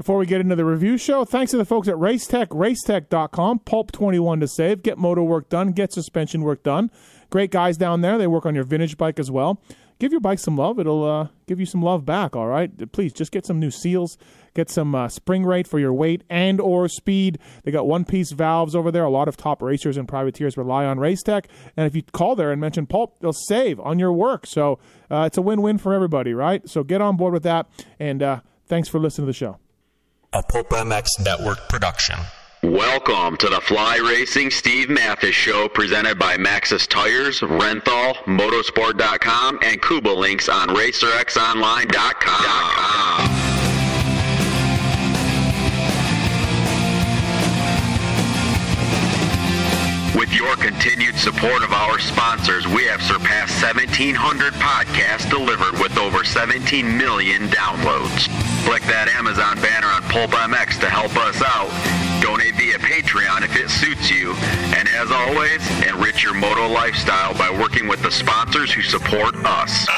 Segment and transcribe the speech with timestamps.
[0.00, 3.92] before we get into the review show, thanks to the folks at Racetech, racetech.com, Pulp
[3.92, 6.90] 21 to save, get motor work done, get suspension work done.
[7.28, 8.16] Great guys down there.
[8.16, 9.60] They work on your vintage bike as well.
[9.98, 10.78] Give your bike some love.
[10.80, 12.90] It'll uh, give you some love back, all right?
[12.92, 14.16] Please just get some new seals,
[14.54, 17.38] get some uh, spring rate for your weight and or speed.
[17.64, 19.04] They got one-piece valves over there.
[19.04, 21.44] A lot of top racers and privateers rely on Racetech.
[21.76, 24.46] And if you call there and mention Pulp, they'll save on your work.
[24.46, 24.78] So
[25.10, 26.66] uh, it's a win-win for everybody, right?
[26.66, 27.68] So get on board with that.
[27.98, 29.58] And uh, thanks for listening to the show
[30.32, 32.16] a Pulp MX Network production.
[32.62, 39.82] Welcome to the Fly Racing Steve Matthes Show presented by Maxxis Tires, Renthal, Motorsport.com, and
[39.82, 43.39] Kuba Links on RacerXOnline.com.
[50.30, 56.22] With your continued support of our sponsors, we have surpassed 1,700 podcasts delivered with over
[56.22, 58.30] 17 million downloads.
[58.64, 61.66] Click that Amazon banner on Pulp MX to help us out.
[62.22, 64.34] Donate via Patreon if it suits you.
[64.78, 69.88] And as always, enrich your moto lifestyle by working with the sponsors who support us.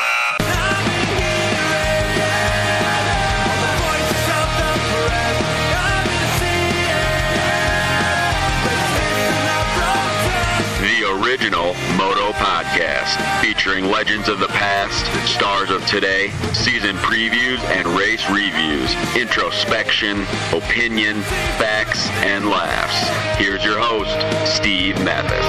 [11.33, 18.29] Original Moto Podcast, featuring legends of the past, stars of today, season previews and race
[18.29, 21.23] reviews, introspection, opinion,
[21.57, 23.09] facts, and laughs.
[23.39, 24.15] Here's your host,
[24.47, 25.43] Steve Matthes.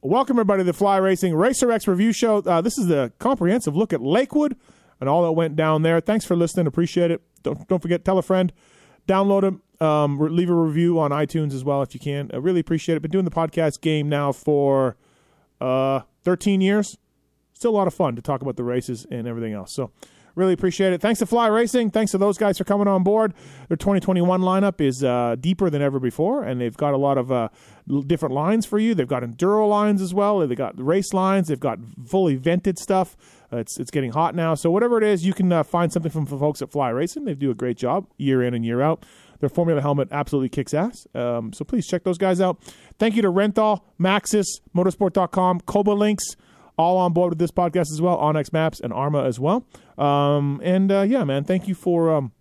[0.00, 2.38] Welcome, everybody, to the Fly Racing Racer X Review Show.
[2.38, 4.56] Uh, this is the comprehensive look at Lakewood
[4.98, 6.00] and all that went down there.
[6.00, 6.66] Thanks for listening.
[6.66, 7.20] Appreciate it.
[7.42, 8.50] Don't, don't forget, tell a friend
[9.06, 9.62] download them.
[9.80, 12.30] Um, leave a review on iTunes as well if you can.
[12.32, 13.02] I really appreciate it.
[13.02, 14.96] Been doing the podcast game now for
[15.60, 16.96] uh, 13 years.
[17.52, 19.72] Still a lot of fun to talk about the races and everything else.
[19.72, 19.90] So
[20.34, 21.00] really appreciate it.
[21.00, 21.90] Thanks to Fly Racing.
[21.90, 23.34] Thanks to those guys for coming on board.
[23.68, 27.30] Their 2021 lineup is uh, deeper than ever before, and they've got a lot of
[27.30, 27.48] uh,
[28.06, 28.94] different lines for you.
[28.94, 30.40] They've got enduro lines as well.
[30.40, 31.48] They've got race lines.
[31.48, 33.16] They've got fully vented stuff.
[33.54, 36.10] Uh, it's it's getting hot now, so whatever it is, you can uh, find something
[36.10, 37.24] from the folks at Fly Racing.
[37.24, 39.04] They do a great job year in and year out.
[39.40, 41.06] Their Formula helmet absolutely kicks ass.
[41.14, 42.62] Um, so please check those guys out.
[42.98, 46.24] Thank you to Renthal, Maxxis, Motorsport.com, Coba Links,
[46.78, 49.66] all on board with this podcast as well, onX Maps and Arma as well.
[49.98, 52.32] Um, and uh, yeah, man, thank you for um,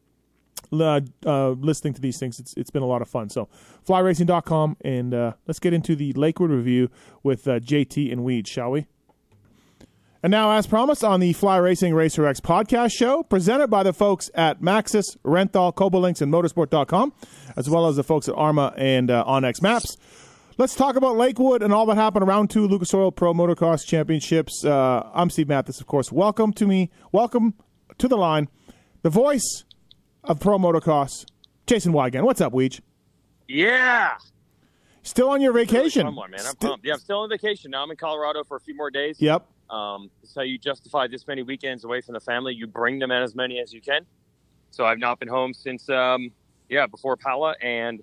[0.72, 2.40] uh, uh, listening to these things.
[2.40, 3.30] It's it's been a lot of fun.
[3.30, 3.50] So
[3.88, 6.90] flyracing.com and uh, let's get into the Lakewood review
[7.22, 8.88] with JT and Weed, shall we?
[10.24, 13.92] And now, as promised, on the Fly Racing Racer X podcast show, presented by the
[13.92, 17.12] folks at Maxxis, Renthal, Cobalinks, and Motorsport.com,
[17.58, 19.98] as well as the folks at Arma and uh, onX Maps.
[20.58, 24.64] Let's talk about Lakewood and all that happened around two Lucas Oil Pro Motocross Championships.
[24.64, 26.10] Uh, I'm Steve Matthes, of course.
[26.10, 26.90] Welcome to me.
[27.12, 27.56] Welcome
[27.98, 28.48] to the line.
[29.02, 29.66] The voice
[30.24, 31.26] of Pro Motocross,
[31.68, 32.24] Jason Weigandt.
[32.24, 32.80] What's up, Weege?
[33.50, 34.14] Yeah.
[35.02, 36.06] Still on your vacation.
[36.06, 36.40] Really fun one, man.
[36.48, 36.86] I'm pumped.
[36.86, 37.72] Yeah, I'm still on vacation.
[37.72, 39.18] Now I'm in Colorado for a few more days.
[39.20, 39.46] Yep.
[39.74, 42.54] Um, this how you justify this many weekends away from the family.
[42.54, 44.06] You bring them in as many as you can.
[44.70, 46.32] So I've not been home since, um,
[46.70, 48.02] yeah, before Pala, and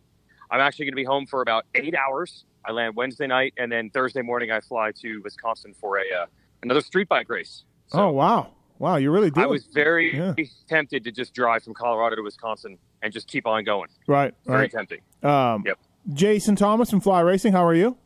[0.51, 2.45] I'm actually going to be home for about eight hours.
[2.65, 6.27] I land Wednesday night, and then Thursday morning I fly to Wisconsin for a uh,
[6.63, 7.65] another street bike race.
[7.87, 8.97] So oh wow, wow!
[8.97, 9.43] You really did.
[9.43, 10.35] I was very yeah.
[10.69, 13.89] tempted to just drive from Colorado to Wisconsin and just keep on going.
[14.07, 14.71] Right, very right.
[14.71, 15.01] tempting.
[15.23, 15.79] Um, yep.
[16.13, 17.97] Jason Thomas from Fly Racing, how are you?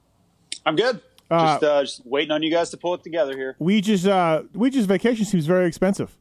[0.67, 1.01] I'm good.
[1.31, 3.57] Uh, just, uh, just waiting on you guys to pull it together here.
[3.59, 6.17] We just uh, we just vacation seems very expensive.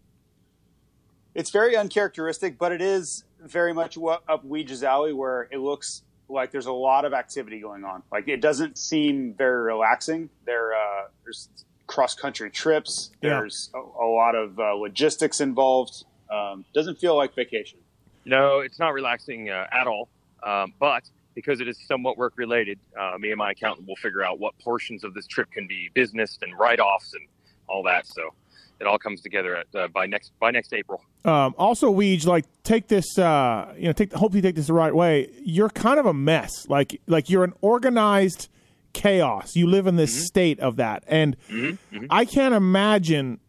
[1.36, 6.52] It's very uncharacteristic, but it is very much up Weege's alley where it looks like
[6.52, 8.04] there's a lot of activity going on.
[8.12, 10.30] Like it doesn't seem very relaxing.
[10.46, 11.50] There, uh, there's
[11.88, 13.12] cross country trips.
[13.22, 13.82] There's yeah.
[13.82, 16.06] a, a, lot of uh, logistics involved.
[16.32, 17.80] Um, doesn't feel like vacation.
[18.26, 20.08] No, it's not relaxing uh, at all.
[20.42, 21.04] Um, but
[21.36, 24.58] because it is somewhat work related, uh, me and my accountant will figure out what
[24.60, 27.28] portions of this trip can be business and write offs and
[27.68, 28.06] all that.
[28.08, 28.34] So
[28.80, 31.02] it all comes together at, uh, by next by next April.
[31.26, 34.94] Um, also, Weege, like take this, uh, you know, take hopefully take this the right
[34.94, 35.30] way.
[35.44, 36.68] You're kind of a mess.
[36.68, 38.50] Like like you're an organized
[38.94, 39.56] chaos.
[39.56, 40.26] You live in this mm-hmm.
[40.26, 41.96] state of that, and mm-hmm.
[41.96, 42.06] Mm-hmm.
[42.10, 43.40] I can't imagine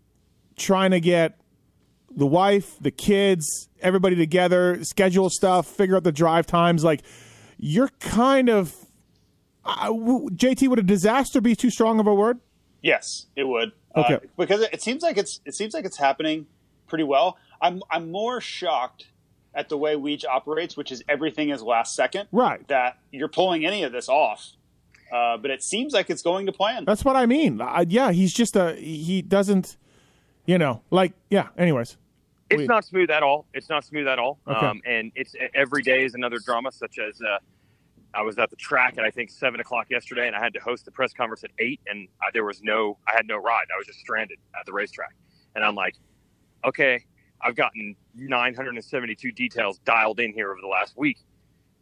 [0.57, 1.39] trying to get
[2.17, 7.03] the wife, the kids, everybody together, schedule stuff, figure out the drive times, like
[7.67, 8.75] you're kind of
[9.65, 10.69] uh, JT.
[10.69, 12.39] Would a disaster be too strong of a word?
[12.83, 13.73] Yes, it would.
[13.95, 16.47] Uh, okay, uh, because it seems like it's it seems like it's happening
[16.87, 17.39] pretty well.
[17.63, 19.07] I'm I'm more shocked
[19.55, 22.29] at the way Weege operates, which is everything is last second.
[22.33, 22.67] Right.
[22.69, 24.51] That you're pulling any of this off.
[25.11, 26.85] Uh, but it seems like it's going to plan.
[26.85, 27.63] That's what I mean.
[27.63, 29.79] I, yeah, he's just a he doesn't,
[30.45, 31.49] you know, like yeah.
[31.57, 31.97] Anyways,
[32.51, 32.69] It's Wait.
[32.69, 33.47] not smooth at all.
[33.55, 34.39] It's not smooth at all.
[34.47, 34.67] Okay.
[34.67, 37.39] Um, and it's every day is another drama, such as uh,
[38.15, 40.61] I was at the track at I think seven o'clock yesterday, and I had to
[40.61, 43.67] host the press conference at eight, and I, there was no, I had no ride.
[43.75, 45.15] I was just stranded at the racetrack,
[45.55, 45.97] and I'm like,
[46.65, 47.05] okay,
[47.43, 51.19] I've gotten 972 details dialed in here over the last week,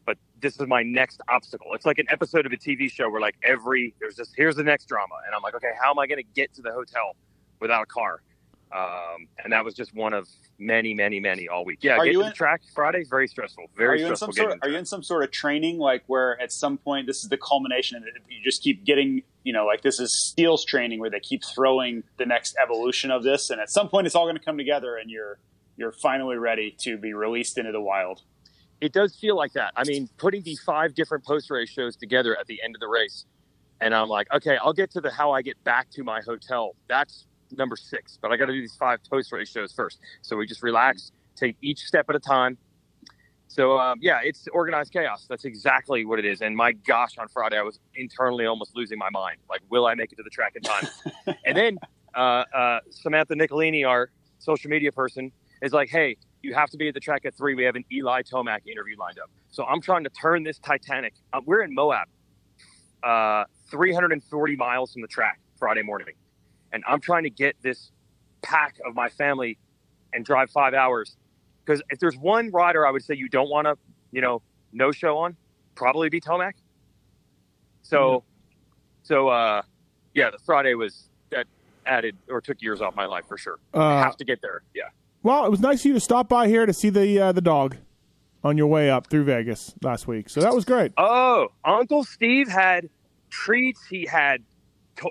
[0.06, 1.74] but this is my next obstacle.
[1.74, 4.64] It's like an episode of a TV show where like every there's just here's the
[4.64, 7.16] next drama, and I'm like, okay, how am I going to get to the hotel
[7.60, 8.22] without a car?
[8.74, 10.26] Um, and that was just one of
[10.58, 11.80] many, many, many all week.
[11.82, 13.64] Yeah, Are getting you to in- the track Friday very stressful.
[13.64, 14.28] Are Very you in stressful.
[14.28, 14.48] some sort?
[14.48, 17.22] getting Of, are you in some sort of training, like where at some point this
[17.22, 21.00] is the culmination, and you just keep getting, you know, like this is Steele's training,
[21.00, 24.24] where they keep throwing the next evolution of this, and at some point it's all
[24.24, 25.38] going to come together, and you're
[25.76, 28.22] you're finally ready to be released into the wild.
[28.80, 29.72] it does feel like that.
[29.76, 32.88] I mean, putting the five different post race shows together at the end of the
[32.88, 33.26] race,
[33.80, 36.74] and I'm like, okay, I'll get to the how I get back to my hotel.
[36.88, 37.26] That's
[37.56, 40.00] number six, but I got to do these five post race shows first.
[40.22, 42.58] So we just relax, take each step at a time.
[43.48, 45.26] So um, yeah, it's organized chaos.
[45.28, 46.40] That's exactly what it is.
[46.40, 49.38] And my gosh, on Friday I was internally almost losing my mind.
[49.50, 50.86] Like, will I make it to the track in time?
[51.44, 51.78] and then
[52.14, 56.88] uh, uh, Samantha Nicolini, our social media person, is like, hey, you have to be
[56.88, 57.54] at the track at three.
[57.54, 59.30] We have an Eli Tomac interview lined up.
[59.50, 61.14] So I'm trying to turn this Titanic.
[61.32, 62.08] Uh, we're in Moab,
[63.02, 66.08] uh, 340 miles from the track Friday morning.
[66.72, 67.90] And I'm trying to get this
[68.42, 69.58] pack of my family
[70.12, 71.16] and drive five hours.
[71.64, 73.76] Because if there's one rider I would say you don't want to,
[74.10, 74.42] you know,
[74.72, 75.36] no show on,
[75.74, 76.52] probably be Tomac.
[77.82, 78.24] So,
[79.02, 79.62] so, uh,
[80.14, 81.46] yeah, the Friday was that
[81.86, 83.58] added or took years off my life for sure.
[83.74, 84.62] Uh, have to get there.
[84.74, 84.84] Yeah.
[85.22, 87.40] well, it was nice of you to stop by here to see the uh, the
[87.40, 87.76] dog
[88.44, 90.28] on your way up through Vegas last week.
[90.28, 90.92] So that was great.
[90.96, 92.88] Oh, Uncle Steve had
[93.30, 93.84] treats.
[93.86, 94.42] He had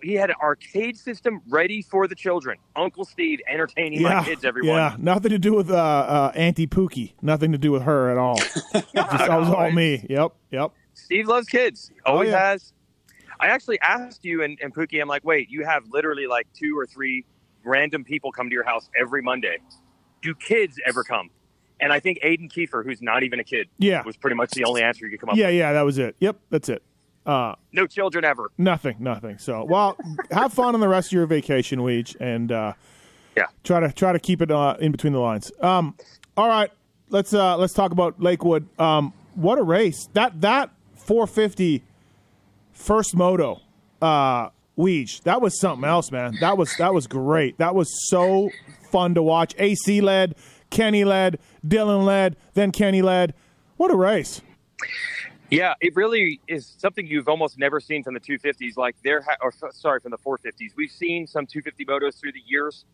[0.03, 2.57] he had an arcade system ready for the children.
[2.75, 4.45] Uncle Steve entertaining my kids.
[4.45, 4.75] Everyone.
[4.75, 7.13] Yeah, nothing to do with uh, uh, Auntie Pookie.
[7.21, 8.35] Nothing to do with her at all.
[8.73, 10.05] Just, that was all me.
[10.09, 10.71] Yep, yep.
[10.93, 11.91] Steve loves kids.
[12.05, 12.49] Always Oh, yeah.
[12.51, 12.73] has.
[13.39, 15.01] I actually asked you and, and Pookie.
[15.01, 17.25] I'm like, wait, you have literally like two or three
[17.63, 19.57] random people come to your house every Monday.
[20.21, 21.29] Do kids ever come?
[21.79, 24.03] And I think Aiden Kiefer, who's not even a kid, Yeah.
[24.03, 25.39] was pretty much the only answer you could come up with.
[25.39, 25.55] Yeah, with.
[25.55, 26.15] yeah, that was it.
[26.19, 26.83] Yep, that's it.
[27.25, 28.49] Uh, No children ever.
[28.57, 29.37] nothing, nothing.
[29.37, 29.95] So, well,
[30.31, 32.73] have fun on the rest of your vacation, Weege, and uh,
[33.37, 33.45] Yeah.
[33.63, 35.51] try to try to keep it uh, in between the lines.
[35.61, 35.95] Um,
[36.35, 36.71] all right,
[37.09, 38.67] let's uh, let's talk about Lakewood.
[38.79, 40.07] Um, what a race!
[40.13, 41.83] That that 450
[42.73, 43.61] first moto,
[44.01, 46.35] uh, Weege, that was something else, man.
[46.41, 47.57] That was that was great.
[47.59, 48.49] That was so
[48.91, 49.53] fun to watch.
[49.59, 50.35] AC led,
[50.71, 53.33] Kenny led, Dylan led, then Kenny led.
[53.77, 54.41] What a race!
[55.51, 58.77] Yeah, it really is something you've almost never seen from the 250s.
[58.77, 60.71] Like there, ha- or sorry, from the 450s.
[60.77, 62.85] We've seen some 250 motos through the years.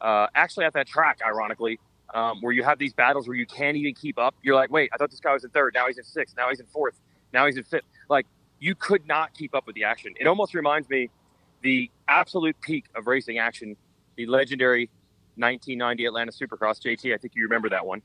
[0.00, 1.80] Uh, actually, at that track, ironically,
[2.14, 4.36] um, where you have these battles where you can't even keep up.
[4.42, 5.74] You're like, wait, I thought this guy was in third.
[5.74, 6.36] Now he's in sixth.
[6.36, 7.00] Now he's in fourth.
[7.32, 7.84] Now he's in fifth.
[8.08, 8.26] Like
[8.60, 10.14] you could not keep up with the action.
[10.20, 11.10] It almost reminds me
[11.62, 13.76] the absolute peak of racing action,
[14.16, 14.90] the legendary
[15.36, 16.80] 1990 Atlanta Supercross.
[16.80, 18.02] JT, I think you remember that one.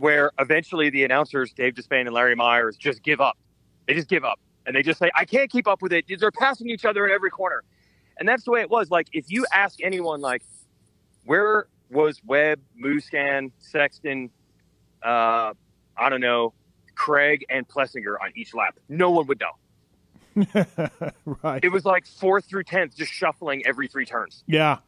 [0.00, 3.36] Where eventually the announcers, Dave Despain and Larry Maiers, just give up.
[3.86, 4.40] They just give up.
[4.64, 6.06] And they just say, I can't keep up with it.
[6.18, 7.62] They're passing each other in every corner.
[8.18, 8.90] And that's the way it was.
[8.90, 10.42] Like, if you ask anyone, like,
[11.26, 14.30] where was Webb, Musquin, Sexton,
[15.02, 15.52] uh,
[15.98, 16.54] I don't know,
[16.94, 20.46] Craig and Plessinger on each lap, no one would know.
[21.42, 21.62] right.
[21.62, 24.44] It was like fourth through 10th, just shuffling every three turns.
[24.46, 24.78] Yeah.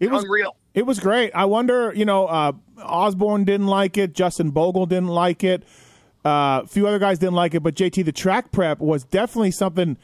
[0.00, 0.56] It was Unreal.
[0.74, 1.32] It was great.
[1.34, 4.12] I wonder, you know, uh, Osborne didn't like it.
[4.14, 5.64] Justin Bogle didn't like it.
[6.24, 7.62] Uh, a few other guys didn't like it.
[7.62, 9.96] But JT, the track prep was definitely something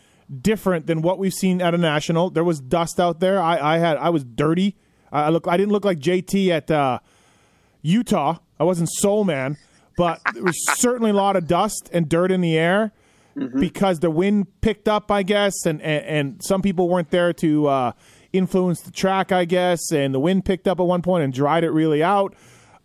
[0.42, 2.30] different than what we've seen at a national.
[2.30, 3.40] There was dust out there.
[3.40, 4.76] I, I had I was dirty.
[5.12, 5.46] I look.
[5.46, 6.99] I didn't look like JT at uh,
[7.82, 8.38] Utah.
[8.58, 9.56] I wasn't Soul Man,
[9.96, 12.92] but there was certainly a lot of dust and dirt in the air
[13.58, 17.66] because the wind picked up, I guess, and and, and some people weren't there to
[17.66, 17.92] uh,
[18.37, 21.64] influence the track, I guess, and the wind picked up at one point and dried
[21.64, 22.35] it really out.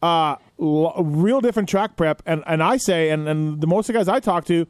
[0.01, 3.93] Uh, l- real different track prep, and and I say, and and the most of
[3.93, 4.67] the guys I talk to,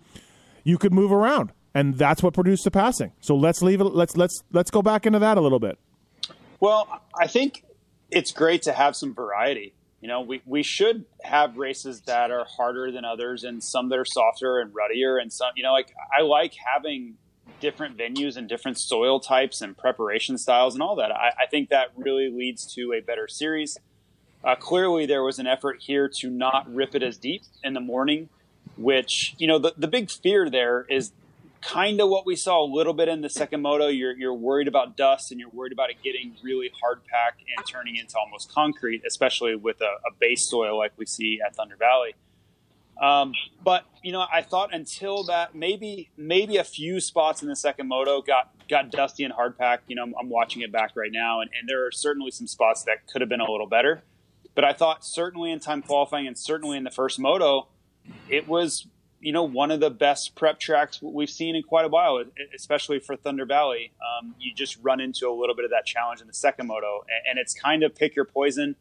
[0.64, 3.14] you could move around, and that's what produced the passing.
[3.22, 3.86] So let's leave it.
[3.86, 5.78] Let's let's let's go back into that a little bit.
[6.60, 7.64] Well, I think
[8.12, 9.74] it's great to have some variety.
[10.02, 14.00] You know, we, we should have races that are harder than others and some that
[14.00, 17.18] are softer and ruddier and some, you know, like I like having
[17.62, 21.12] different venues and different soil types and preparation styles and all that.
[21.12, 23.78] I, I think that really leads to a better series.
[24.44, 27.80] Uh, clearly, there was an effort here to not rip it as deep in the
[27.80, 28.28] morning,
[28.76, 31.12] which, you know, the, the big fear there is
[31.62, 33.88] kind of what we saw a little bit in the second moto.
[33.88, 37.66] You're you're worried about dust and you're worried about it getting really hard packed and
[37.68, 41.76] turning into almost concrete, especially with a, a base soil like we see at Thunder
[41.76, 42.16] Valley.
[43.02, 47.56] Um, but you know, I thought until that maybe maybe a few spots in the
[47.56, 49.86] second moto got got dusty and hard packed.
[49.90, 52.46] You know, I'm, I'm watching it back right now, and, and there are certainly some
[52.48, 54.04] spots that could have been a little better.
[54.54, 57.70] But I thought certainly in time qualifying and certainly in the first moto,
[58.30, 58.86] it was
[59.20, 62.24] you know one of the best prep tracks we've seen in quite a while,
[62.56, 63.94] especially for Thunder Valley.
[64.00, 67.04] Um, you just run into a little bit of that challenge in the second moto,
[67.10, 68.76] and, and it's kind of pick your poison.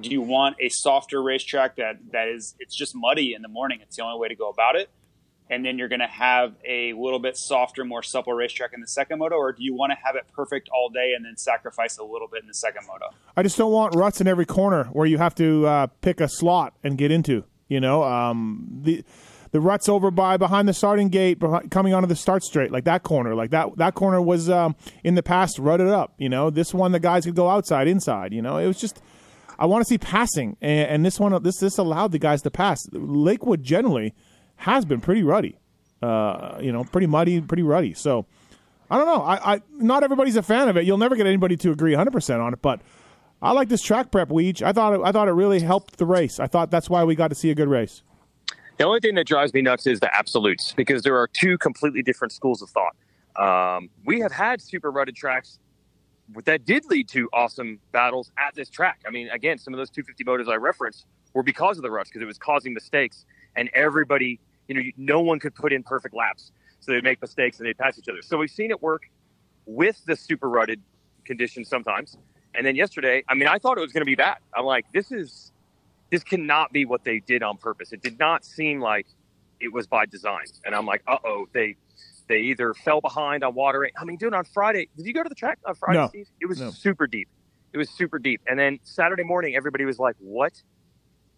[0.00, 3.80] Do you want a softer racetrack that that is it's just muddy in the morning?
[3.82, 4.90] It's the only way to go about it.
[5.50, 8.86] And then you're going to have a little bit softer, more supple racetrack in the
[8.86, 11.98] second moto, or do you want to have it perfect all day and then sacrifice
[11.98, 13.10] a little bit in the second moto?
[13.36, 16.28] I just don't want ruts in every corner where you have to uh, pick a
[16.28, 17.44] slot and get into.
[17.68, 19.04] You know, um, the
[19.50, 22.84] the ruts over by behind the starting gate, behind, coming onto the start straight, like
[22.84, 26.14] that corner, like that that corner was um, in the past rutted up.
[26.16, 28.32] You know, this one the guys could go outside, inside.
[28.32, 29.02] You know, it was just
[29.62, 32.50] I want to see passing, and, and, this one this this allowed the guys to
[32.50, 32.84] pass.
[32.90, 34.12] Lakewood generally
[34.56, 35.56] has been pretty ruddy,
[36.02, 37.94] uh, you know, pretty muddy, pretty ruddy.
[37.94, 38.26] So
[38.90, 39.22] I don't know.
[39.22, 40.84] I, I not everybody's a fan of it.
[40.84, 42.82] You'll never get anybody to agree 100 percent on it, but.
[43.44, 44.62] I like this track prep, Weege.
[44.62, 46.38] I thought it, I thought it really helped the race.
[46.38, 48.04] I thought that's why we got to see a good race.
[48.78, 52.04] The only thing that drives me nuts is the absolutes because there are two completely
[52.04, 52.94] different schools of thought.
[53.34, 55.58] Um, we have had super rutted tracks
[56.44, 59.00] that did lead to awesome battles at this track.
[59.06, 62.10] I mean, again, some of those 250 motos I referenced were because of the ruts
[62.10, 63.24] because it was causing mistakes,
[63.56, 67.58] and everybody, you know, no one could put in perfect laps, so they'd make mistakes
[67.58, 68.22] and they'd pass each other.
[68.22, 69.02] So we've seen it work
[69.66, 70.80] with the super rutted
[71.24, 72.16] conditions sometimes.
[72.54, 74.38] And then yesterday, I mean, I thought it was going to be bad.
[74.54, 75.52] I'm like, this is,
[76.10, 77.92] this cannot be what they did on purpose.
[77.92, 79.06] It did not seem like
[79.60, 80.44] it was by design.
[80.64, 81.76] And I'm like, uh oh, they
[82.32, 83.92] they either fell behind on watering.
[83.98, 86.08] I mean, dude, on Friday, did you go to the track on Friday, no.
[86.08, 86.28] Steve?
[86.40, 86.70] It was no.
[86.70, 87.28] super deep.
[87.74, 88.40] It was super deep.
[88.46, 90.52] And then Saturday morning, everybody was like, what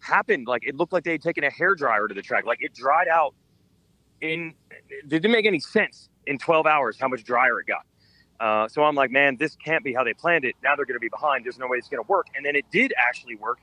[0.00, 0.46] happened?
[0.46, 2.46] Like, it looked like they had taken a hair dryer to the track.
[2.46, 3.34] Like, it dried out
[4.20, 4.54] in,
[4.88, 7.84] it didn't make any sense in 12 hours how much drier it got.
[8.38, 10.54] Uh, so I'm like, man, this can't be how they planned it.
[10.62, 11.44] Now they're going to be behind.
[11.44, 12.26] There's no way it's going to work.
[12.36, 13.58] And then it did actually work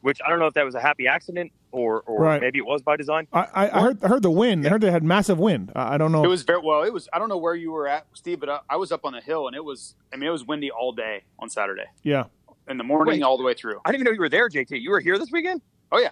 [0.00, 2.40] which I don't know if that was a happy accident or, or right.
[2.40, 3.26] maybe it was by design.
[3.32, 4.66] I, I, I heard I heard the wind.
[4.66, 5.72] I heard they had massive wind.
[5.74, 6.24] I don't know.
[6.24, 6.82] It was very well.
[6.82, 7.08] It was.
[7.12, 9.20] I don't know where you were at, Steve, but I, I, was up on the
[9.20, 9.94] hill, and it was.
[10.12, 11.86] I mean, it was windy all day on Saturday.
[12.02, 12.24] Yeah,
[12.68, 13.80] in the morning, Wait, all the way through.
[13.84, 14.80] I didn't even know you were there, JT.
[14.80, 15.60] You were here this weekend.
[15.92, 16.10] Oh yeah.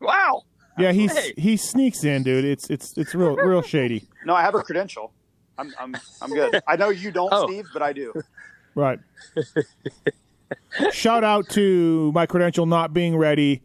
[0.00, 0.44] Wow.
[0.78, 1.34] Yeah, he's hey.
[1.36, 2.44] he sneaks in, dude.
[2.44, 4.04] It's it's it's real real shady.
[4.24, 5.14] No, I have a credential.
[5.56, 6.60] I'm I'm I'm good.
[6.66, 7.46] I know you don't, oh.
[7.46, 8.12] Steve, but I do.
[8.74, 8.98] Right.
[10.92, 13.62] Shout out to my credential not being ready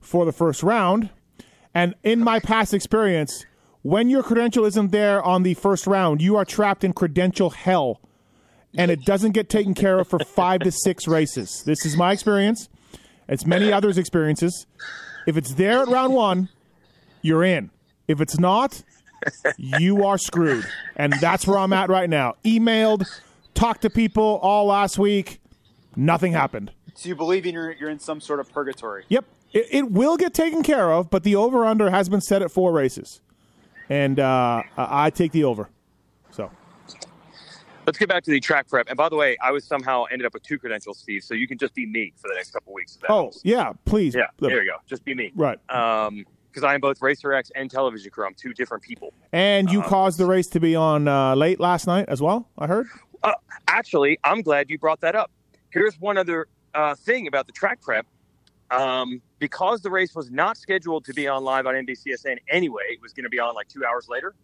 [0.00, 1.10] for the first round.
[1.74, 3.44] And in my past experience,
[3.82, 8.00] when your credential isn't there on the first round, you are trapped in credential hell.
[8.76, 11.62] And it doesn't get taken care of for five to six races.
[11.64, 12.68] This is my experience.
[13.28, 14.66] It's many others' experiences.
[15.26, 16.48] If it's there at round one,
[17.22, 17.70] you're in.
[18.06, 18.82] If it's not,
[19.56, 20.66] you are screwed.
[20.96, 22.34] And that's where I'm at right now.
[22.44, 23.06] Emailed,
[23.54, 25.40] talked to people all last week.
[25.96, 26.72] Nothing happened.
[26.94, 29.04] So you believe in you're, you're in some sort of purgatory?
[29.08, 29.24] Yep.
[29.52, 32.50] It, it will get taken care of, but the over under has been set at
[32.50, 33.20] four races.
[33.88, 35.70] And uh, I take the over.
[36.30, 36.50] So
[37.86, 38.88] let's get back to the track prep.
[38.88, 41.24] And by the way, I was somehow ended up with two credentials, Steve.
[41.24, 42.98] So you can just be me for the next couple weeks.
[43.08, 44.14] Oh yeah, please.
[44.14, 44.76] Yeah, there you go.
[44.86, 45.32] Just be me.
[45.34, 45.58] Right.
[45.70, 48.26] Um, because I am both Racer X and Television Crew.
[48.26, 49.14] I'm two different people.
[49.32, 52.48] And you Uh, caused the race to be on uh, late last night as well.
[52.58, 52.86] I heard.
[53.22, 53.32] Uh,
[53.68, 55.30] actually, I'm glad you brought that up.
[55.70, 58.06] Here's one other uh, thing about the track prep.
[58.70, 63.00] Um, because the race was not scheduled to be on live on NBCSN anyway, it
[63.00, 64.34] was going to be on like two hours later.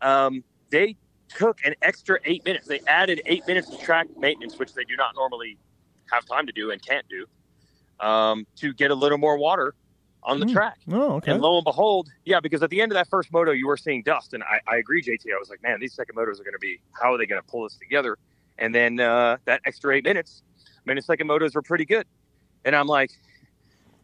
[0.00, 0.96] Um, they
[1.28, 2.68] took an extra eight minutes.
[2.68, 5.58] They added eight minutes to track maintenance, which they do not normally
[6.12, 7.26] have time to do and can't do,
[8.06, 9.74] um, to get a little more water
[10.22, 10.52] on the Hmm.
[10.52, 10.78] track.
[10.90, 11.32] Oh, okay.
[11.32, 13.76] And lo and behold, yeah, because at the end of that first moto, you were
[13.76, 15.32] seeing dust, and I, I agree, JT.
[15.34, 16.80] I was like, man, these second motos are going to be.
[16.92, 18.16] How are they going to pull this together?
[18.58, 20.42] And then uh, that extra eight minutes,
[20.88, 22.06] I mean, the second motos were pretty good,
[22.64, 23.10] and I'm like,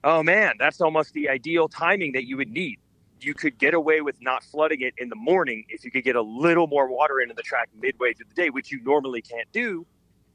[0.04, 2.78] oh man, that's almost the ideal timing that you would need.
[3.20, 6.14] You could get away with not flooding it in the morning if you could get
[6.14, 9.50] a little more water into the track midway through the day, which you normally can't
[9.50, 9.86] do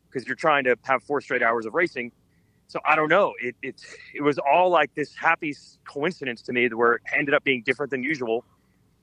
[0.10, 2.12] because you're trying to have four straight hours of racing.
[2.68, 3.34] So I don't know.
[3.40, 3.76] It it
[4.16, 5.56] it was all like this happy
[5.88, 8.44] coincidence to me where it ended up being different than usual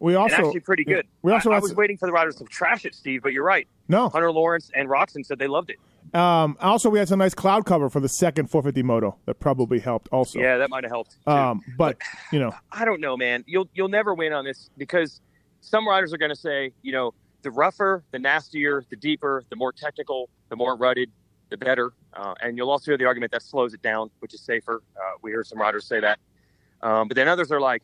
[0.00, 1.06] We also actually pretty good.
[1.22, 3.32] We also I, I was s- waiting for the riders to trash it, Steve, but
[3.32, 3.68] you're right.
[3.86, 4.08] no.
[4.08, 5.76] Hunter Lawrence and Roczen said they loved it.
[6.16, 9.78] Um, also, we had some nice cloud cover for the second 450 moto that probably
[9.78, 10.08] helped.
[10.12, 11.16] Also, Yeah, that might have helped.
[11.24, 11.30] Too.
[11.30, 11.98] Um, but
[12.32, 13.44] you know, I don't know, man.
[13.46, 15.20] You'll you'll never win on this because
[15.60, 19.56] some riders are going to say, you know, the rougher, the nastier, the deeper, the
[19.56, 21.10] more technical, the more rutted,
[21.50, 21.92] the better.
[22.12, 24.82] Uh, and you'll also hear the argument that slows it down, which is safer.
[24.96, 26.18] Uh, we hear some riders say that.
[26.82, 27.82] Um, but then others are like,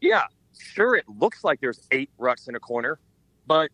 [0.00, 0.22] yeah,
[0.58, 2.98] sure, it looks like there's eight ruts in a corner,
[3.46, 3.70] but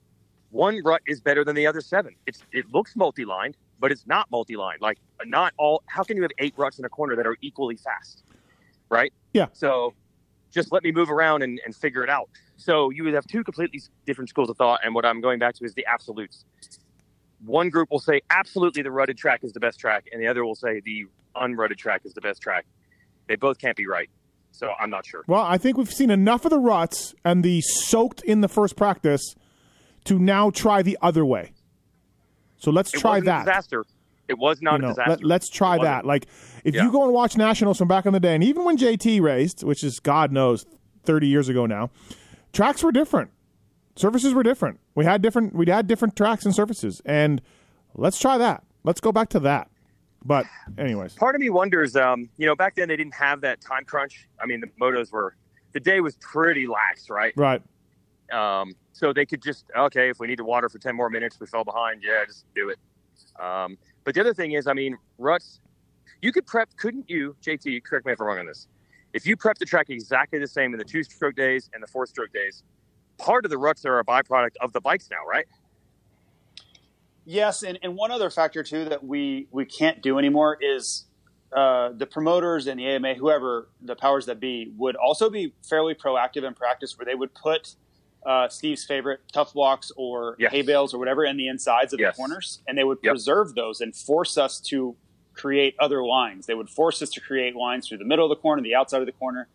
[0.51, 2.15] one rut is better than the other seven.
[2.27, 4.79] It's it looks multi-lined, but it's not multi-line.
[4.81, 5.83] Like not all.
[5.89, 8.23] How can you have eight ruts in a corner that are equally fast?
[8.89, 9.13] Right.
[9.35, 9.49] Yeah.
[9.53, 9.93] So
[10.51, 12.31] just let me move around and, and figure it out.
[12.57, 14.81] So you would have two completely different schools of thought.
[14.83, 16.47] And what I'm going back to is the absolutes.
[17.45, 20.47] One group will say absolutely the rutted track is the best track, and the other
[20.47, 21.05] will say the
[21.37, 22.65] unrutted track is the best track.
[23.29, 24.09] They both can't be right.
[24.53, 25.25] So I'm not sure.
[25.27, 28.77] Well, I think we've seen enough of the ruts and the soaked in the first
[28.77, 29.35] practice
[30.05, 31.53] to now try the other way.
[32.65, 33.41] So let's It try that.
[33.45, 33.85] Disaster.
[34.27, 35.27] It was not you know, a disaster.
[35.27, 36.07] let, us try that.
[36.07, 36.27] Like,
[36.65, 36.85] if Yeah.
[36.85, 39.63] you go and watch nationals from back in the day, and even when JT raced,
[39.63, 40.65] which is God knows,
[41.05, 41.91] thirty years ago now,
[42.55, 43.31] tracks were different,
[43.97, 44.81] surfaces were different.
[44.95, 47.43] We had different, we had different tracks and surfaces, and
[47.95, 48.63] let's try that.
[48.83, 49.69] Let's go back to that.
[50.25, 50.47] But,
[50.79, 53.85] anyways, part of me wonders, um, you know, back then they didn't have that time
[53.85, 54.27] crunch.
[54.41, 55.37] I mean, the motos were,
[55.73, 57.35] the day was pretty lax, right?
[57.37, 57.61] right?
[58.33, 61.39] Um, so they could just, okay, if we need to water for 10 more minutes,
[61.41, 62.03] we fell behind.
[62.03, 62.79] Yeah, just do it.
[63.43, 65.61] Um, but the other thing is, I mean, ruts,
[66.23, 68.69] you could prep, couldn't you, JT, correct me if I'm wrong on this.
[69.13, 71.87] If you prep the track exactly the same in the two stroke days and the
[71.87, 72.63] four stroke days,
[73.19, 75.47] part of the ruts are a byproduct of the bikes now, right?
[77.25, 81.07] Yes, and, and one other factor too that we we can't do anymore is
[81.55, 85.95] uh, the promoters and the AMA, whoever the powers that be, would also be fairly
[85.95, 87.77] proactive in practice, where they would put
[88.25, 90.51] uh, Steve's favorite tough blocks or Yes.
[90.53, 92.15] hay bales or whatever in the insides of Yes.
[92.15, 93.13] the corners, and they would Yep.
[93.13, 94.97] preserve those and force us to
[95.35, 96.47] create other lines.
[96.47, 99.01] They would force us to create lines through the middle of the corner, the outside
[99.01, 99.49] of the corner,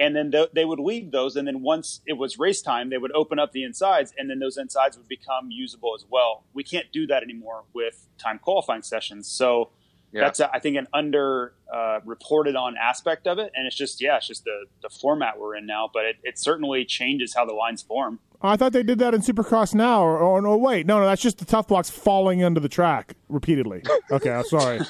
[0.00, 1.36] and then th- they would leave those.
[1.36, 4.38] And then once it was race time, they would open up the insides, and then
[4.40, 6.44] those insides would become usable as well.
[6.52, 9.28] We can't do that anymore with time qualifying sessions.
[9.28, 9.70] So
[10.14, 10.20] Yeah.
[10.22, 13.50] that's, I think, an under uh, reported on aspect of it.
[13.54, 15.90] And it's just, yeah, it's just the, the format we're in now.
[15.92, 18.20] But it, it certainly changes how the lines form.
[18.40, 21.22] I thought they did that in Supercross now, or, or no, wait, no, no, that's
[21.22, 23.82] just the tough blocks falling under the track repeatedly.
[24.10, 24.80] Okay, I'm sorry,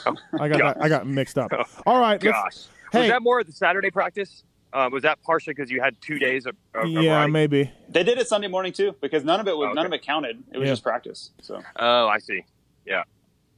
[0.41, 1.53] I got that, I got mixed up.
[1.87, 2.57] All right, let's- Gosh.
[2.93, 3.01] Hey.
[3.03, 4.43] Was that more of the Saturday practice?
[4.73, 7.33] Uh, was that partially because you had two days of, of of yeah, riding?
[7.33, 7.71] maybe.
[7.89, 9.75] They did it Sunday morning too, because none of it was, Okay.
[9.75, 10.43] none of it counted.
[10.53, 10.73] It was Yeah.
[10.73, 11.31] just practice.
[11.41, 12.45] So Oh, I see.
[12.85, 13.05] Yeah.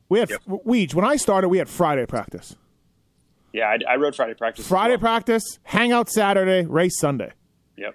[0.09, 0.43] We had Yep.
[0.47, 0.95] Weege.
[0.95, 2.57] When I started, we had Friday practice.
[3.53, 4.67] yeah, I, I rode Friday practice.
[4.67, 4.99] Friday well.
[5.01, 7.33] practice, hangout Saturday, race Sunday.
[7.77, 7.95] Yep.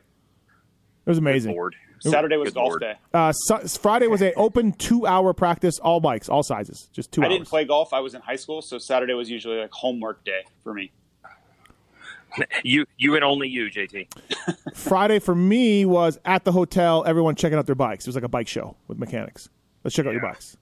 [1.05, 1.53] It was amazing.
[1.53, 1.75] Bored.
[1.99, 2.81] Saturday was Good golf Lord.
[2.81, 2.93] day.
[3.13, 7.21] Uh, su- Friday was a open two hour practice, all bikes, all sizes, just two
[7.21, 7.33] I hours.
[7.35, 7.93] didn't play golf.
[7.93, 10.91] I was in high school, so Saturday was usually like homework day for me.
[12.63, 14.07] You, you and only you, JT.
[14.75, 18.05] Friday for me was at the hotel, everyone checking out their bikes.
[18.05, 19.49] It was like a bike show with mechanics.
[19.83, 20.31] Let's check out your Yeah.
[20.31, 20.57] bikes.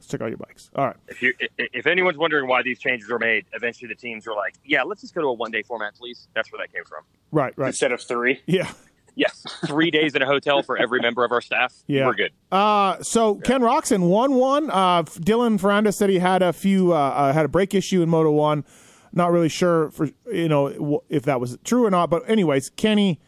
[0.00, 0.70] Let's check out your bikes.
[0.74, 0.96] All right.
[1.08, 4.54] If you, if anyone's wondering why these changes were made, eventually the teams were like,
[4.64, 7.04] "Yeah, let's just go to a one day format, please." That's where that came from.
[7.30, 7.66] Right, right.
[7.68, 8.40] Instead of three.
[8.46, 8.70] Yeah.
[9.16, 11.74] Yes, three days in a hotel for every member of our staff.
[11.88, 12.06] Yeah.
[12.06, 12.30] we're good.
[12.50, 14.70] Uh, so Ken Roczen won one.
[14.70, 18.08] Uh, Dylan Ferrandis said he had a few, uh, uh, had a brake issue in
[18.08, 18.64] Moto One.
[19.12, 22.08] Not really sure for you know if that was true or not.
[22.08, 23.20] But anyways, Kenny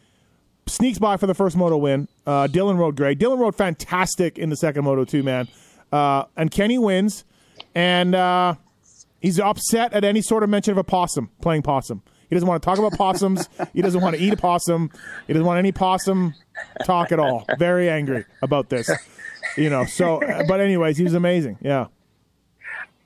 [0.67, 2.07] sneaks by for the first Moto win.
[2.25, 3.19] Uh, Dylan rode great.
[3.19, 5.49] Dylan rode fantastic in the second Moto Two, man.
[5.93, 7.23] Uh, and Kenny wins,
[7.75, 8.55] and uh,
[9.21, 12.01] he's upset at any sort of mention of a possum playing possum.
[12.29, 13.47] He doesn't want to talk about possums.
[13.73, 14.89] he doesn't want to eat a possum.
[15.27, 16.33] He doesn't want any possum
[16.83, 17.45] talk at all.
[17.59, 18.89] Very angry about this.
[19.55, 19.85] You know.
[19.85, 21.59] So, but anyways, he was amazing.
[21.61, 21.87] Yeah.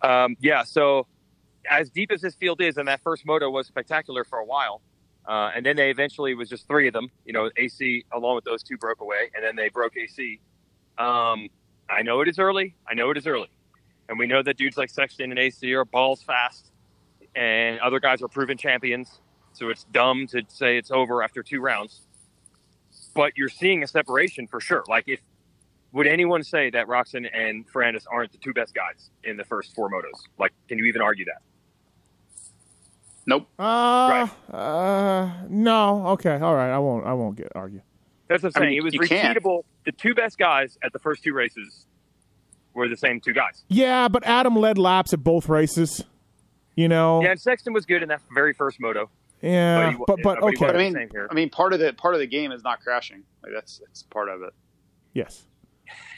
[0.01, 1.07] Um, yeah, so
[1.69, 4.81] as deep as this field is, and that first moto was spectacular for a while,
[5.27, 7.11] uh, and then they eventually was just three of them.
[7.25, 10.39] You know, AC along with those two broke away, and then they broke AC.
[10.97, 11.49] Um,
[11.89, 12.75] I know it is early.
[12.87, 13.49] I know it is early,
[14.09, 16.71] and we know that dudes like Sexton and AC are balls fast,
[17.35, 19.21] and other guys are proven champions.
[19.53, 22.01] So it's dumb to say it's over after two rounds.
[23.15, 24.83] But you're seeing a separation for sure.
[24.87, 25.19] Like if
[25.93, 29.73] would anyone say that Roczen and Ferrandis aren't the two best guys in the first
[29.73, 30.19] four motos?
[30.37, 31.41] Like, can you even argue that?
[33.25, 33.47] Nope.
[33.59, 36.07] Uh, uh, no.
[36.09, 36.35] Okay.
[36.39, 36.71] All right.
[36.71, 37.05] I won't.
[37.05, 37.81] I won't get argue.
[38.27, 38.69] That's what I'm I saying.
[38.71, 39.37] mean, it was you can't.
[39.37, 39.63] repeatable.
[39.85, 41.85] The two best guys at the first two races
[42.73, 43.63] were the same two guys.
[43.69, 46.03] Yeah, but Adam led laps at both races.
[46.75, 47.21] You know.
[47.23, 49.09] Yeah, and Sexton was good in that very first moto.
[49.41, 50.65] Yeah, But he- but but but okay.
[50.65, 51.27] But I mean, here.
[51.29, 53.23] I mean, part of the part of the game is not crashing.
[53.43, 54.53] Like that's that's part of it.
[55.13, 55.45] Yes.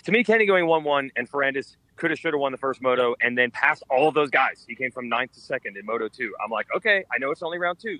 [0.05, 3.15] To me, Kenny going one-one and Ferrandis could have should have won the first moto
[3.21, 4.65] and then passed all of those guys.
[4.67, 6.33] He came from ninth to second in Moto two.
[6.43, 7.99] I'm like, okay, I know it's only round two,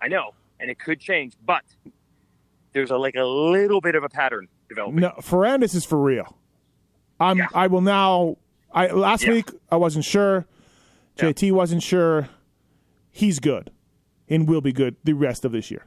[0.00, 1.62] I know, and it could change, but
[2.76, 5.00] there's a like a little bit of a pattern developing.
[5.00, 6.36] No, Ferrandis is for real.
[7.18, 7.38] I'm.
[7.38, 7.46] Yeah.
[7.54, 8.36] I will now.
[8.72, 9.32] I last Yeah.
[9.32, 10.46] week I wasn't sure.
[11.16, 11.30] Yeah.
[11.32, 12.28] JT wasn't sure.
[13.10, 13.70] He's good,
[14.28, 15.86] and will be good the rest of this year.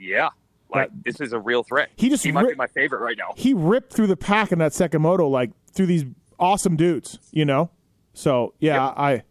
[0.00, 0.30] Yeah,
[0.72, 1.90] like That- this is a real threat.
[1.96, 3.34] He just he might ri- be my favorite right now.
[3.36, 6.04] He ripped through the pack in that second moto, like through these
[6.38, 7.18] awesome dudes.
[7.30, 7.70] You know.
[8.14, 8.94] So yeah, Yep.
[8.96, 9.22] I.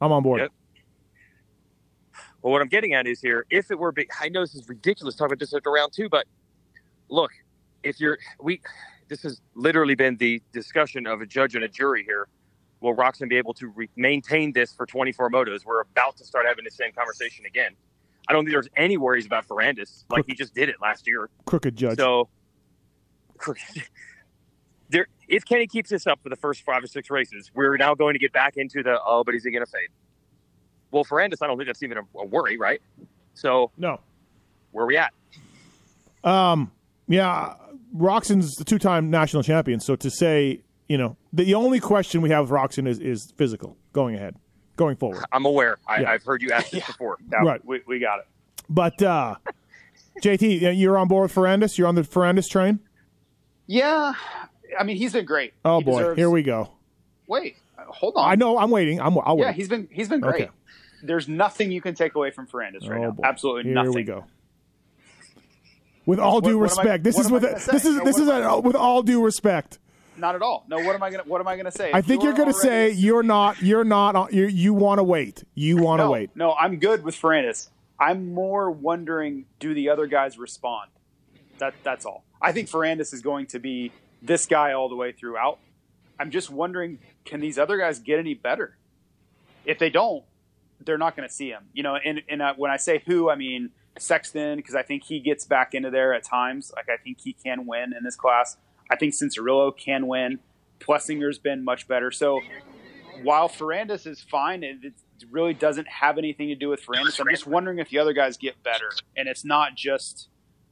[0.00, 0.40] I'm on board.
[0.42, 0.52] Yep.
[2.44, 4.68] Well, what I'm getting at is here, if it were big, I know this is
[4.68, 6.26] ridiculous talking about this after round two, but
[7.08, 7.30] look,
[7.82, 8.60] if you're, we,
[9.08, 12.28] this has literally been the discussion of a judge and a jury here.
[12.82, 15.64] Will Roczen be able to re- maintain this for 24 motos?
[15.64, 17.72] We're about to start having the same conversation again.
[18.28, 20.04] I don't think there's any worries about Ferrandis.
[20.10, 21.30] Like he just did it last year.
[21.46, 21.96] Crooked judge.
[21.96, 22.28] So,
[24.90, 27.94] there, if Kenny keeps this up for the first five or six races, we're now
[27.94, 29.88] going to get back into the oh, but is he going to fade?
[30.94, 32.80] Well, Ferrandis, I don't think that's even a, a worry, right?
[33.34, 34.00] So, no.
[34.70, 35.12] where are we at?
[36.22, 36.70] Um.
[37.08, 37.54] Yeah.
[37.94, 39.78] Roczen's the two-time national champion.
[39.80, 43.76] So to say, you know, the only question we have with Roczen is is physical
[43.92, 44.36] going ahead,
[44.76, 45.24] going forward.
[45.32, 45.78] I'm aware.
[45.86, 46.10] I, Yeah.
[46.12, 47.18] I've heard you ask this before.
[47.30, 47.64] Yeah, Right.
[47.64, 48.26] we, we got it.
[48.68, 49.36] But uh
[50.22, 51.76] JT, you're on board with Ferrandis.
[51.78, 52.80] You're on the Ferrandis train.
[53.66, 54.14] Yeah,
[54.78, 55.54] I mean he's been great.
[55.64, 56.70] Oh He boy, deserves- here we go.
[57.28, 58.28] Wait, uh, hold on.
[58.30, 58.58] I know.
[58.58, 59.00] I'm waiting.
[59.00, 59.16] I'm.
[59.24, 59.46] I'll wait.
[59.46, 60.34] Yeah, he's been he's been great.
[60.44, 60.50] Okay.
[61.06, 63.10] There's nothing you can take away from Ferrandis right oh now.
[63.12, 63.22] boy.
[63.24, 63.92] Absolutely here nothing.
[63.92, 64.24] we go.
[66.06, 68.04] With all due what am I- respect, this what is with gonna this is No,
[68.04, 69.78] this what is a, with all due respect.
[70.16, 70.64] Not at all.
[70.68, 71.90] No, what am I gonna what am I gonna say?
[71.92, 73.60] I If think you're going to say you're not.
[73.62, 74.32] You're not.
[74.32, 75.42] You you want to wait.
[75.54, 76.30] You want to no, wait.
[76.36, 77.68] No, I'm good with Ferrandis.
[77.98, 80.90] I'm more wondering, do the other guys respond?
[81.58, 82.24] That that's all.
[82.40, 85.58] I think Ferrandis is going to be this guy all the way throughout.
[86.18, 88.76] I'm just wondering, can these other guys get any better?
[89.64, 90.24] If they don't,
[90.84, 91.64] they're not going to see him.
[91.72, 95.04] You know, and and uh, when I say who, I mean Sexton because I think
[95.04, 96.72] he gets back into there at times.
[96.74, 98.56] Like I think he can win in this class.
[98.90, 100.40] I think Cianciarulo can win.
[100.80, 102.10] Plessinger's been much better.
[102.10, 102.40] So
[103.22, 104.92] while Ferrandis is fine, it, it
[105.30, 107.20] really doesn't have anything to do with Ferrandis.
[107.20, 110.28] I'm just wondering if the other guys get better, and it's not just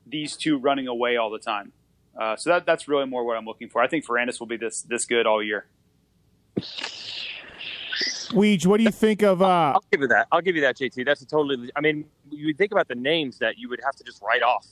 [0.06, 1.72] these two running away all the time.
[2.20, 3.80] Uh, so that that's really more what I'm looking for.
[3.80, 5.66] I think Ferrandis will be this this good all year.
[8.32, 9.42] Weege, what do you think of?
[9.42, 10.26] uh I'll give you that.
[10.32, 11.04] I'll give you that, JT.
[11.04, 11.70] That's a totally.
[11.76, 14.66] I mean, you think about the names that you would have to just write off.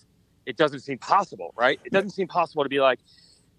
[0.47, 1.79] It doesn't seem possible, right?
[1.85, 2.99] It doesn't seem possible to be like,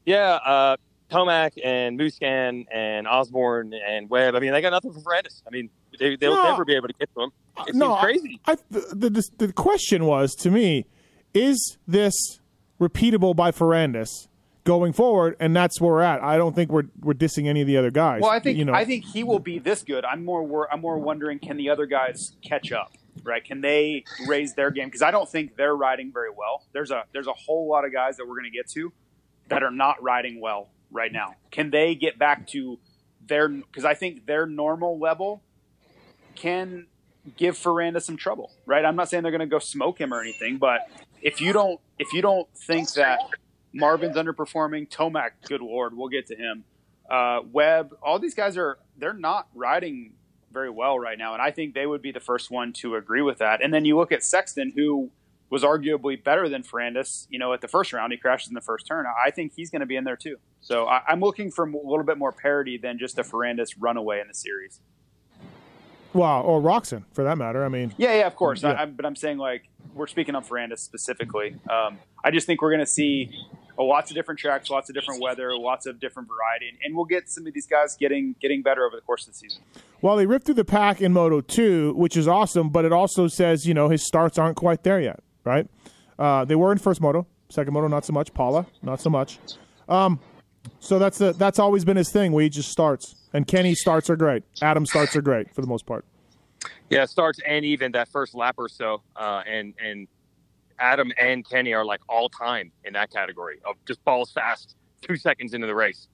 [0.06, 0.78] yeah, uh,
[1.12, 4.36] Tomac and Musquin and Osborne and Webb.
[4.36, 5.42] I mean, they got nothing for Ferrandis.
[5.46, 6.44] I mean, they, they'll No.
[6.52, 7.32] never be able to get to him.
[7.68, 8.40] It no, seems crazy.
[8.48, 10.86] I, the, the the question was to me,
[11.34, 12.40] is this
[12.80, 14.28] repeatable by Ferrandis
[14.64, 15.36] going forward?
[15.40, 16.24] And that's where we're at.
[16.24, 18.22] I don't think we're we're dissing any of the other guys.
[18.22, 18.74] Well, I think you know.
[18.74, 20.06] I think he will be this good.
[20.06, 22.94] I'm more wor- I'm more wondering can the other guys catch up,
[23.24, 23.44] right?
[23.44, 24.88] Can they raise their game?
[24.88, 26.66] Because I don't think they're riding very well.
[26.74, 28.92] There's a there's a whole lot of guys that we're going to get to
[29.50, 31.36] that are not riding well right now.
[31.52, 32.80] Can they get back to
[33.28, 33.48] their?
[33.48, 35.42] Because I think their normal level
[36.36, 36.88] can
[37.38, 38.84] give Ferranda some trouble, right?
[38.84, 40.82] I'm not saying they're going to go smoke him or anything, but
[41.22, 43.20] if you don't if you don't think that
[43.74, 46.64] Marvin's underperforming, Tomac, good lord, we'll get to him.
[47.10, 50.14] Uh, Webb, all these guys are they're not riding
[50.52, 53.22] very well right now, and I think they would be the first one to agree
[53.22, 53.64] with that.
[53.64, 55.12] And then you look at Sexton, who
[55.52, 58.14] was arguably better than Ferrandis, you know, at the first round.
[58.14, 59.06] He crashes in the first turn.
[59.06, 60.38] I think he's going to be in there too.
[60.62, 64.22] So I, I'm looking for a little bit more parity than just a Ferrandis runaway
[64.22, 64.80] in the series.
[66.14, 67.64] Wow, or Roczen for that matter.
[67.64, 68.64] I mean, Yeah, yeah, of course.
[68.64, 68.72] Yeah.
[68.72, 71.56] I, I, but I'm saying like we're speaking on Ferrandis specifically.
[71.70, 73.32] Um, I just think we're going to see
[73.84, 77.06] lots of different tracks, lots of different weather, lots of different variety, and, and we'll
[77.06, 79.62] get some of these guys getting getting better over the course of the season.
[80.02, 83.28] well, they ripped through the pack in Moto Two, which is awesome, but it also
[83.28, 85.68] says you know his starts aren't quite there yet, right?
[86.18, 88.34] Uh, they were in first moto, second moto not so much.
[88.34, 89.40] Pala, not so much.
[89.90, 90.20] Um,
[90.80, 92.32] so that's the that's always been his thing.
[92.32, 94.44] Where he just starts, and Kenny starts are great.
[94.62, 96.06] Adam starts are great for the most part.
[96.90, 100.08] Yeah, starts and even that first lap or so, uh, and and
[100.82, 105.16] Adam and Kenny are like all time in that category of just balls fast two
[105.16, 106.08] seconds into the race.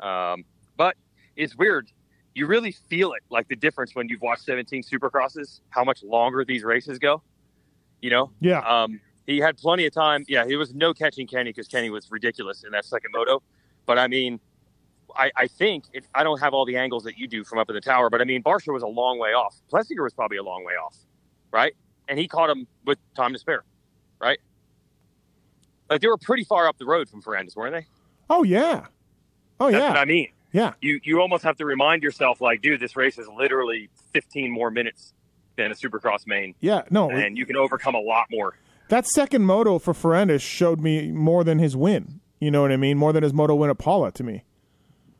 [0.00, 0.44] Um,
[0.76, 0.96] but
[1.36, 1.90] it's weird.
[2.34, 6.44] You really feel it, like the difference when you've watched 17 Supercrosses, how much longer
[6.44, 7.22] these races go.
[8.00, 10.24] You know, Yeah, um, he had plenty of time.
[10.28, 13.42] Yeah, there was no catching Kenny because Kenny was ridiculous in that second moto.
[13.86, 14.40] But I mean,
[15.16, 17.68] I, I think if I don't have all the angles that you do from up
[17.68, 19.56] in the tower, but I mean, Barcia was a long way off.
[19.72, 20.96] Plessinger was probably a long way off,
[21.52, 21.74] right?
[22.08, 23.64] And he caught him with time to spare,
[24.22, 24.38] right?
[25.90, 27.86] Like they were pretty far up the road from Ferrandis, weren't they?
[28.30, 28.86] Oh yeah.
[29.60, 29.88] Oh That's yeah.
[29.90, 30.28] what I mean.
[30.52, 30.72] Yeah.
[30.80, 34.70] You you almost have to remind yourself, like, dude, this race is literally 15 more
[34.70, 35.12] minutes
[35.56, 36.82] than a Supercross main, Yeah.
[36.90, 37.10] No.
[37.10, 38.54] and you can overcome a lot more.
[38.88, 42.20] that second moto for Ferrandis showed me more than his win.
[42.40, 42.96] You know what I mean?
[42.98, 44.44] More than his moto win at Pala to me.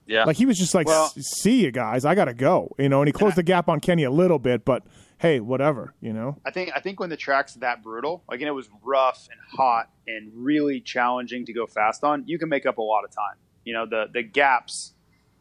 [0.06, 0.24] Yeah.
[0.24, 3.08] Like he was just like, Well- "See you guys, I gotta go." You know, and
[3.08, 4.82] he closed the gap on Kenny a little bit, but
[5.22, 5.94] hey, whatever.
[6.00, 6.36] You know.
[6.44, 9.40] I think I think when the track's that brutal, like and it was rough and
[9.56, 13.10] hot and really challenging to go fast on, you can make up a lot of
[13.10, 13.36] time.
[13.64, 14.92] You know, the the gaps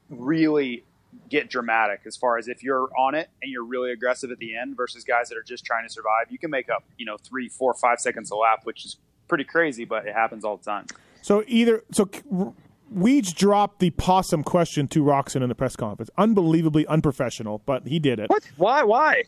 [0.10, 0.86] really
[1.30, 4.56] get dramatic as far as if you're on it and you're really aggressive at the
[4.56, 6.28] end versus guys that are just trying to survive.
[6.30, 9.44] You can make up, you know, three, four, five seconds a lap, which is pretty
[9.44, 10.86] crazy, but it happens all the time.
[11.22, 12.54] So either so R-
[12.96, 16.10] Weege dropped the possum question to Roczen in the press conference.
[16.17, 18.30] Unbelievably unprofessional, but he did it.
[18.30, 18.44] What?
[18.58, 18.84] Why?
[18.84, 19.24] Why?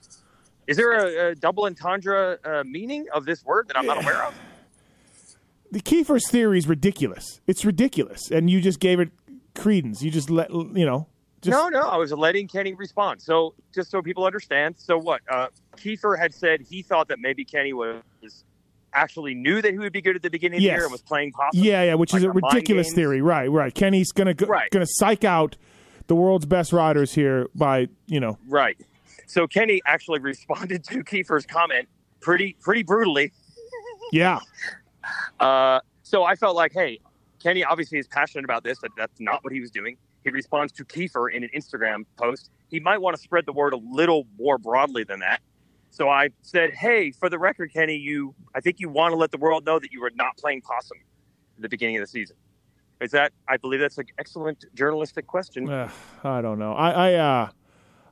[0.67, 4.23] Is there a, a double entendre uh, meaning of this word that I'm not aware
[4.23, 4.33] of?
[5.71, 7.41] The Kiefer's theory is ridiculous.
[7.47, 9.09] It's ridiculous, and you just gave it
[9.55, 10.01] credence.
[10.03, 11.07] You just let you know.
[11.41, 11.81] Just, no, no.
[11.89, 13.21] I was letting Kenny respond.
[13.21, 14.75] So just so people understand.
[14.77, 15.21] So what?
[15.29, 18.01] Uh, Kiefer had said he thought that maybe Kenny was
[18.93, 21.01] actually knew that he would be good at the beginning of the year and was
[21.01, 21.61] playing possum.
[21.63, 23.21] Yeah, yeah, which is Like a a ridiculous theory.
[23.21, 23.73] Right, right.
[23.73, 24.69] Kenny's gonna go, Right.
[24.71, 25.57] gonna psych out
[26.07, 28.37] the world's best riders here by you know.
[28.47, 28.77] Right.
[29.27, 31.87] So Kenny actually responded to Kiefer's comment
[32.21, 33.31] pretty pretty brutally.
[34.11, 34.39] Yeah,
[35.39, 36.99] Uh, so I felt like, hey,
[37.41, 39.97] Kenny obviously is passionate about this, but that's not what he was doing.
[40.23, 42.51] He responds to Kiefer in an Instagram post.
[42.69, 45.41] He might want to spread the word a little more broadly than that.
[45.89, 49.31] So I said, hey, for the record, Kenny, you, I think you want to let
[49.31, 50.97] the world know that you were not playing possum
[51.57, 52.35] at the beginning of the season.
[53.01, 53.33] Is that?
[53.47, 55.69] I believe that's an excellent journalistic question.
[55.69, 55.91] Ugh,
[56.23, 56.73] I don't know.
[56.73, 57.49] I I uh,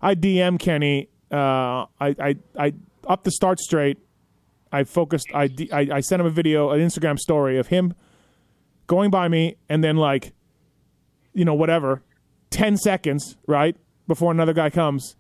[0.02, 1.10] I DM Kenny.
[1.32, 2.74] Uh, I I I
[3.08, 3.98] up the start straight.
[4.72, 5.28] I focused.
[5.34, 7.94] I, I I sent him a video, an Instagram story of him
[8.88, 10.34] going by me, and then like,
[11.34, 12.02] you know, whatever,
[12.50, 13.76] ten seconds right
[14.08, 15.16] before another guy comes,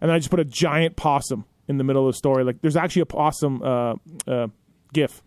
[0.00, 2.44] and then I just put a giant possum in the middle of the story.
[2.44, 3.94] Like, there's actually a possum uh,
[4.26, 4.48] uh,
[4.92, 5.22] gif,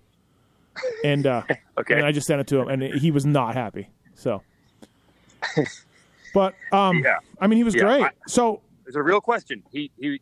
[1.03, 1.43] and uh,
[1.77, 1.95] Okay.
[1.95, 3.89] and I just sent it to him, and he was not happy.
[4.15, 4.41] So,
[6.33, 7.17] but um, Yeah.
[7.39, 8.03] I mean, he was Yeah, great.
[8.03, 9.63] I- so It's a real question.
[9.71, 10.19] He, he,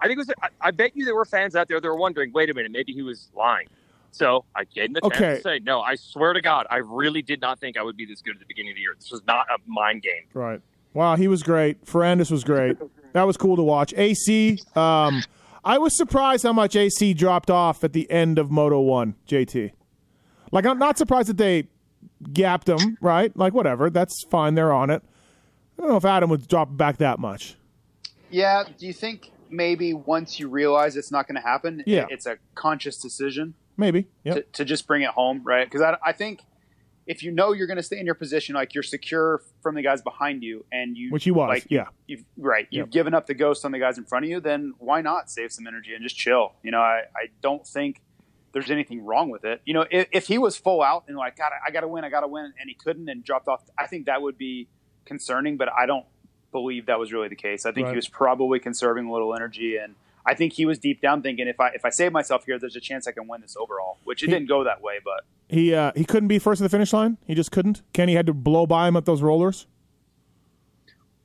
[0.00, 0.30] I think it was.
[0.42, 2.32] I, I bet you there were fans out there that were wondering.
[2.32, 3.66] Wait a minute, maybe he was lying.
[4.12, 5.34] So I gave him the chance Okay.
[5.36, 8.06] to say, no, I swear to God, I really did not think I would be
[8.06, 8.94] this good at the beginning of the year.
[8.96, 10.22] This was not a mind game.
[10.32, 10.60] right,
[10.92, 11.84] wow, he was great.
[11.84, 12.76] Ferrandis was great.
[13.12, 13.92] that was cool to watch.
[13.96, 15.24] AC, um,
[15.64, 19.16] I was surprised how much AC dropped off at the end of Moto One.
[19.26, 19.72] JT,
[20.52, 21.66] like I'm not surprised that they
[22.32, 22.96] gapped him.
[23.00, 24.54] Right, like whatever, that's fine.
[24.54, 25.02] They're on it.
[25.76, 27.56] I don't know if Adam would drop back that much.
[28.30, 28.64] Yeah.
[28.78, 32.06] Do you think maybe once you realize it's not going to happen, Yeah.
[32.10, 33.54] it's a conscious decision?
[33.76, 34.06] Maybe.
[34.24, 34.34] Yep.
[34.36, 35.66] to, to just bring it home, right?
[35.66, 36.40] Because I, I think
[37.06, 39.82] if you know you're going to stay in your position, like you're secure from the
[39.82, 41.86] guys behind you, and you Which he was, like, yeah.
[42.06, 42.90] you've right, you've Yep.
[42.92, 45.52] given up the ghost on the guys in front of you, then why not save
[45.52, 46.52] some energy and just chill?
[46.62, 48.00] You know, I, I don't think
[48.52, 49.60] there's anything wrong with it.
[49.66, 52.04] You know, if, if he was full out and like, God, I got to win,
[52.04, 54.68] I got to win, and he couldn't and dropped off, I think that would be
[55.04, 55.56] concerning.
[55.58, 56.06] But I don't
[56.54, 57.66] believe that was really the case.
[57.66, 57.90] I think Right.
[57.92, 59.94] he was probably conserving a little energy and.
[60.26, 62.76] I think he was deep down thinking if I if I save myself here, there's
[62.76, 63.98] a chance I can win this overall.
[64.04, 66.64] Which it He- didn't go that way, but He uh, he couldn't be first at
[66.64, 67.18] the finish line.
[67.26, 67.82] He just couldn't.
[67.92, 69.66] Kenny had to blow by him at those rollers.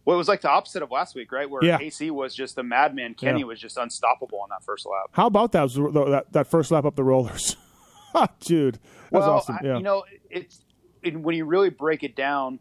[0.04, 1.50] well, it was like the opposite of last week, right?
[1.50, 1.78] Where Yeah.
[1.80, 3.46] AC was just a madman, Kenny Yeah.
[3.46, 5.12] was just unstoppable on that first lap.
[5.14, 7.56] How about that that, that first lap up the rollers?
[8.42, 8.82] Dude, that
[9.14, 9.60] was well, awesome.
[9.62, 10.60] I- you know, it's
[11.04, 12.60] it, when you really break it down,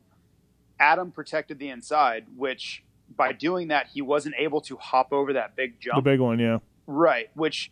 [0.78, 2.84] Adam protected the inside, which
[3.16, 5.96] by doing that he wasn't able to hop over that big jump.
[5.96, 6.58] the big one, yeah.
[6.86, 7.70] Right, which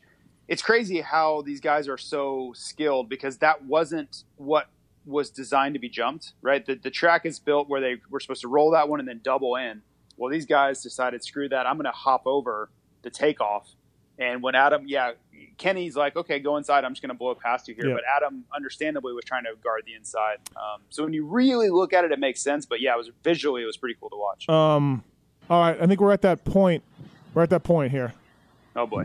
[0.49, 4.69] it's crazy how these guys are so skilled because that wasn't what
[5.05, 6.65] was designed to be jumped, right?
[6.67, 9.21] The, the track is built where they were supposed to roll that one and then
[9.23, 9.83] double in.
[10.17, 12.71] Well, these guys decided, screw that, I'm going to hop over
[13.03, 13.69] the takeoff.
[14.19, 15.13] And when Adam, yeah,
[15.59, 16.85] Kenny's like, okay, go inside.
[16.85, 17.89] I'm just going to blow past you here.
[17.89, 17.95] Yeah.
[17.95, 20.37] But Adam, understandably, was trying to guard the inside.
[20.57, 22.67] Um, so when you really look at it, it makes sense.
[22.67, 24.49] But yeah, it was visually, it was pretty cool to watch.
[24.49, 25.03] Um,
[25.49, 26.83] all right, I think we're at that point.
[27.35, 28.13] We're at that point here.
[28.75, 29.05] oh boy,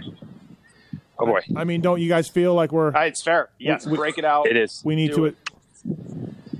[1.19, 3.49] Oh boy, I mean, don't you guys feel like we're Uh, it's fair.
[3.59, 4.47] Yes, We- break it out.
[4.47, 4.81] it is.
[4.83, 5.35] we need do to it.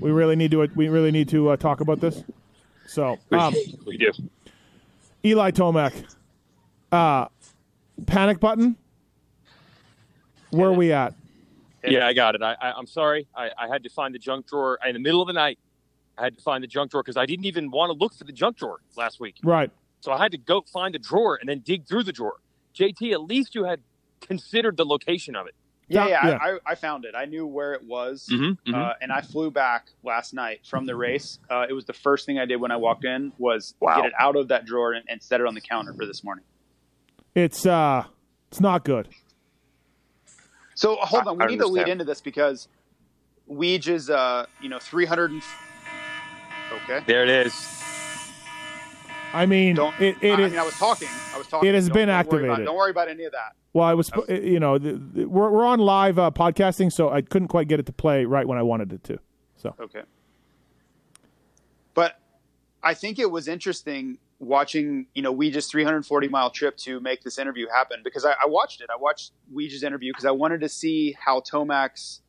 [0.00, 2.22] we really need to we really need to uh, talk about this.
[2.86, 3.54] So, um,
[3.86, 4.12] we do.
[5.24, 5.92] Eli Tomac,
[6.92, 7.26] uh,
[8.06, 8.76] panic button.
[10.52, 11.14] Where are we at?
[11.84, 12.42] Yeah, I got it.
[12.42, 13.26] I, I, I'm sorry.
[13.34, 15.58] I, I had to find the junk drawer in the middle of the night.
[16.16, 18.24] I had to find the junk drawer because I didn't even want to look for
[18.24, 19.36] the junk drawer last week.
[19.42, 19.70] Right.
[20.00, 22.36] So I had to go find the drawer and then dig through the drawer.
[22.78, 23.80] JT, at least you had
[24.20, 25.54] considered the location of it.
[25.88, 26.38] Yeah, yeah, Yeah.
[26.40, 27.14] I, I, I found it.
[27.16, 30.94] I knew where it was, Mm-hmm, Uh, and I flew back last night from the
[30.94, 31.38] race.
[31.50, 33.96] Uh, it was the first thing I did when I walked in was Wow.
[33.96, 36.22] get it out of that drawer and, and set it on the counter for this
[36.22, 36.44] morning.
[37.34, 38.04] It's uh,
[38.50, 39.08] it's not good.
[40.82, 42.66] So hold on, we I need to lead into this because
[43.48, 45.30] Weege is, uh, you know, 300.
[45.30, 45.42] And...
[46.72, 47.04] Okay.
[47.06, 47.54] There it is.
[49.32, 49.94] I mean, Don't.
[50.00, 50.50] it, it I, is.
[50.50, 51.06] mean, I was talking.
[51.32, 51.68] I was talking.
[51.68, 52.66] It has Don't- been don't worry about- activated.
[52.66, 53.52] don't worry about any of that.
[53.72, 57.22] Well, I was, you know, the, the, we're we're on live uh, podcasting, so I
[57.22, 59.20] couldn't quite get it to play right when I wanted it to.
[59.54, 60.02] So Okay.
[61.94, 62.18] But
[62.82, 67.38] I think it was interesting watching, you know, Weege's 340 mile trip to make this
[67.38, 68.88] interview happen because I, I watched it.
[68.92, 72.22] I watched Weege's interview because I wanted to see how Tomac's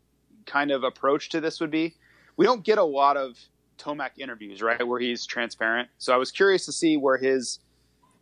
[0.45, 1.95] kind of approach to this would be.
[2.37, 3.37] We don't get a lot of
[3.79, 5.89] Tomac interviews, right, where he's transparent.
[5.97, 7.59] So I was curious to see where his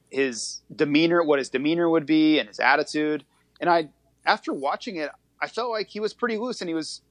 [0.10, 3.24] his demeanor, what his demeanor would be, and his attitude.
[3.62, 3.90] And I,
[4.26, 5.10] after watching it,
[5.42, 7.02] I felt like he was pretty loose and he was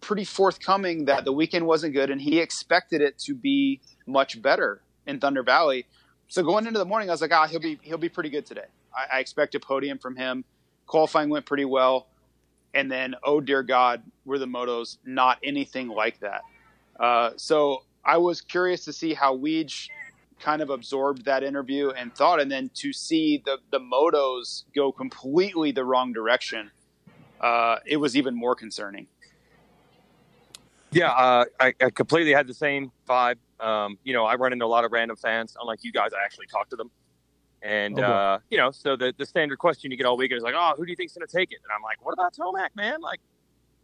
[0.00, 4.82] pretty forthcoming that the weekend wasn't good and he expected it to be much better
[5.06, 5.86] in Thunder Valley.
[6.28, 8.44] So going into the morning, I was like, ah, he'll be he'll be pretty good
[8.44, 8.66] today.
[8.94, 10.44] I, I expect a podium from him.
[10.86, 12.06] Qualifying went pretty well,
[12.74, 16.42] and then oh dear God, were the motos not anything like that.
[17.00, 19.88] Uh, so I was curious to see how Weege
[20.38, 24.92] kind of absorbed that interview and thought, and then to see the the motos go
[24.92, 26.70] completely the wrong direction,
[27.40, 29.06] uh, it was even more concerning.
[30.90, 33.36] Yeah, uh, I, I completely had the same vibe.
[33.60, 35.56] Um, you know, I run into a lot of random fans.
[35.60, 36.90] Unlike you guys, I actually talk to them.
[37.62, 40.44] And, Oh, uh, you know, so the, the standard question you get all weekend is
[40.44, 41.58] like, oh, who do you think's going to take it?
[41.64, 43.00] And I'm like, what about Tomac, man?
[43.00, 43.20] Like,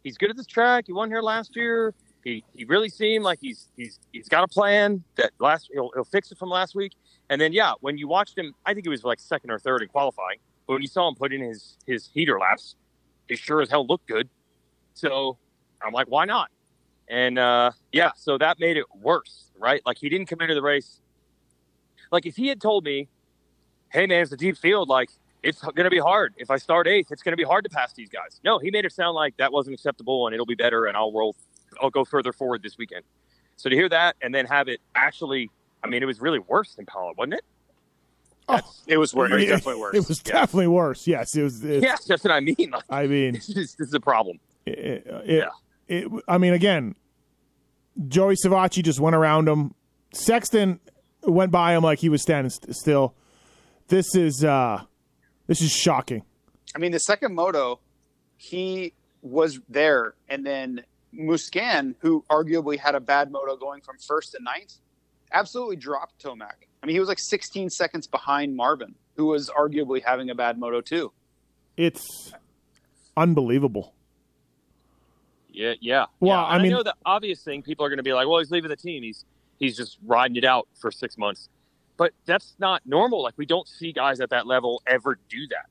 [0.03, 0.85] he's good at this track.
[0.87, 1.93] He won here last year.
[2.23, 6.03] He, he really seemed like he's he's he's got a plan that last he'll, he'll
[6.05, 6.93] fix it from last week.
[7.29, 9.83] And then yeah, when you watched him, I think he was like second or third
[9.83, 10.39] in qualifying.
[10.65, 12.75] But when you saw him put in his his heater laps,
[13.29, 14.27] he sure as hell looked good.
[14.95, 15.37] So
[15.85, 16.49] I'm like, why not?
[17.07, 19.81] And uh, yeah, so that made it worse, right?
[19.85, 21.01] Like he didn't come into the race.
[22.11, 23.07] Like if he had told me,
[23.89, 24.89] "Hey man, it's a deep field.
[24.89, 25.09] Like
[25.43, 26.33] it's going to be hard.
[26.37, 28.71] If I start eighth, it's going to be hard to pass these guys." No, he
[28.71, 31.35] made it sound like that wasn't acceptable, and it'll be better, and I'll roll,
[31.81, 33.03] I'll go further forward this weekend.
[33.57, 35.49] So to hear that and then have it actually,
[35.83, 37.45] I mean, it was really worse than Pala, wasn't it?
[38.49, 39.31] oh, It was worse.
[39.31, 39.95] It was it, definitely worse.
[39.95, 40.33] it was Yeah.
[40.33, 41.07] definitely worse.
[41.07, 41.63] Yes, it was.
[41.63, 42.55] It, Yeah, that's what I mean.
[42.71, 44.39] Like I mean, this is, this is a problem.
[44.65, 45.49] it, it, Yeah.
[45.87, 46.95] it, I mean, again,
[48.07, 49.73] Joey Savatgy just went around him.
[50.13, 50.79] Sexton
[51.23, 53.15] went by him like he was standing st- still.
[53.87, 54.81] This is uh,
[55.47, 56.23] this is shocking.
[56.75, 57.79] I mean, the second moto,
[58.37, 64.33] he was there, and then Musquin, who arguably had a bad moto going from first
[64.33, 64.73] to ninth,
[65.31, 66.67] absolutely dropped Tomac.
[66.83, 70.59] I mean, he was like 16 seconds behind Marvin, who was arguably having a bad
[70.59, 71.11] moto too.
[71.77, 72.33] It's
[73.17, 73.94] unbelievable.
[75.55, 76.05] Yeah, yeah.
[76.19, 76.45] Well, yeah.
[76.45, 77.61] I mean- know the obvious thing.
[77.61, 79.03] People are going to be like, "Well, he's leaving the team.
[79.03, 79.25] He's
[79.57, 81.49] he's just riding it out for six months."
[81.97, 83.23] But that's not normal.
[83.23, 85.67] Like we don't see guys at that level ever do that.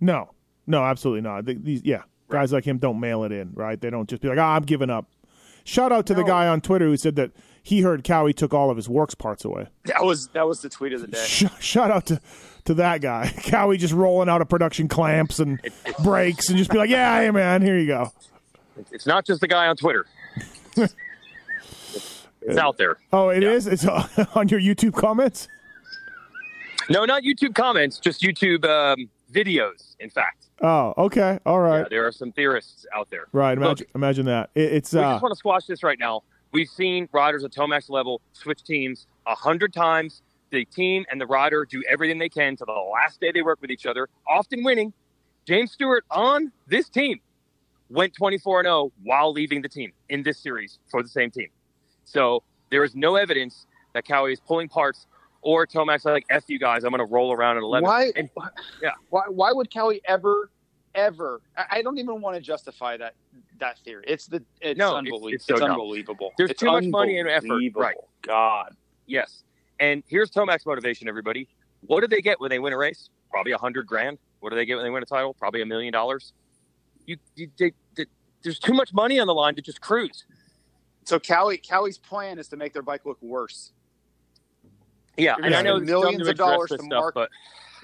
[0.00, 0.30] No,
[0.66, 1.44] no, absolutely not.
[1.46, 3.78] Th- These, yeah, guys like him don't mail it in, right?
[3.80, 5.06] They don't just be like, "Ah, I'm giving up."
[5.64, 8.70] Shout out to the guy on Twitter who said that he heard Kawi took all
[8.70, 9.66] of his works parts away.
[9.86, 11.24] That was that was the tweet of the day.
[11.26, 12.20] Sh- shout out to
[12.66, 15.60] to that guy, Kawi, just rolling out of production clamps and
[16.04, 18.12] brakes and just be like, "Yeah, hey man, here you go."
[18.78, 20.06] It's- not just the guy on Twitter.
[20.76, 22.98] it's, it's out there.
[23.12, 23.66] Oh, it is.
[23.66, 23.84] It's
[24.34, 25.48] on your YouTube comments.
[26.88, 29.96] No, not YouTube comments, just YouTube um, videos.
[29.98, 33.26] In fact, Oh, okay, all right, yeah, there are some theorists out there.
[33.32, 33.58] right.
[33.58, 34.50] Look, Imagine, imagine that.
[34.54, 36.22] It, it's we uh, just want to squash this right now.
[36.52, 40.22] We've seen riders at Tomac's level switch teams a hundred times.
[40.50, 43.60] The team and the rider do everything they can to the last day they work
[43.60, 44.92] with each other, often winning.
[45.44, 47.20] James Stewart on this team
[47.88, 51.48] went 24 and 0 while leaving the team in this series for the same team.
[52.04, 55.06] So there is no evidence that Kawi is pulling parts
[55.42, 57.84] or Tomac's like, F you guys, I'm going to roll around at 11.
[57.84, 58.12] Why?
[58.16, 58.28] And,
[58.82, 58.90] yeah.
[59.10, 59.22] Why?
[59.28, 60.50] Why would Kelly ever,
[60.94, 61.40] ever?
[61.56, 63.14] I, I don't even want to justify that
[63.60, 64.04] that theory.
[64.08, 65.28] It's the it's No, it's- unbelievable.
[65.32, 65.70] it's so dumb.
[65.72, 66.32] unbelievable.
[66.36, 67.60] There's It's too much money and effort.
[67.76, 67.96] Right.
[68.22, 68.74] God.
[69.06, 69.44] Yes.
[69.78, 71.48] And here's Tomac's motivation, everybody.
[71.82, 73.10] What do they get when they win a race?
[73.30, 74.18] Probably a hundred grand.
[74.40, 75.34] What do they get when they win a title?
[75.34, 76.32] Probably a million dollars.
[77.06, 78.06] You, you they, they,
[78.42, 80.24] there's too much money on the line to just cruise.
[81.04, 83.72] So Callie, Callie's plan is to make their bike look worse.
[85.16, 87.30] Yeah, You're and I know it's millions of dollars address this to stuff, mark- but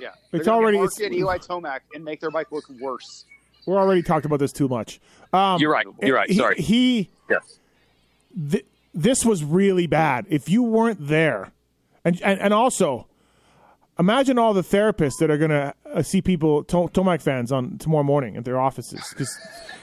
[0.01, 3.25] Yeah, It's They're already- market it's- Eli Tomac and make their bike look worse.
[3.67, 5.01] we're already talked about this too much.
[5.33, 5.87] Um, you're right.
[6.03, 6.29] You're right.
[6.29, 6.57] he- Sorry.
[6.57, 7.59] He, yes.
[8.51, 10.27] th- this was really bad.
[10.29, 11.53] If you weren't there,
[12.05, 13.07] and and, and also,
[14.03, 17.79] imagine all the therapists that are going to uh, see people to- Tomac fans on
[17.79, 19.39] tomorrow morning at their offices because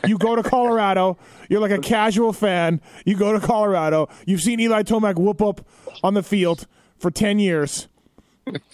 [0.05, 1.17] you go to Colorado,
[1.47, 2.81] you're like a casual fan.
[3.05, 5.65] You go to Colorado, you've seen Eli Tomac whoop up
[6.03, 6.67] on the field
[6.97, 7.87] for ten years,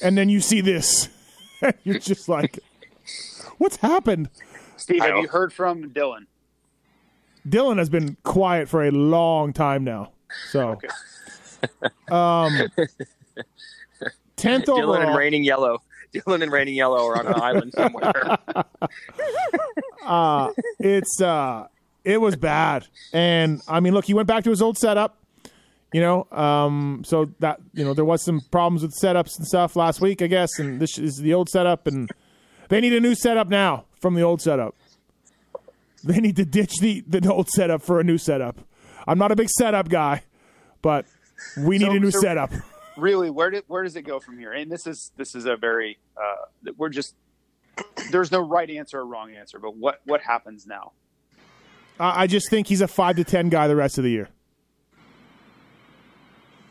[0.01, 1.09] and then you see this,
[1.83, 2.59] you're just like,
[3.59, 4.29] what's happened?
[4.77, 6.25] Steve, have you heard from Dylan?
[7.47, 10.11] Dylan has been quiet for a long time now.
[10.49, 10.79] So,
[12.09, 12.51] um,
[14.45, 14.95] tenth Dylan overall.
[15.09, 15.81] and Raining Yellow.
[16.13, 18.37] Dylan and Raining Yellow are on an island somewhere.
[20.05, 21.67] uh, it's uh,
[22.03, 25.17] it was bad, and I mean, look, he went back to his old setup.
[25.93, 29.75] You know, um, so that you know there was some problems with setups and stuff
[29.75, 32.09] last week, I guess, and this is the old setup, and
[32.69, 34.75] they need a new setup now from the old setup.
[36.03, 38.59] They need to ditch the the old setup for a new setup.
[39.07, 40.23] I'm not a big setup guy,
[40.81, 41.05] but
[41.57, 42.51] we need So- a new so- setup.
[42.97, 44.53] Really, where did where does it go from here?
[44.53, 47.15] And this is this is a very uh, we're just
[48.11, 50.93] there's no right answer or wrong answer, but what what happens now?
[51.99, 54.29] I I just think he's a five to ten guy the rest of the year.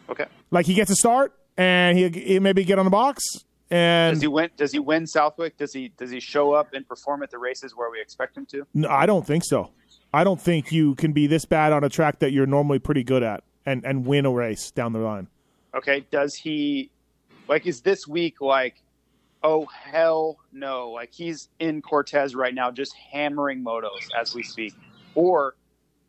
[0.08, 3.24] Okay, Like he gets a start and he, he maybe get on the box
[3.70, 4.50] and does he win?
[4.56, 5.56] Does he win Southwick?
[5.56, 8.46] Does he does he show up and perform at the races where we expect him
[8.46, 8.66] to?
[8.74, 9.70] No, I don't think so.
[10.12, 13.02] I don't think you can be this bad on a track that you're normally pretty
[13.02, 15.26] good at and, and win a race down the line.
[15.74, 16.90] Okay, does he
[17.48, 18.80] like is this week like
[19.42, 24.72] oh hell no like he's in Cortez right now just hammering motos as we speak
[25.14, 25.54] or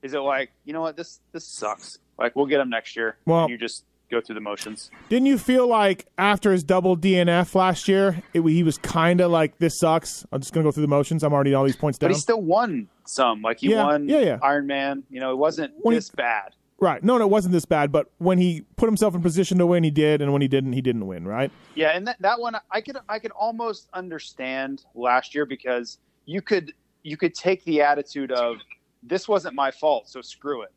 [0.02, 3.18] is it like you know what this this sucks like we'll get him next year
[3.26, 7.56] Well- you just go through the motions Didn't you feel like after his double DNF
[7.56, 10.24] last year, it, he was kind of like, this sucks.
[10.32, 11.24] I'm just going to go through the motions.
[11.24, 14.08] I'm already all these points down." but he still won some like he Yeah, won
[14.08, 14.38] yeah, yeah.
[14.44, 17.04] Iron Man you know it wasn't When he- this bad right.
[17.04, 17.92] No, no, it wasn't this bad.
[17.92, 20.22] But when he put himself in position to win, he did.
[20.22, 21.52] And when he didn't, he didn't win, right?
[21.76, 26.42] Yeah, and that, that one I could I could almost understand last year because you
[26.42, 26.74] could
[27.04, 28.58] you could take the attitude of
[29.04, 30.72] this wasn't my fault, so screw it.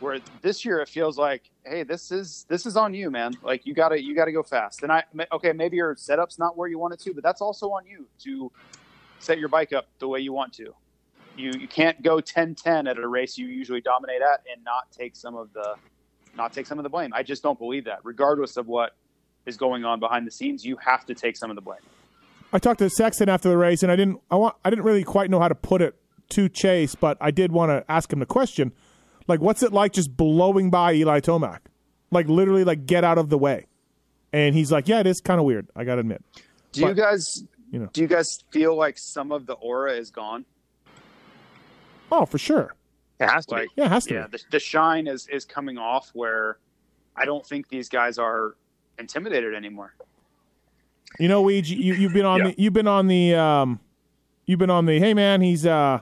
[0.00, 3.34] Where this year it feels like, hey, this is this is on you, man.
[3.42, 4.82] Like you gotta you gotta go fast.
[4.82, 5.02] And I
[5.32, 8.06] okay, maybe your setup's not where you want it to, but that's also on you
[8.24, 8.52] to
[9.18, 10.74] set your bike up the way you want to.
[11.38, 15.16] You you can't go 10-10 at a race you usually dominate at and not take
[15.16, 15.76] some of the
[16.36, 17.12] not take some of the blame.
[17.14, 18.94] I just don't believe that, regardless of what
[19.48, 20.64] is going on behind the scenes.
[20.64, 21.80] You have to take some of the blame.
[22.52, 24.20] I talked to Sexton after the race, and I didn't.
[24.30, 24.54] I want.
[24.64, 25.96] I didn't really quite know how to put it
[26.30, 28.72] to Chase, but I did want to ask him the question,
[29.26, 31.60] like, what's it like just blowing by Eli Tomac,
[32.10, 33.66] like literally, like get out of the way,
[34.32, 35.66] and he's like, yeah, it is kind of weird.
[35.74, 36.22] I gotta admit.
[36.72, 37.88] Do you guys you know.
[37.92, 40.44] do you guys feel like some of the aura is gone?
[42.10, 42.74] Oh, for sure.
[43.20, 44.14] It has to Like Yeah, it has to.
[44.14, 44.38] yeah, be.
[44.38, 46.58] the, the shine is is coming off where
[47.16, 48.54] I don't think these guys are
[48.98, 49.94] intimidated anymore.
[51.18, 52.44] You know, Weege, you you've been on Yeah.
[52.48, 53.80] the you've been on the um,
[54.46, 56.00] you've been on the hey man, he's uh,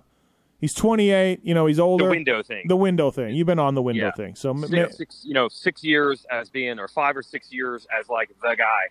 [0.61, 1.41] he's 28.
[1.43, 2.05] You know, he's older.
[2.05, 2.67] The window thing.
[2.69, 3.35] The window thing.
[3.35, 4.11] You've been on the window Yeah.
[4.13, 4.35] thing.
[4.35, 7.53] So m- ma- six, six, you know, six years as being, or five or six
[7.53, 8.89] years as like the guy.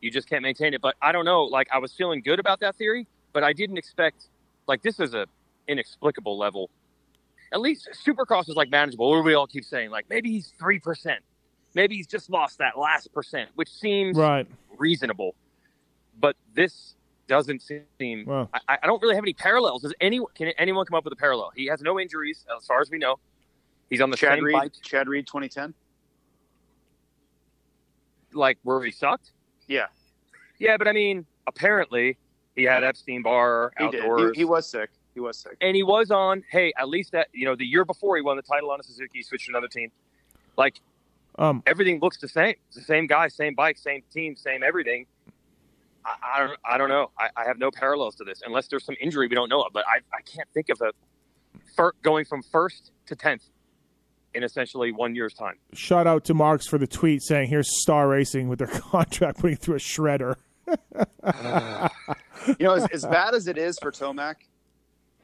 [0.00, 0.80] You just can't maintain it.
[0.80, 1.44] But I don't know.
[1.44, 4.24] Like I was feeling good about that theory, but I didn't expect.
[4.66, 5.26] Like this is a
[5.70, 6.70] inexplicable level.
[7.52, 9.10] At least Supercross is like manageable.
[9.10, 11.20] What we all keep saying, like maybe he's three percent,
[11.74, 14.46] maybe he's just lost that last percent, which seems right.
[14.78, 15.34] reasonable.
[16.18, 16.94] But this
[17.26, 17.62] doesn't
[17.98, 18.24] seem.
[18.26, 18.50] Well.
[18.68, 19.82] I, I don't really have any parallels.
[19.82, 21.52] Does any can anyone come up with a parallel?
[21.54, 23.18] He has no injuries as far as we know.
[23.88, 24.72] He's on the Chad same Reed, bike.
[24.82, 25.74] Chad Reed, 2010.
[28.32, 29.32] like where he sucked.
[29.66, 29.86] Yeah,
[30.58, 32.16] Yeah, but I mean, apparently
[32.54, 34.04] he had Epstein Barr he did.
[34.04, 34.90] He, he was sick.
[35.20, 35.56] He was sick.
[35.60, 36.42] and he was on.
[36.50, 38.82] Hey, at least that you know the year before he won the title on a
[38.82, 39.90] Suzuki, he switched to another team.
[40.56, 40.80] Like
[41.38, 42.54] Um, everything looks the same.
[42.68, 45.06] It's the same guy, same bike, same team, same everything.
[46.04, 46.58] I, I don't.
[46.64, 47.10] I don't know.
[47.18, 49.72] I, I have no parallels to this unless there's some injury we don't know of.
[49.74, 50.92] But I, I can't think of a
[51.76, 53.42] fir- going from first to tenth
[54.32, 55.56] in essentially one year's time.
[55.74, 59.56] shout out to Marks for the tweet saying, "Here's Star Racing with their contract putting
[59.56, 60.36] through a shredder."
[62.58, 64.36] You know, as, as bad as it is for Tomac,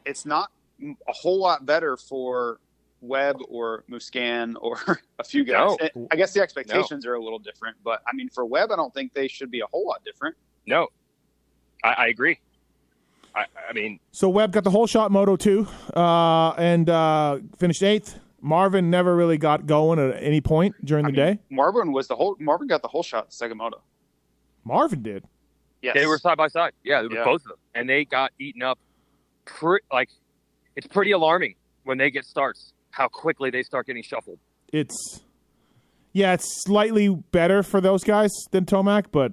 [0.06, 0.50] it's not
[0.82, 2.60] a whole lot better for
[3.00, 4.78] Webb or Musquin or
[5.18, 5.76] a few guys.
[5.94, 6.08] No.
[6.10, 8.94] I guess the expectations are a little different, but I mean, for Webb, I don't
[8.94, 10.36] think they should be a whole lot different.
[10.66, 10.88] No,
[11.84, 12.38] I, I agree.
[13.34, 17.82] I, I mean, So Webb got the whole shot Moto two, uh, and uh, finished
[17.82, 18.18] eighth.
[18.40, 21.40] Marvin never really got going at any point during the I mean, day.
[21.50, 22.36] Marvin was the whole.
[22.38, 23.32] Marvin got the whole shot.
[23.32, 23.80] second Sagamoto.
[24.64, 25.24] Marvin did.
[25.82, 25.94] Yes.
[25.94, 26.72] They were side by side.
[26.82, 27.24] Yeah, it was Yeah.
[27.24, 28.78] both of them, and they got eaten up.
[29.46, 30.10] Pre- like,
[30.76, 34.38] it's pretty alarming when they get starts how quickly they start getting shuffled.
[34.72, 35.22] It's
[36.12, 39.32] yeah, it's slightly better for those guys than Tomac, but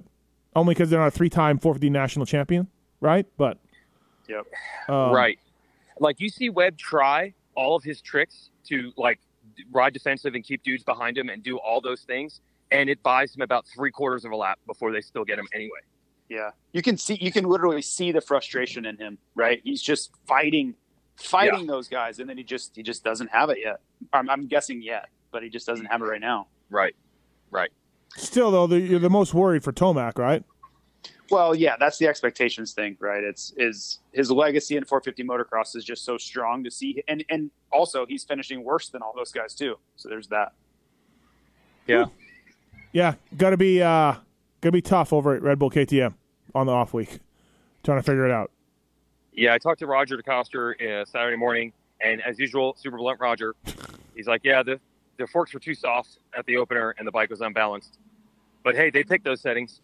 [0.54, 2.68] only because they're not a three-time 450 national champion,
[3.00, 3.26] right?
[3.36, 3.58] But
[4.28, 4.44] Yep.
[4.88, 5.38] um, right.
[5.98, 9.18] Like you see Webb try all of his tricks to like
[9.72, 12.40] ride defensive and keep dudes behind him and do all those things,
[12.70, 15.46] and it buys him about three quarters of a lap before they still get him
[15.54, 15.80] anyway.
[16.34, 19.18] Yeah, you can see, you can literally see the frustration in him.
[19.36, 20.74] Right, he's just fighting,
[21.14, 23.78] fighting those guys, and then he just he just doesn't have it yet.
[24.12, 26.48] I'm, I'm guessing yet, but he just doesn't have it right now.
[26.70, 26.96] Right.
[27.52, 27.70] Right.
[28.16, 30.42] Still, though, the, you're the most worried for Tomac, right?
[31.30, 33.22] Well, yeah, that's the expectations thing, right?
[33.22, 37.52] It's is his legacy in 450 motocross is just so strong to see, and and
[37.72, 39.76] also he's finishing worse than all those guys too.
[39.94, 40.52] So there's that.
[41.86, 42.06] Yeah.
[42.92, 44.14] Yeah, got to be uh,
[44.60, 46.14] gonna be tough over at Red Bull KTM
[46.54, 47.18] on the off week,
[47.82, 48.50] trying to figure it out.
[49.32, 53.54] Yeah, I talked to Roger DeCoster uh, Saturday morning, and as usual, super blunt Roger.
[54.14, 54.78] He's like, "Yeah, the
[55.16, 57.98] the forks were too soft at the opener, and the bike was unbalanced.
[58.62, 59.80] But hey, they picked those settings,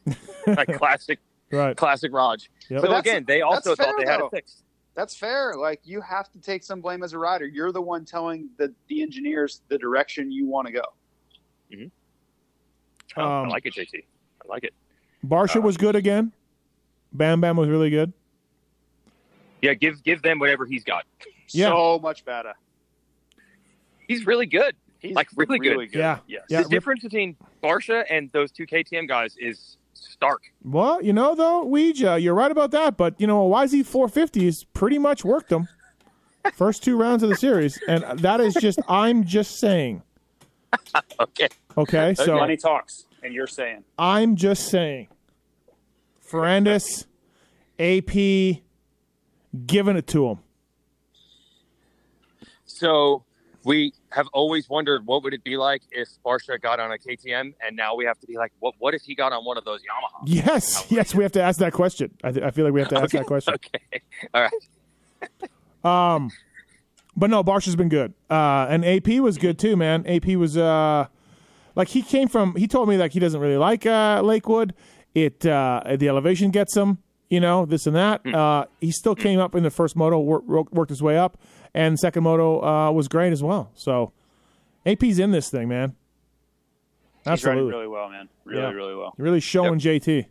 [0.46, 1.18] like classic,
[1.52, 1.76] Right.
[1.76, 2.50] classic Raj.
[2.68, 2.80] Yep.
[2.80, 4.26] So But that's- again, they also thought fair, they had though.
[4.26, 4.62] it fixed.
[4.94, 5.52] That's fair.
[5.54, 7.46] Like you have to take some blame as a rider.
[7.46, 10.82] You're the one telling the the engineers the direction you want to go.
[13.18, 14.04] Oh, Um, I like it, JT.
[14.44, 14.74] I like it.
[15.24, 16.32] Barcia was good again.
[17.12, 18.12] Bam Bam was really good.
[19.62, 21.04] Yeah, give give them whatever he's got.
[21.50, 21.68] Yeah.
[21.68, 22.54] So much better.
[24.06, 24.76] He's really good.
[24.98, 25.92] He's Like, really good.
[25.92, 26.18] Yeah.
[26.26, 26.44] Yes.
[26.48, 26.62] Yeah.
[26.62, 30.42] the difference between Barcia and those two KTM guys is stark.
[30.64, 32.96] Well, you know though, Weege, you're right about that.
[32.96, 35.68] But you know, a YZ 450 has pretty much worked them
[36.54, 40.02] first two rounds of the series, and that is just I'm just saying.
[41.20, 41.48] Okay.
[41.78, 45.08] Okay, so Money talks, and you're saying I'm just saying.
[46.28, 47.06] Ferrandis,
[47.78, 48.62] AP,
[49.66, 50.38] giving it to him.
[52.64, 53.24] So
[53.64, 57.54] we have always wondered what would it be like if Barcia got on a KTM,
[57.64, 58.74] and now we have to be like, what?
[58.78, 60.22] What if he got on one of those Yamaha?
[60.24, 62.12] Yes, yes, we have to ask that question.
[62.22, 63.54] I, th- I feel like we have to ask that question.
[63.64, 64.02] Okay.
[64.34, 65.50] All right.
[65.84, 66.32] Um,
[67.16, 68.12] but no, Barcia's been good.
[68.28, 70.04] Uh, and AP was good too, man.
[70.08, 71.06] AP was uh,
[71.76, 72.56] like he came from.
[72.56, 74.74] He told me like he doesn't really like uh, Lakewood.
[75.14, 76.98] It uh, the elevation gets him,
[77.30, 78.26] you know, this and that.
[78.26, 81.38] Uh, he still came up in the first moto, wor- wor- worked his way up,
[81.74, 83.70] and second moto uh, was great as well.
[83.74, 84.12] So
[84.84, 85.94] AP's in this thing, man.
[87.18, 88.28] he's riding Absolutely, really well, man.
[88.44, 88.70] Really, Yeah.
[88.72, 89.14] really well.
[89.16, 90.26] really showing JT.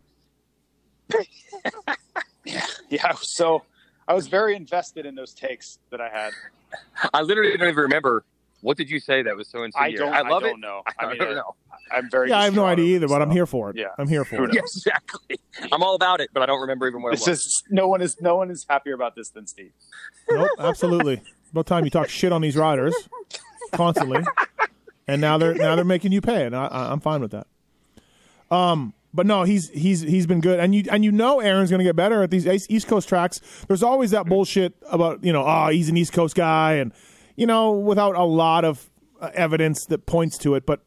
[2.45, 3.13] Yeah, yeah.
[3.21, 3.63] So
[4.07, 6.31] I was very invested in those takes that I had.
[7.13, 8.23] I literally don't even remember.
[8.65, 10.11] What did you say that was so I don't.
[10.11, 10.59] I love don't it.
[10.59, 10.81] know.
[10.99, 11.53] I, I don't know.
[11.91, 12.29] I'm very.
[12.29, 13.75] Yeah, I have no idea either, this but I'm here for it.
[13.77, 13.89] Yeah.
[13.99, 14.55] I'm here for it.
[14.55, 15.39] Yeah, exactly.
[15.71, 17.13] I'm all about it, but I don't remember even where.
[17.13, 17.39] This it was.
[17.41, 19.71] is no one is no one is happier about this than Steve.
[20.31, 21.21] Nope, absolutely.
[21.51, 22.95] About time you talk shit on these riders
[23.71, 24.23] constantly,
[25.07, 27.45] and now they're now they're making you pay, and I, I- I'm fine with that.
[28.49, 31.79] Um, but no, he's he's he's been good, and you and you know Aaron's going
[31.79, 33.39] to get better at these East East Coast tracks.
[33.67, 36.91] There's always that bullshit about you know, oh, he's an East Coast guy, and
[37.35, 40.81] you know, without a lot of uh, evidence that points to it, but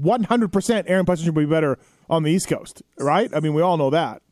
[0.00, 1.78] 100% Aaron Plessinger should be better
[2.08, 3.30] on the East Coast, right?
[3.34, 4.22] I mean, we all know that.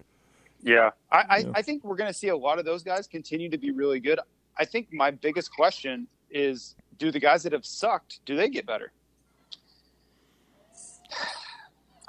[0.62, 3.50] Yeah, I, I, I think we're going to see a lot of those guys continue
[3.50, 4.18] to be really good.
[4.56, 8.64] I think my biggest question is: Do the guys that have sucked do they get
[8.64, 8.90] better?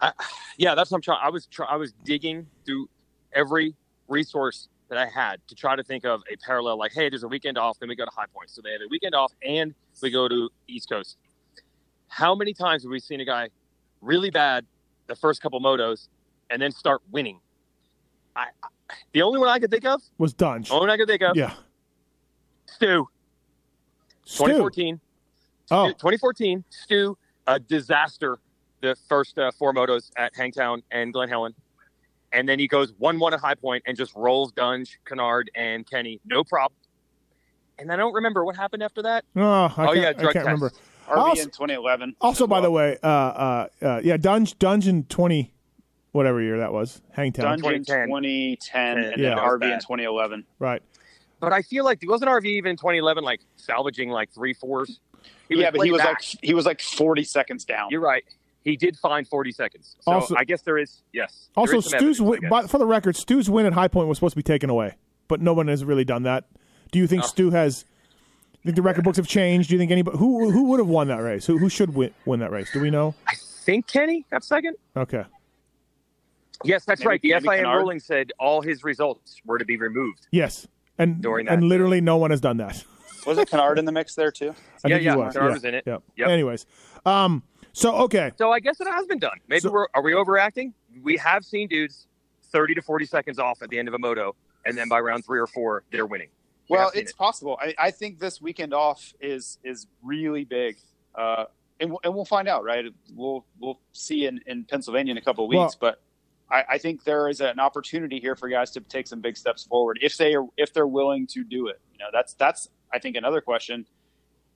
[0.58, 1.20] yeah, that's what I'm trying.
[1.22, 2.88] I was try, I was digging through
[3.34, 3.76] every
[4.08, 6.78] resource that I had to try to think of a parallel.
[6.78, 8.50] Like, hey, there's a weekend off, then we go to High Point.
[8.50, 11.18] So they have a weekend off, and we go to East Coast.
[12.08, 13.50] How many times have we seen a guy
[14.02, 14.66] really bad
[15.08, 16.08] the first couple motos,
[16.50, 17.40] and then start winning?
[18.36, 18.68] I, I
[19.14, 20.70] the only one I could think of, Was Dungey.
[20.72, 21.54] only one I could think of, Yeah.
[22.68, 23.08] Stu,
[24.26, 24.44] Stu.
[24.46, 25.00] 2014.
[25.72, 27.18] Oh, 2014, Stu,
[27.48, 28.38] a disaster.
[28.82, 31.56] The first uh, four motos at Hangtown and Glen Helen,
[32.36, 36.20] and then he goes one-one at High Point and just rolls Dungey, Kennard, and Kenny,
[36.26, 36.78] no problem.
[37.80, 39.26] And I don't remember what happened after that.
[39.36, 40.46] oh, I Oh, can't, yeah, I can't test.
[40.46, 40.72] remember.
[41.08, 42.16] RV Also- in 2011.
[42.22, 45.54] Also, as by the way, uh, uh, uh, yeah, Dungey, Dungeon twenty,
[46.12, 48.08] whatever year that was, Hangtown, Dungeon 2010.
[48.08, 49.30] 2010, and Yeah.
[49.30, 50.46] then That was RV in 2011.
[50.60, 50.82] right?
[51.40, 55.00] But I feel like it wasn't RV even in 2011 like salvaging like three fours?
[55.50, 56.16] Yeah, but he was back.
[56.16, 57.90] like he was like 40 seconds down.
[57.92, 58.24] You're right.
[58.66, 59.96] He did find 40 seconds.
[60.02, 61.50] So Also- I guess there is yes.
[61.56, 62.50] Also, is Stu's evidence, win, guess.
[62.50, 64.96] but for the record, Stu's win at High Point was supposed to be taken away,
[65.30, 66.46] but no one has really done that.
[66.92, 67.28] Do you think Oh.
[67.28, 67.86] Stu has?
[68.64, 69.70] Think the record books have changed?
[69.70, 71.46] Do you think anybody who who would have won that race?
[71.46, 72.72] Who who should win, win that race?
[72.74, 73.14] Do we know?
[73.28, 74.76] I think Kenny got second.
[74.98, 75.24] Okay,
[76.64, 77.22] Yes, that's Maybe- right.
[77.22, 77.78] The maybe FIM Kennard?
[77.82, 80.26] ruling said all his results were to be removed.
[80.32, 82.84] yes, and During that, and literally no one has done that.
[83.28, 84.50] Was it Kennard in the mix there too?
[84.84, 85.34] I Yeah, think he yeah, was.
[85.34, 85.54] Kennard yeah.
[85.54, 85.84] was in it.
[85.86, 86.04] Yep.
[86.18, 86.28] Yep.
[86.30, 86.66] Anyways,
[87.06, 87.44] um,
[87.76, 89.38] so okay, So I guess it has been done.
[89.48, 90.74] Maybe So- we're are we overacting?
[91.04, 92.08] We have seen dudes
[92.52, 95.26] thirty to forty seconds off at the end of a moto, and then by round
[95.26, 96.30] three or four, they're winning.
[96.70, 97.18] We Well, it's it.
[97.18, 97.58] possible.
[97.62, 100.78] I, I think this weekend off is is really big,
[101.16, 101.46] uh,
[101.80, 102.64] and, we'll- and we'll find out.
[102.64, 102.86] Right?
[103.14, 105.76] We'll we'll see in, in Pennsylvania in a couple of weeks.
[105.76, 106.02] but
[106.50, 109.64] I, I think there is an opportunity here for guys to take some big steps
[109.66, 111.80] forward if they are if they're willing to do it.
[111.92, 113.86] You know, that's that's I think another question.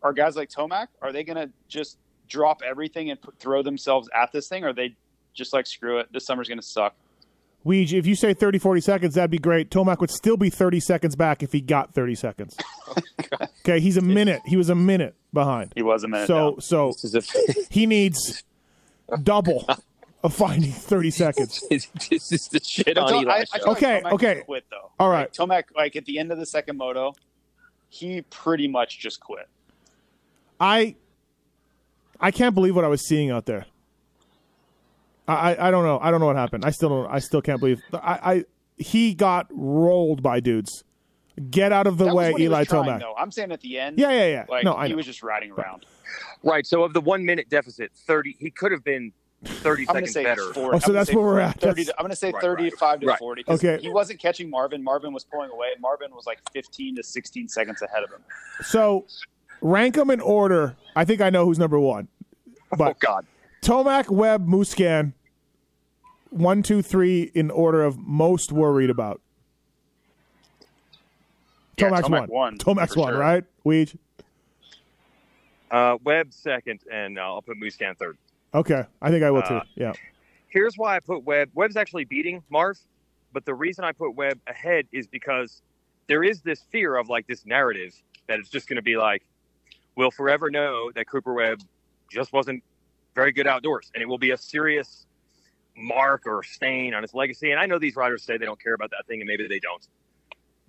[0.01, 1.97] Are guys like Tomac are they going to just
[2.30, 4.63] drop everything and put, throw themselves at this thing?
[4.63, 4.95] Or are they
[5.34, 6.11] just like screw it?
[6.13, 6.95] This summer's going to suck.
[7.65, 9.69] Weege, if you say 30, 40 seconds, that'd be great.
[9.69, 12.57] Tomac would still be 30 seconds back if he got 30 seconds.
[13.32, 14.41] Oh, okay, he's a minute.
[14.45, 15.71] He was a minute behind.
[15.75, 16.25] He was a minute.
[16.25, 16.61] So, down.
[16.61, 17.21] so a,
[17.69, 18.43] he needs
[19.21, 19.67] double
[20.23, 21.63] of finding 30 seconds.
[21.69, 23.71] this is the shit on Eli I, I show.
[23.71, 24.41] Okay, like okay.
[24.45, 24.89] Quit though.
[24.99, 25.30] All right.
[25.30, 27.13] Like, Tomac, like at the end of the second moto,
[27.89, 29.47] he pretty much just quit.
[30.59, 30.95] I
[32.20, 33.65] I can't believe what I was seeing out there.
[35.28, 35.99] I, I, I don't know.
[36.01, 36.65] I don't know what happened.
[36.65, 38.43] I still don't I still can't believe I, I
[38.78, 40.84] he got rolled by dudes.
[41.49, 42.99] Get out of the That way, what Eli was trying, Tomac.
[42.99, 43.13] though.
[43.17, 43.97] I'm saying at the end.
[43.97, 44.45] Yeah, yeah, yeah.
[44.49, 44.97] Like no, I he know.
[44.97, 45.86] was just riding around.
[46.43, 46.65] Right.
[46.65, 49.13] So of the one minute deficit, thirty, he could have been
[49.45, 50.53] thirty I'm going to seconds say better.
[50.53, 50.76] 40.
[50.76, 51.61] Oh, so I'm that's where we're at.
[51.61, 53.20] 30 to, I'm going to say Right, 35 to right.
[53.20, 53.43] 40.
[53.43, 53.82] 'cause Okay.
[53.82, 54.84] He wasn't catching Marvin.
[54.84, 55.70] Marvin was pulling away.
[55.80, 58.20] Marvin was like 15 to 16 seconds ahead of him.
[58.63, 59.05] So
[59.62, 60.76] rank them in order.
[60.95, 62.07] I think I know who's number one.
[62.72, 63.26] oh But God.
[63.62, 65.14] Tomac, Webb, Musquin,
[66.30, 69.22] one, two, three in order of most worried about.
[71.78, 72.30] Yeah, Tomac's Tomac one.
[72.30, 73.20] won, Tomac's one, sure.
[73.20, 73.43] right?
[73.66, 73.97] Weege?
[75.72, 78.18] Uh, Webb second, and uh, I'll put Musquin third.
[78.53, 78.84] Okay.
[79.01, 79.55] I think I will too.
[79.55, 79.93] Uh, Yeah.
[80.47, 81.51] Here's why I put Webb.
[81.53, 82.80] Webb's actually beating Marv,
[83.34, 85.62] but the reason I put Webb ahead is because
[86.07, 87.93] there is this fear of like this narrative
[88.28, 89.24] that it's just going to be like,
[90.00, 91.62] we'll forever know that Cooper Webb
[92.10, 92.64] just wasn't
[93.16, 95.06] very good outdoors, and it will be a serious
[95.76, 97.52] mark or stain on his legacy.
[97.52, 99.60] And I know these riders say they don't care about that thing, and maybe they
[99.60, 99.86] don't,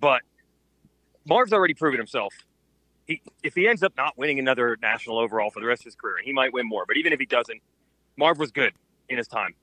[0.01, 0.21] but
[1.25, 2.33] Marv's already proven himself.
[3.07, 5.95] He, if he ends up not winning another national overall for the rest of his
[5.95, 6.83] career, and he might win more.
[6.85, 7.61] But even if he doesn't,
[8.17, 8.73] Marv was good
[9.07, 9.55] in his time.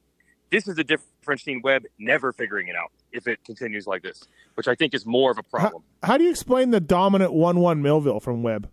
[0.51, 4.25] This is a difference between Webb never figuring it out if it continues like this,
[4.55, 5.83] which I think is more of a problem.
[6.03, 8.71] How do you explain the dominant 1 1 Millville from Webb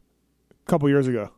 [0.66, 1.30] a couple years ago?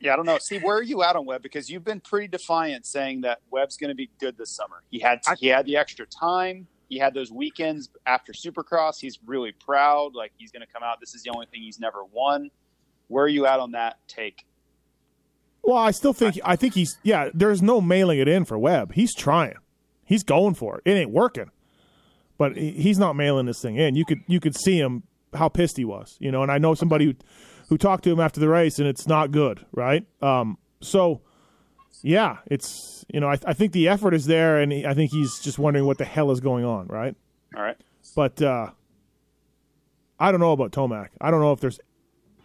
[0.00, 0.38] Yeah, I don't know.
[0.38, 1.42] See, where are you at on Webb?
[1.42, 4.82] Because you've been pretty defiant saying that Webb's going to be good this summer.
[4.90, 6.66] He had I- he had the extra time.
[6.88, 8.94] He had those weekends after Supercross.
[9.00, 10.14] He's really proud.
[10.14, 10.98] Like he's going to come out.
[11.00, 12.50] This is the only thing he's never won.
[13.08, 14.44] Where are you at on that take?
[15.62, 17.30] Well, I still think I think he's yeah.
[17.32, 18.94] There's no mailing it in for Webb.
[18.94, 19.54] He's trying.
[20.04, 20.90] He's going for it.
[20.90, 21.50] It ain't working,
[22.36, 23.94] but he's not mailing this thing in.
[23.94, 25.04] You could you could see him
[25.34, 26.42] how pissed he was, you know.
[26.42, 27.14] And I know somebody who
[27.68, 30.06] who talked to him after the race, and it's not good, right?
[30.20, 31.20] Um, so
[32.02, 35.10] yeah, it's you know I, I think the effort is there, and he, I think
[35.12, 37.14] he's just wondering what the hell is going on, right?
[37.56, 37.76] All right.
[38.16, 38.70] But uh,
[40.18, 41.08] I don't know about Tomac.
[41.20, 41.80] I don't know if there's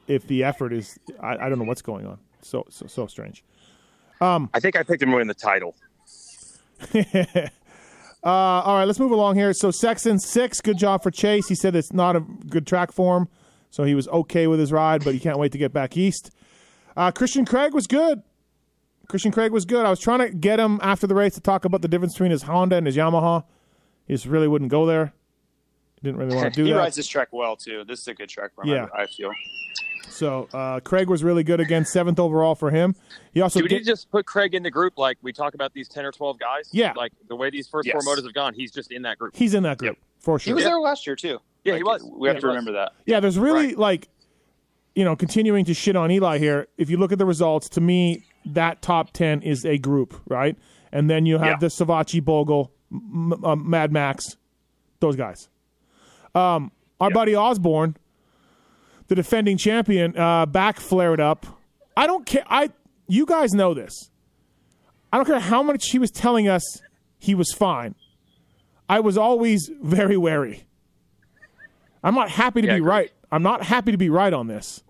[0.08, 1.00] if the effort is.
[1.20, 2.20] I, I don't know what's going on.
[2.42, 3.44] So so so strange.
[4.22, 5.76] Um, I think I picked him to win the title.
[8.24, 9.54] uh, all right, let's move along here.
[9.54, 11.48] So Sexton six, good job for Chase.
[11.48, 13.28] He said it's not a good track for him,
[13.70, 16.32] so he was okay with his ride, but he can't wait to get back east.
[16.96, 18.22] Uh, Christian Craig was good.
[19.08, 19.86] Christian Craig was good.
[19.86, 22.32] I was trying to get him after the race to talk about the difference between
[22.32, 23.44] his Honda and his Yamaha.
[24.08, 25.14] He just really wouldn't go there.
[25.96, 26.76] He didn't really want to do he that.
[26.76, 27.84] He rides this track well too.
[27.86, 28.70] This is a good track for him.
[28.70, 28.88] Yeah.
[28.94, 29.32] I, I feel.
[30.18, 32.96] So uh, Craig was really good again, seventh overall for him.
[33.34, 35.54] He also Do we did- need just put Craig in the group like we talk
[35.54, 36.70] about these 10 or 12 guys?
[36.72, 36.94] Yeah.
[36.96, 37.94] Like the way these first Yes.
[38.04, 39.36] four motos have gone, he's just in that group.
[39.36, 40.50] he's in that group for sure.
[40.50, 40.72] He was Yeah.
[40.72, 41.40] there last year too.
[41.64, 42.04] Yeah, Like, he was.
[42.04, 42.56] We have Yeah, to he was.
[42.56, 42.94] remember that.
[43.06, 43.78] Yeah, there's really Right.
[43.78, 44.08] like,
[44.96, 46.68] you know, continuing to shit on Eli here.
[46.78, 50.58] If you look at the results, to me, that top ten is a group, right?
[50.92, 51.58] And then you have Yeah.
[51.60, 54.38] the Savatgy, Bogle, M- M- uh, Mad Max,
[55.00, 55.50] those guys.
[56.34, 57.98] Um, our buddy Osborne,
[59.08, 61.46] the defending champion, uh, back flared up.
[61.96, 62.44] I don't care.
[62.48, 62.72] I
[63.08, 64.10] you guys know this.
[65.12, 66.82] I don't care how much he was telling us
[67.18, 67.96] he was fine.
[68.90, 70.66] I was always very wary.
[72.04, 73.12] I'm not happy to Yeah, be right.
[73.32, 74.84] I'm not happy to be right on this.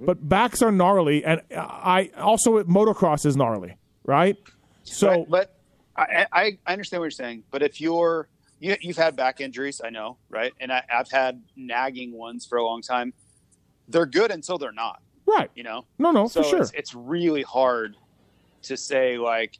[0.00, 4.36] But backs are gnarly, and I also motocross is gnarly, right?
[4.84, 5.50] So but,
[5.96, 7.42] but I, I I understand what you're saying.
[7.50, 8.28] But if you're
[8.60, 10.52] you, you've had back injuries, I know, right?
[10.60, 13.12] And I, I've had nagging ones for a long time.
[13.88, 15.00] They're good until they're not.
[15.26, 15.86] right, You know.
[15.98, 16.60] no, no, so for sure.
[16.60, 17.96] it's, it's really hard
[18.62, 19.56] to say like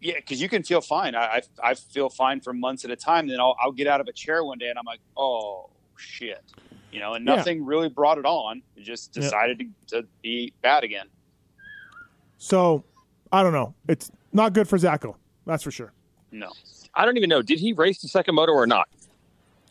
[0.00, 2.96] yeah because you can feel fine I, I i feel fine for months at a
[2.96, 5.70] time then I'll, I'll get out of a chair one day and i'm like oh
[5.96, 6.42] shit
[6.90, 7.36] you know and Yeah.
[7.36, 9.22] nothing really brought it on it just Yeah.
[9.22, 11.06] decided to, to be bad again
[12.38, 12.84] So
[13.32, 13.74] I don't know.
[13.88, 15.14] It's not good for Zacho.
[15.46, 15.92] That's for sure.
[16.30, 16.50] no
[16.94, 17.40] I don't even know.
[17.40, 18.86] Did he race the second moto or not?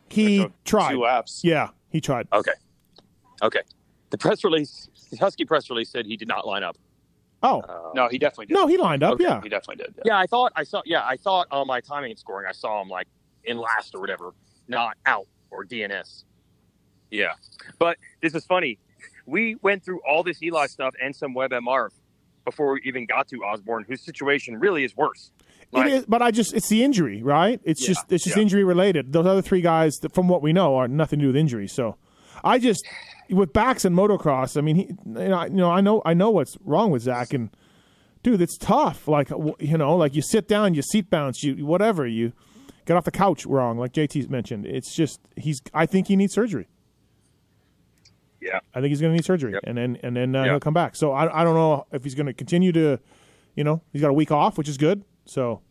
[0.09, 0.93] He uh, tried.
[0.93, 2.28] two laps Yeah, he tried.
[2.34, 2.53] Okay.
[3.41, 3.61] Okay.
[4.09, 6.77] The press release, the Husky press release said he did not line up.
[7.43, 8.53] Oh uh, No, he definitely did.
[8.53, 9.13] no, he lined up.
[9.13, 9.23] Okay.
[9.23, 9.95] Yeah, he definitely did.
[10.05, 10.81] Yeah, I thought I saw.
[10.85, 13.07] Yeah, I thought on my timing and scoring, I saw him like
[13.43, 14.33] in last or whatever,
[14.67, 16.23] not out or DNS.
[17.09, 17.31] Yeah,
[17.79, 18.77] but this is funny.
[19.25, 21.89] We went through all this Eli stuff and some Web MR
[22.45, 25.31] before we even got to Osborne, whose situation really is worse.
[25.71, 26.05] Like, it is.
[26.05, 27.59] But I just it's the injury, right?
[27.63, 28.41] It's Yeah, just it's just yeah.
[28.43, 29.13] injury related.
[29.13, 31.67] Those other three guys, from what we know, are nothing to do with injury.
[31.67, 31.97] So
[32.43, 32.85] I just
[33.29, 34.57] with backs and motocross.
[34.57, 37.03] I mean, he, you know, I- you know, I know I know what's wrong with
[37.03, 37.49] Zach and.
[38.23, 39.07] Dude, it's tough.
[39.07, 42.33] Like you know, like you sit down, you seat bounce, you whatever, you
[42.85, 44.67] get off the couch wrong, like JT mentioned.
[44.67, 45.59] It's just he's.
[45.73, 46.67] I think he needs surgery.
[48.39, 48.59] Yeah.
[48.73, 49.63] I think he's going to need surgery, Yep.
[49.65, 50.51] and then and then uh, Yeah.
[50.51, 50.95] he'll come back.
[50.95, 52.99] So I I don't know if he's going to continue to,
[53.55, 55.03] you know, he's got a week off, which is good.
[55.25, 55.61] So,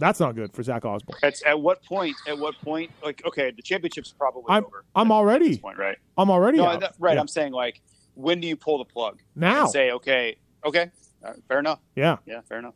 [0.00, 1.18] that's not good for Zach Osborne.
[1.22, 2.16] At, at what point?
[2.26, 2.90] At what point?
[3.04, 4.84] Like, okay, the championship's probably I'm over.
[4.96, 5.96] I'm at already this point, right?
[6.18, 6.80] I'm already No, out.
[6.80, 7.14] that- right.
[7.14, 7.20] Yeah.
[7.20, 7.80] I'm saying like,
[8.14, 9.20] when do you pull the plug?
[9.36, 9.62] now.
[9.62, 10.90] And say, okay, okay,
[11.24, 11.78] all right, fair enough.
[11.94, 12.74] yeah, Yeah, fair enough.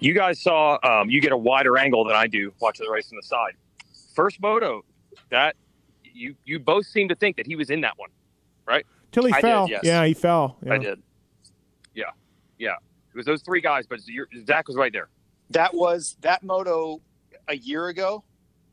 [0.00, 3.10] You guys saw um, you get a wider angle than I do watching the race
[3.12, 3.52] on the side.
[4.14, 4.84] First moto,
[5.30, 5.54] that
[6.02, 8.10] you you both seem to think that he was in that one.
[8.66, 8.84] Right?
[9.12, 9.68] Till he I did, fell.
[9.68, 9.80] yes.
[9.84, 10.56] Yeah, he fell.
[10.64, 10.72] Yeah.
[10.74, 11.02] I did.
[11.94, 12.04] Yeah,
[12.58, 12.74] yeah.
[13.14, 15.08] It was those three guys, but you're, Zach was right there.
[15.52, 17.00] That was that moto
[17.48, 18.24] a year ago.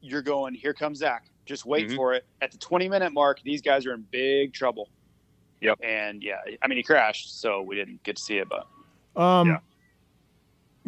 [0.02, 0.54] You're going.
[0.54, 1.26] Here comes Zach.
[1.46, 1.96] Just wait Mhm.
[1.96, 2.26] for it.
[2.42, 4.90] At the 20 minute mark, these guys are in big trouble.
[5.62, 5.80] Yep.
[5.84, 8.68] And yeah, I mean, he crashed, so we didn't get to see it, but
[9.22, 9.58] Um, Yeah.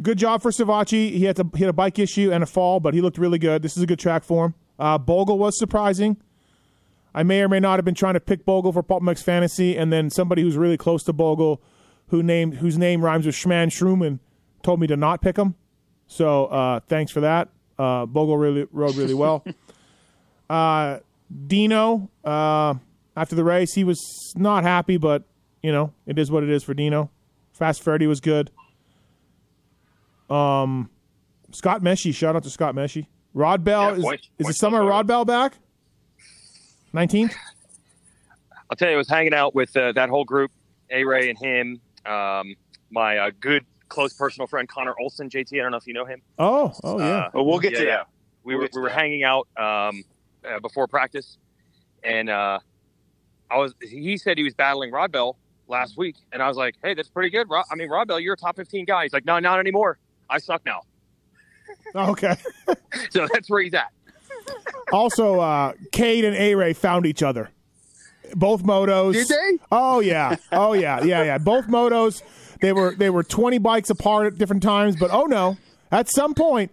[0.02, 1.12] good job for Savatgy.
[1.12, 3.40] He had to he had a bike issue and a fall, but he looked really
[3.40, 3.64] good.
[3.64, 4.54] This is a good track for him.
[4.80, 6.18] Uh, Bogle was surprising.
[7.14, 9.76] I may or may not have been trying to pick Bogle for Pulp Mix Fantasy,
[9.76, 11.62] and then somebody who's really close to Bogle,
[12.08, 14.20] who named whose name rhymes with Schman Schruman,
[14.64, 15.56] told me to not pick him.
[16.12, 17.48] So uh, thanks for that.
[17.80, 19.46] Uh, Bogle really rode really well.
[20.50, 21.00] uh,
[21.48, 22.74] Dino, uh,
[23.16, 25.24] after the race, he was not happy, but
[25.64, 27.10] you know it is what it is for Dino.
[27.54, 28.52] Fast Freddy was good.
[30.30, 30.90] Um,
[31.52, 33.08] Scott Meshey, shout out to Scott Meshey.
[33.34, 34.82] Rod Bell Yeah, is point- is the summer.
[34.82, 35.54] Rodbell back?
[36.92, 37.34] Nineteenth.
[38.70, 40.52] I'll tell you, I was hanging out with uh, that whole group,
[40.90, 42.56] A Ray and him, um,
[42.90, 45.54] my uh, good close personal friend Connor Olson, JT.
[45.60, 46.22] I don't know if you know him.
[46.40, 47.06] Oh, oh yeah.
[47.06, 47.96] Uh, but we'll get Yeah, to yeah.
[47.98, 48.08] that.
[48.44, 48.98] we We'll were we were that.
[48.98, 50.04] hanging out um,
[50.48, 51.38] uh, before practice,
[52.04, 52.60] and uh,
[53.52, 53.76] I was.
[53.82, 55.36] He said he was battling Rodbell
[55.68, 58.34] last week, and I was like, "Hey, that's pretty good." Rod, I mean, Rodbell, you're
[58.34, 59.04] a top 15 guy.
[59.04, 59.98] He's like, "No, not anymore.
[60.30, 60.82] I suck now."
[61.96, 62.36] okay.
[63.12, 63.88] So that's where he's at.
[64.92, 67.50] also, uh, Cade and A Ray found each other.
[68.36, 69.14] Both motos.
[69.14, 69.58] Did they?
[69.72, 70.36] Oh yeah.
[70.52, 71.04] Oh yeah.
[71.04, 71.38] Yeah yeah.
[71.38, 72.22] Both motos.
[72.62, 75.58] They were they were twenty bikes apart at different times, but oh no,
[75.92, 76.72] at some point,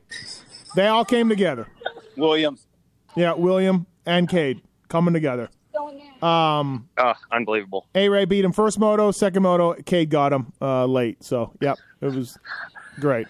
[0.76, 1.66] they all came together.
[2.16, 2.58] William,
[3.16, 5.48] Yeah, William and Cade coming together.
[6.20, 7.86] Um, Uh, unbelievable.
[7.94, 9.74] A Ray beat him first moto, second moto.
[9.84, 11.22] Cade got him uh, late.
[11.22, 12.36] So yep, it was
[12.98, 13.28] great.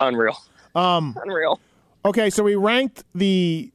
[0.00, 0.36] Unreal.
[0.74, 1.60] Um, Unreal.
[2.04, 3.70] okay, so we ranked the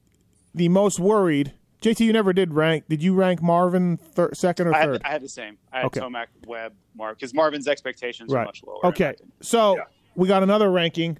[0.55, 1.53] the most worried.
[1.81, 2.85] JT, you never did rank.
[2.89, 4.91] Did you rank Marvin thir- second or I third?
[4.93, 5.57] had, I had the same.
[5.71, 6.01] I had Okay.
[6.01, 8.85] Tomac, Webb, Marv, because Marvin's expectations are much lower.
[8.87, 9.83] Okay, so Yeah.
[10.15, 11.17] we got another ranking.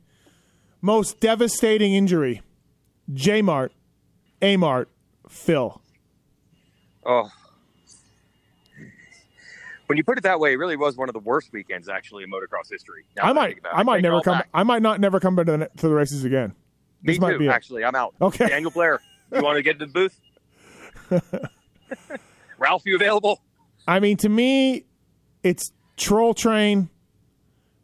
[0.82, 2.42] Most devastating injury:
[3.14, 3.72] J Mart,
[4.42, 4.90] A Mart,
[5.30, 5.82] Phil.
[7.06, 7.30] Oh.
[9.88, 12.24] When you put it that way, it really was one of the worst weekends actually
[12.24, 13.06] in motocross history.
[13.20, 13.78] I might, think about it.
[13.80, 14.38] I might never come.
[14.38, 14.50] back.
[14.54, 16.50] I might not never come to the, to the races again.
[17.02, 17.40] Me this might too.
[17.40, 17.48] be.
[17.50, 18.14] Actually, I'm out.
[18.22, 18.48] Okay.
[18.48, 19.02] Daniel Blair,
[19.34, 20.20] you want to get into the booth?
[22.58, 23.42] Ralph, you available?
[23.88, 24.86] I mean, to me,
[25.44, 26.90] it's Troll Train,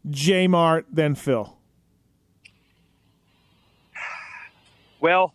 [0.09, 1.57] J Mart, then Phil.
[4.99, 5.33] Well,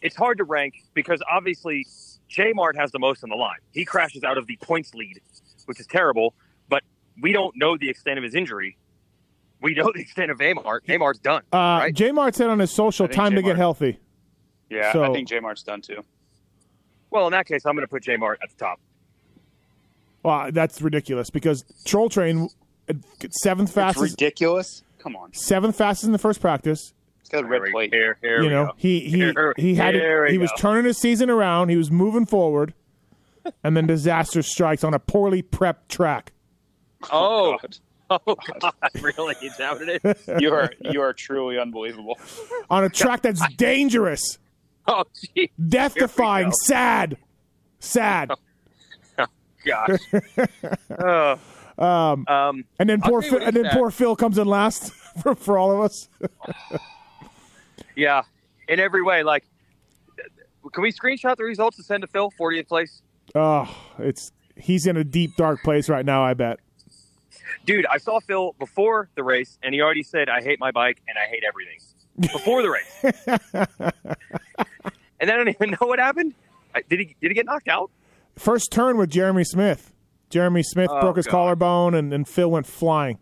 [0.00, 1.86] it's hard to rank because obviously
[2.28, 3.58] J Mart has the most on the line.
[3.72, 5.20] He crashes out of the points lead,
[5.66, 6.34] which is terrible,
[6.68, 6.82] but
[7.20, 8.76] we don't know the extent of his injury.
[9.60, 10.80] We know the extent of Amart.
[10.88, 11.42] Amart's done.
[11.52, 11.94] Uh, right?
[11.94, 13.44] J Mart said on his social, "Time to J-Mart.
[13.44, 13.98] get healthy."
[14.70, 16.04] Yeah, So- I think J Mart's done too.
[17.10, 18.80] Well, in that case, I'm going to put J Mart at the top.
[20.22, 22.48] Well, that's ridiculous because Troll Train
[23.30, 24.82] seventh It's fastest, ridiculous.
[24.98, 26.92] Come on, seventh fastest in the first practice.
[27.20, 27.92] it's got a red plate.
[27.92, 28.72] Here, here you know, go.
[28.76, 31.70] he he Here- he had here it, we he was turning his season around.
[31.70, 32.74] He was moving forward,
[33.64, 36.32] and then disaster strikes on a poorly prepped track.
[37.10, 37.76] Oh, God.
[38.10, 39.36] oh God, oh, really?
[39.40, 40.28] Is that what it is?
[40.38, 42.18] you are you are truly unbelievable.
[42.68, 44.38] on a track that's dangerous,
[44.92, 45.04] Oh,
[45.68, 47.16] death defying, sad,
[47.78, 48.30] sad.
[49.64, 49.98] gosh.
[50.98, 51.38] Oh.
[51.78, 55.56] Um, um, and then poor Phil, and then poor Phil comes in last for, for
[55.56, 56.10] all of us.
[57.96, 58.22] yeah,
[58.68, 59.22] in every way.
[59.22, 59.46] Like,
[60.72, 63.00] can we screenshot the results and send to Phil, 40th place?
[63.34, 66.22] Oh, it's he's in a deep dark place right now.
[66.22, 66.60] I bet.
[67.64, 71.00] Dude, I saw Phil before the race, and he already said, "I hate my bike
[71.08, 71.78] and I hate everything."
[72.20, 73.02] Before the race,
[75.20, 76.34] and I don't even know what happened.
[76.88, 77.16] Did he?
[77.20, 77.90] Did he get knocked out?
[78.36, 79.92] First turn with Jeremy Smith.
[80.28, 81.32] Jeremy Smith Oh, broke his God.
[81.32, 83.18] collarbone, and, and Phil went flying.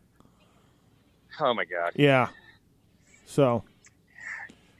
[1.41, 1.93] Oh my god!
[1.95, 2.29] Yeah.
[3.27, 3.63] So,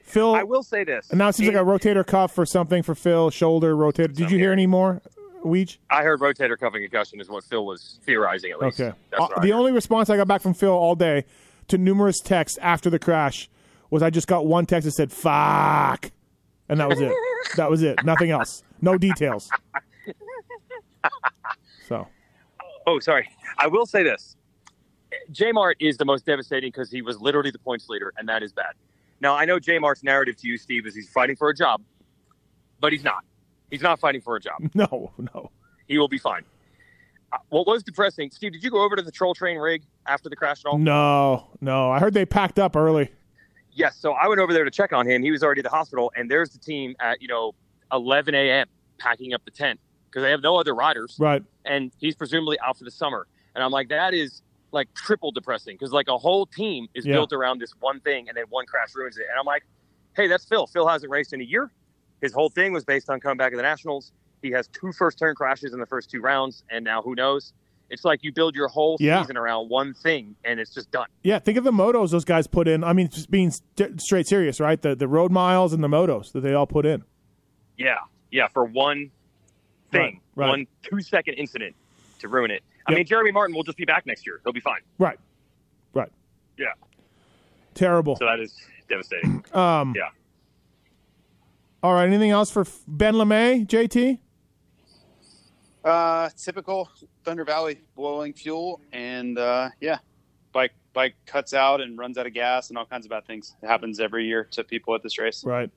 [0.03, 0.35] Phil.
[0.35, 1.09] I will say this.
[1.09, 4.13] and now it seems like a rotator cuff or something for Phil, shoulder rotator.
[4.13, 5.01] Did you hear any more,
[5.45, 5.77] Weege?
[5.89, 8.81] I heard rotator cuffing concussion is what Phil was theorizing at least.
[8.81, 8.95] Okay.
[9.17, 11.25] Uh, the only response I got back from Phil all day
[11.69, 13.49] to numerous texts after the crash
[13.89, 16.11] was I just got one text that said "fuck,"
[16.67, 17.11] and that was it.
[17.55, 18.03] that was it.
[18.03, 18.63] Nothing else.
[18.81, 19.49] No details.
[21.87, 22.07] So
[22.89, 23.29] Oh, sorry.
[23.59, 24.35] I will say this.
[25.31, 28.41] J Mart is the most devastating because he was literally the points leader, and that
[28.41, 28.73] is bad.
[29.21, 31.83] Now, I know J Mart's narrative to you, Steve, is he's fighting for a job,
[32.79, 33.23] but he's not.
[33.69, 34.55] He's not fighting for a job.
[34.73, 35.51] no, no.
[35.87, 36.43] He will be fine.
[37.31, 40.27] Uh, what was depressing, Steve, did you go over to the troll train rig after
[40.27, 40.79] the crash at all?
[40.79, 41.91] No, no.
[41.91, 43.11] I heard they packed up early.
[43.71, 43.97] Yes.
[43.97, 45.21] So I went over there to check on him.
[45.23, 47.53] He was already at the hospital, and there's the team at, you know,
[47.91, 48.67] 11 a.m.
[48.97, 51.15] packing up the tent because they have no other riders.
[51.19, 51.43] Right.
[51.65, 53.27] and he's presumably out for the summer.
[53.55, 54.41] And I'm like, that is
[54.71, 57.13] like triple depressing because like a whole team is Yeah.
[57.13, 59.25] built around this one thing, and then one crash ruins it.
[59.29, 59.63] And I'm like,
[60.15, 60.65] hey, that's Phil.
[60.67, 61.71] Phil hasn't raced in a year.
[62.21, 64.11] His whole thing was based on coming back to the Nationals.
[64.41, 67.53] He has two first turn crashes in the first two rounds, and now who knows?
[67.89, 69.21] It's like you build your whole Yeah.
[69.21, 71.07] season around one thing, and it's just done.
[71.23, 72.83] Yeah, think of the motos those guys put in.
[72.83, 74.79] I mean, just being st- straight serious, right?
[74.81, 77.03] The the road miles and the motos that they all put in.
[77.77, 77.97] Yeah,
[78.31, 79.09] yeah, for one
[79.91, 80.49] thing, Right, right.
[80.49, 81.75] one two second incident
[82.19, 82.61] to ruin it.
[82.85, 82.97] I Yep.
[82.97, 84.39] mean, Jeremy Martin will just be back next year.
[84.43, 84.81] He'll be fine.
[84.97, 85.19] Right.
[85.93, 86.11] Right.
[86.57, 86.67] Yeah.
[87.73, 88.15] Terrible.
[88.17, 88.55] So that is
[88.87, 89.43] devastating.
[89.53, 89.93] Um.
[89.95, 90.09] Yeah.
[91.81, 92.05] All right.
[92.05, 94.19] Anything else for Ben LaMay, JT?
[95.83, 96.89] Uh, typical
[97.23, 99.99] Thunder Valley blowing fuel, and uh, yeah,
[100.51, 103.55] bike bike cuts out and runs out of gas and all kinds of bad things.
[103.63, 105.43] It happens every year to people at this race.
[105.45, 105.69] Right.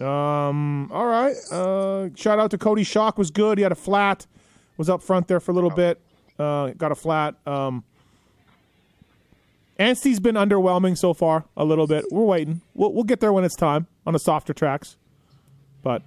[0.00, 0.90] Um.
[0.92, 1.34] All right.
[1.50, 2.10] Uh.
[2.14, 3.58] Shout out to Cody Schock was good.
[3.58, 4.26] He had a flat.
[4.78, 6.00] Was up front there for a little bit.
[6.38, 6.68] Uh.
[6.70, 7.34] Got a flat.
[7.46, 7.84] Um.
[9.78, 12.04] Anstey's been underwhelming so far a little bit.
[12.12, 12.60] We're waiting.
[12.74, 14.96] We'll we'll get there when it's time on the softer tracks.
[15.82, 16.02] But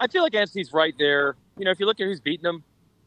[0.00, 1.36] I feel like Anstey's right there.
[1.58, 2.64] You know, if you look at who's beating him,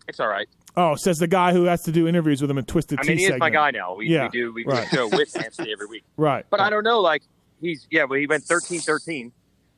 [0.07, 0.47] it's all right.
[0.77, 3.09] oh, says the guy who has to do interviews with him in Twisted I Tea
[3.09, 3.95] mean, he is my guy now.
[3.95, 4.88] We, Yeah, we do we do right.
[4.88, 6.03] a show with Anstey every week.
[6.17, 6.45] Right.
[6.49, 7.01] But I don't know.
[7.01, 7.23] Like
[7.61, 9.31] he's yeah, well, he went 13-13.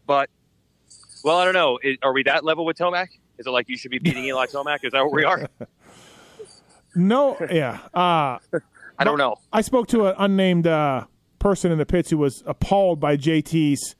[0.05, 0.29] But
[1.23, 1.79] well, I don't know.
[1.81, 3.07] Is, are we that level with Tomac?
[3.37, 4.79] Is it like you should be beating Eli Tomac?
[4.83, 5.47] Is that where we are?
[6.95, 7.37] No.
[7.51, 7.79] Yeah.
[7.93, 8.39] Uh.
[8.97, 9.35] I don't know.
[9.53, 11.05] I spoke to an unnamed uh,
[11.37, 13.95] person in the pits who was appalled by JT's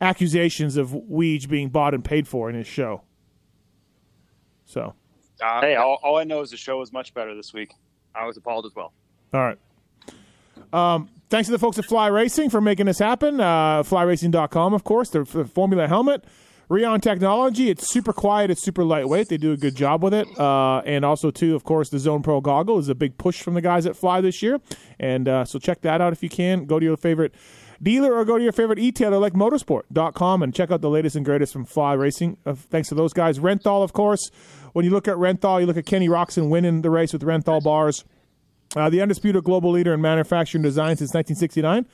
[0.00, 3.02] accusations of Weege being bought and paid for in his show.
[4.66, 4.94] So,
[5.42, 7.72] Uh, Hey, all, all I know is the show was much better this week.
[8.14, 8.92] I was appalled as well.
[9.32, 9.58] all right.
[10.72, 13.40] Um, thanks to the folks at Fly Racing for making this happen.
[13.40, 16.24] Uh, FlyRacing.com, of course, the, the Formula helmet.
[16.68, 19.28] Rheon Technology, it's super quiet, it's super lightweight.
[19.28, 20.28] They do a good job with it.
[20.38, 23.54] Uh, and also, too, of course, the Zone Pro goggle is a big push from
[23.54, 24.60] the guys at Fly this year.
[25.00, 26.66] And uh, so check that out if you can.
[26.66, 27.34] Go to your favorite
[27.82, 31.24] dealer or go to your favorite e-tailer like motosport.com and check out the latest and
[31.24, 32.36] greatest from Fly Racing.
[32.44, 33.38] Uh, thanks to those guys.
[33.38, 34.30] Renthal, of course.
[34.72, 37.62] When you look at Renthal, you look at Kenny Roczen winning the race with Renthal
[37.62, 38.04] bars.
[38.76, 41.86] Uh, the undisputed global leader in manufacturing design since 1969.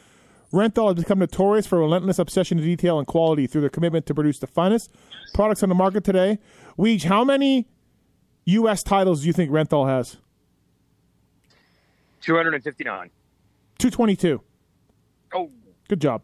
[0.53, 4.14] Renthal has become notorious for relentless obsession to detail and quality through their commitment to
[4.14, 4.93] produce the finest
[5.34, 6.39] products on the market today.
[6.78, 7.66] Weege, how many
[8.45, 8.82] U.S.
[8.82, 10.18] titles do you think Renthal has?
[12.20, 13.11] 259.
[13.78, 14.41] 222.
[15.34, 15.51] Oh,
[15.89, 16.22] Good job.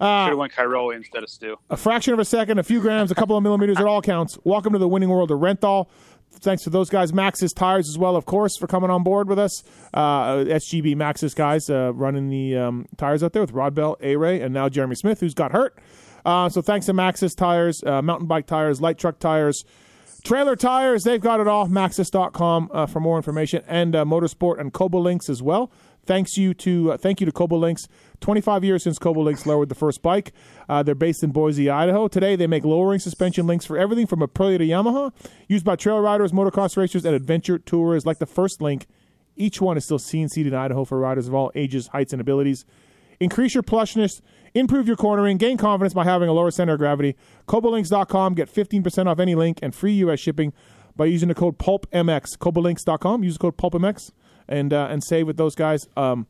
[0.00, 1.56] Should have went Cairoli instead of Stu.
[1.70, 4.36] A fraction of a second, a few grams, a couple of millimeters, it all counts.
[4.44, 5.88] Welcome to the winning world of Renthal.
[6.40, 9.38] Thanks to those guys, Maxxis Tires as well, of course, for coming on board with
[9.38, 9.62] us.
[9.94, 14.40] Uh, SGB Maxxis guys uh, running the um, tires out there with Rodbell, A Ray,
[14.40, 15.78] and now Jeremy Smith, who's got hurt.
[16.24, 19.64] Uh, so thanks to Maxxis Tires, uh, mountain bike tires, light truck tires,
[20.24, 21.04] trailer tires.
[21.04, 21.68] They've got it all.
[21.68, 25.70] Maxxis.com uh, for more information and uh, Motorsport and Kouba Links as well.
[26.06, 27.88] Thanks you to uh, thank you to Kouba Links.
[28.20, 30.32] 25 years since Kouba Links lowered the first bike.
[30.68, 32.08] Uh, they're based in Boise, Idaho.
[32.08, 35.12] Today they make lowering suspension links for everything from Aprilia to Yamaha,
[35.48, 38.06] used by trail riders, motocross racers, and adventure tourers.
[38.06, 38.86] Like the first link,
[39.36, 42.64] each one is still CNC'd in Idaho for riders of all ages, heights, and abilities.
[43.20, 44.20] Increase your plushness,
[44.54, 47.16] improve your cornering, gain confidence by having a lower center of gravity.
[47.46, 50.20] Kobolinks.com, get 15% off any link and free U.S.
[50.20, 50.52] shipping
[50.96, 52.36] by using the code PULPMX.
[52.38, 54.10] Kobolinks.com, use the code PULPMX
[54.48, 55.88] and uh, and save with those guys.
[55.96, 56.26] Um,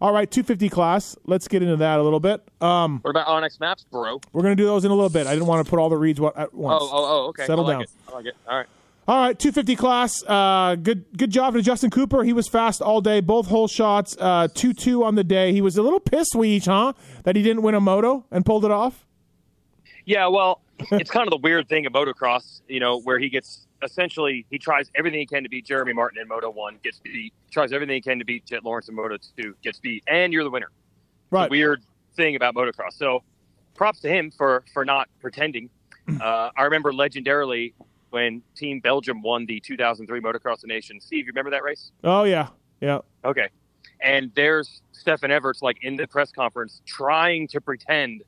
[0.00, 1.16] all right, 250 class.
[1.26, 2.42] Let's get into that a little bit.
[2.62, 4.20] Um, what about onX Maps, bro?
[4.32, 5.26] we're going to do those in a little bit.
[5.26, 6.82] I didn't want to put all the reads at once.
[6.82, 7.44] oh, oh, oh okay.
[7.44, 7.82] Settle I like down.
[7.82, 7.90] It.
[8.08, 8.36] I like it.
[8.48, 8.66] All right.
[9.08, 10.22] All right, 250 class.
[10.24, 12.22] Uh, good good job to Justin Cooper.
[12.22, 15.52] He was fast all day, both hole shots, uh, 2 2 on the day.
[15.52, 16.92] He was a little pissed, Weege, huh?
[17.24, 19.04] That he didn't win a moto and pulled it off.
[20.04, 20.60] Yeah, well,
[20.92, 24.58] it's kind of the weird thing of motocross, you know, where he gets essentially he
[24.58, 27.32] tries everything he can to beat Jeremy Martin in Moto One, gets beat.
[27.50, 30.44] Tries everything he can to beat Jet Lawrence in Moto Two, gets beat, and you're
[30.44, 30.70] the winner.
[31.30, 31.46] Right.
[31.46, 31.82] A weird
[32.16, 32.94] thing about motocross.
[32.94, 33.22] So,
[33.74, 35.70] props to him for for not pretending.
[36.20, 37.72] Uh, I remember legendarily
[38.10, 41.04] when Team Belgium won the 2003 Motocross of Nations.
[41.04, 41.92] Steve, you remember that race?
[42.04, 42.48] Oh, yeah.
[42.80, 42.98] Yeah.
[43.24, 43.48] Okay.
[44.02, 48.22] And there's Stefan Everts like in the press conference trying to pretend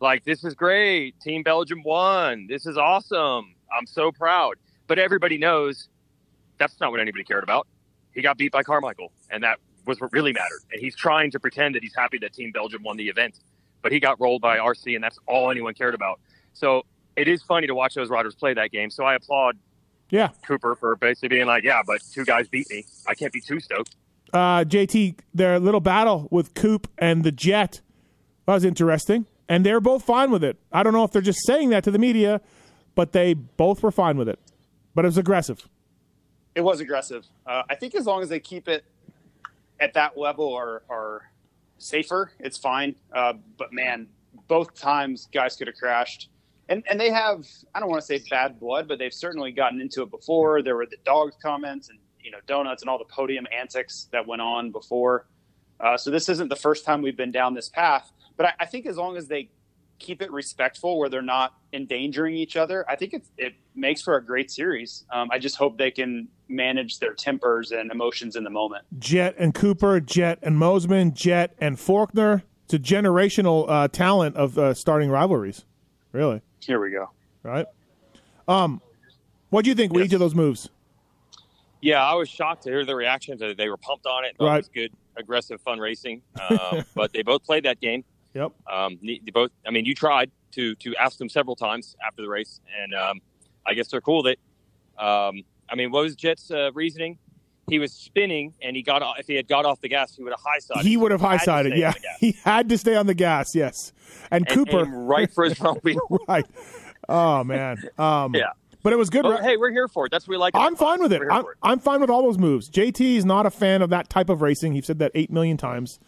[0.00, 1.18] like this is great.
[1.20, 2.46] Team Belgium won.
[2.48, 3.54] This is awesome.
[3.76, 4.54] I'm so proud.
[4.86, 5.88] But everybody knows
[6.58, 7.66] that's not what anybody cared about.
[8.14, 10.60] He got beat by Carmichael, and that was what really mattered.
[10.72, 13.38] And he's trying to pretend that he's happy that Team Belgium won the event,
[13.82, 16.18] but he got rolled by RC, and that's all anyone cared about.
[16.54, 16.82] So
[17.14, 18.90] it is funny to watch those riders play that game.
[18.90, 19.58] So I applaud
[20.10, 20.28] Yeah.
[20.46, 22.84] Cooper for basically being like, yeah, but two guys beat me.
[23.06, 23.96] I can't be too stoked.
[24.32, 27.80] Uh, JT, their little battle with Coop and the Jett
[28.46, 30.56] that was interesting, and they're both fine with it.
[30.72, 32.40] I don't know if they're just saying that to the media,
[32.94, 34.38] but they both were fine with it.
[34.96, 35.68] But it was aggressive.
[36.54, 37.26] It was aggressive.
[37.46, 38.82] Uh, I think as long as they keep it
[39.78, 41.30] at that level or, or
[41.76, 42.96] safer, it's fine.
[43.12, 44.08] Uh, but man,
[44.48, 46.30] both times guys could have crashed.
[46.70, 49.82] And, and they have, I don't want to say bad blood, but they've certainly gotten
[49.82, 50.62] into it before.
[50.62, 54.26] There were the dogs comments and, you know, donuts and all the podium antics that
[54.26, 55.26] went on before.
[55.78, 58.10] Uh, so this isn't the first time we've been down this path.
[58.38, 59.50] But I, I think as long as they
[59.98, 64.16] keep it respectful where they're not endangering each other, I think it, it makes for
[64.16, 65.04] a great series.
[65.12, 68.84] Um, I just hope they can manage their tempers and emotions in the moment.
[68.98, 72.42] Jett and Cooper, Jett and Mosiman, Jett and Forkner.
[72.64, 75.64] It's a generational uh, talent of uh, starting rivalries.
[76.12, 77.10] Really, Here we go.
[77.42, 77.66] right?
[78.48, 78.80] Um,
[79.50, 80.68] what do you think, Weege, of those moves?
[81.80, 83.40] Yeah, I was shocked to hear the reactions.
[83.40, 84.34] They- They were pumped on it.
[84.40, 84.54] Right.
[84.54, 86.22] It was good, aggressive, fun racing.
[86.48, 88.04] Um, but they both played that game.
[88.36, 88.52] Yep.
[88.70, 89.50] Um, they both.
[89.66, 93.20] I mean, you tried to to ask them several times after the race, and um,
[93.66, 94.38] I guess they're cool with it.
[95.02, 97.18] Um, I mean, what was Jett's uh, reasoning?
[97.68, 99.18] He was spinning, and he got off.
[99.18, 100.86] If he had got off the gas, he would have high sided.
[100.86, 101.76] He would have high sided.
[101.76, 103.54] Yeah, he had to stay on the gas.
[103.54, 103.92] Yes,
[104.30, 106.00] and, and Cooper, right for his front wheel.
[106.28, 106.46] right?
[107.08, 107.78] Oh man.
[107.98, 108.52] Um, Yeah.
[108.82, 109.24] But it was good.
[109.24, 110.12] But hey, we're here for it.
[110.12, 110.54] That's what we like.
[110.54, 111.20] I'm fine with it.
[111.28, 111.46] I'm, it.
[111.60, 112.70] I'm fine with all those moves.
[112.70, 114.74] JT is not a fan of that type of racing.
[114.74, 115.98] He's said that eight million times.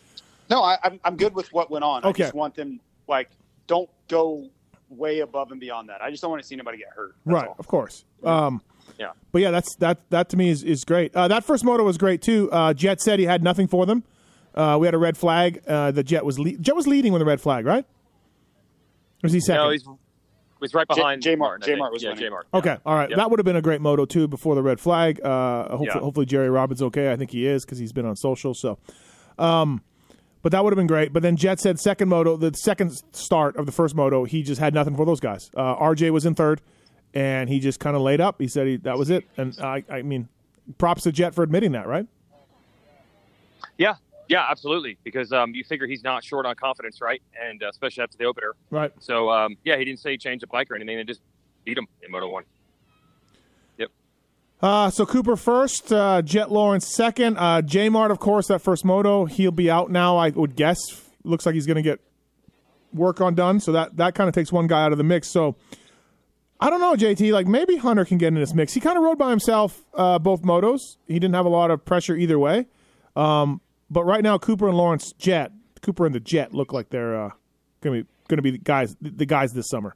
[0.51, 2.05] No, I, I'm, I'm good with what went on.
[2.05, 2.23] Okay.
[2.23, 3.31] I just want them, like,
[3.67, 4.49] don't go
[4.89, 6.01] way above and beyond that.
[6.01, 7.15] I just don't want to see anybody get hurt.
[7.27, 7.57] That's right, all.
[7.59, 8.05] of course.
[8.25, 8.63] Um,
[8.99, 9.11] Yeah.
[9.33, 9.99] But yeah, that's that.
[10.11, 11.15] That to me is, is great.
[11.15, 12.51] Uh, that first moto was great too.
[12.51, 14.03] Uh, Jett said he had nothing for them.
[14.55, 15.63] Uh, we had a red flag.
[15.69, 17.85] Uh, the Jett was le- Jett was leading with a red flag, right?
[17.85, 19.63] Or was he second?
[19.63, 19.85] No, he's
[20.61, 22.15] was right behind J- J-Mart- Martin, J-Mart was yeah.
[22.15, 22.49] J-Mart.
[22.53, 23.11] Okay, all right.
[23.11, 23.17] Yep.
[23.19, 25.21] That would have been a great moto too before the red flag.
[25.25, 26.01] Uh, hopefully, Yeah.
[26.01, 27.13] hopefully Jerry Robin's okay.
[27.13, 28.55] I think he is because he's been on social.
[28.55, 28.79] So,
[29.39, 29.83] um,
[30.43, 31.13] but that would have been great.
[31.13, 34.61] But then Jett said second moto, the second start of the first moto, he just
[34.61, 35.51] had nothing for those guys.
[35.57, 36.61] Uh, RJ was in third,
[37.15, 38.41] and he just kind of laid up.
[38.41, 39.25] He said he, that was it.
[39.37, 40.29] And I, I mean,
[40.79, 42.07] props to Jett for admitting that, right?
[43.77, 43.95] Yeah,
[44.29, 44.99] yeah, absolutely.
[45.05, 47.23] Because um, you figure he's not short on confidence, right?
[47.41, 48.55] And uh, especially after the opener.
[48.71, 48.93] Right.
[49.01, 50.97] So um, yeah, he didn't say he changed the bike or anything.
[50.97, 51.23] They just
[51.65, 52.45] beat him in Moto One.
[54.61, 57.37] Uh, so Cooper first, uh, Jett Lawrence second.
[57.39, 59.25] Uh, J Mart, of course, that first moto.
[59.25, 60.79] He'll be out now, I would guess.
[61.23, 62.01] Looks like he's going to get
[62.93, 63.61] work on done.
[63.61, 65.29] So that, that kind of takes one guy out of the mix.
[65.29, 65.57] So
[66.61, 67.33] I don't know, JT.
[67.33, 68.73] Like maybe Hunter can get in this mix.
[68.73, 70.81] He kind of rode by himself uh, both motos.
[71.07, 72.67] He didn't have a lot of pressure either way.
[73.15, 75.53] Um, but right now, Cooper and Lawrence Jett,
[75.83, 77.31] Cooper and the Jett look like they're uh,
[77.81, 79.95] going to be to be the guys the guys this summer.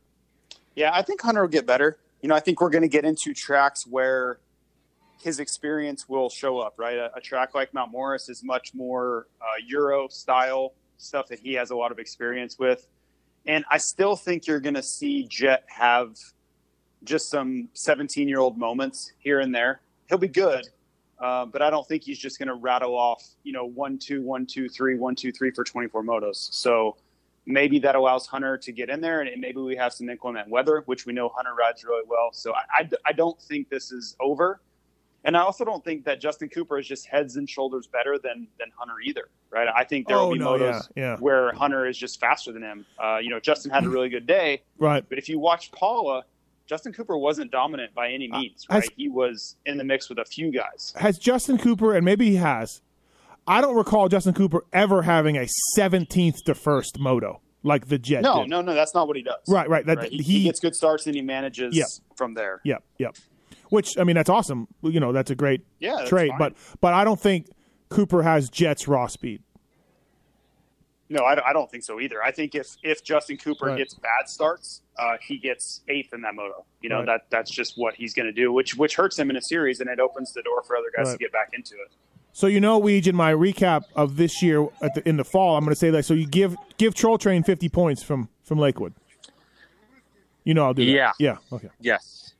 [0.74, 1.98] Yeah, I think Hunter will get better.
[2.22, 4.38] You know, I think we're going to get into tracks where
[5.22, 6.96] his experience will show up, right?
[6.96, 11.54] A, a track like Mount Morris is much more uh, Euro style stuff that he
[11.54, 12.86] has a lot of experience with.
[13.46, 16.16] And I still think you're going to see Jett have
[17.04, 19.80] just some 17 year old moments here and there.
[20.08, 20.68] He'll be good,
[21.18, 24.22] uh, but I don't think he's just going to rattle off, you know, one, two,
[24.22, 26.52] one, two, three, one, two, three for 24 motos.
[26.52, 26.96] So
[27.46, 30.82] maybe that allows Hunter to get in there, and maybe we have some inclement weather,
[30.86, 32.30] which we know Hunter rides really well.
[32.32, 34.60] So I, I, I don't think this is over.
[35.24, 38.48] And I also don't think that Justin Cooper is just heads and shoulders better than
[38.58, 39.68] than Hunter either, right?
[39.74, 41.16] I think there Oh, will be no, motos yeah, yeah.
[41.18, 42.86] where Hunter is just faster than him.
[43.02, 45.04] Uh, you know, Justin had a really good day, Right.
[45.08, 46.24] but if you watch Pala,
[46.66, 48.90] Justin Cooper wasn't dominant by any means, has- right?
[48.96, 50.92] He was in the mix with a few guys.
[50.96, 52.82] has Justin Cooper, and maybe he has.
[53.46, 55.46] I don't recall Justin Cooper ever having a
[55.76, 58.50] 17th to first moto like the Jett No, did.
[58.50, 59.42] no, no, that's not what he does.
[59.48, 59.84] Right, right.
[59.86, 60.10] That, Right?
[60.10, 61.84] He, he, he gets good starts and he manages Yeah.
[62.16, 62.60] from there.
[62.64, 63.16] Yep, yep.
[63.72, 64.68] Which I mean that's awesome.
[64.82, 66.28] You know, that's a great Yeah, that's trait.
[66.30, 66.38] fine.
[66.38, 67.46] But but I don't think
[67.88, 69.42] Cooper has Jets raw speed.
[71.08, 72.22] No, I don't, I don't think so either.
[72.22, 73.78] I think if if Justin Cooper Right.
[73.78, 76.64] gets bad starts, uh, he gets eighth in that moto.
[76.80, 77.06] You know Right.
[77.06, 79.80] that that's just what he's going to do, which which hurts him in a series,
[79.80, 81.12] and it opens the door for other guys Right.
[81.12, 81.92] to get back into it.
[82.32, 85.56] So you know, Weege, in my recap of this year at the, in the fall,
[85.58, 86.04] I'm going to say that.
[86.06, 88.94] So you give give Troll Train 50 points from from Lakewood.
[90.44, 90.90] You know, I'll do that.
[90.92, 91.12] Yeah.
[91.18, 91.36] Yeah.
[91.52, 91.68] Okay.
[91.80, 92.32] Yes.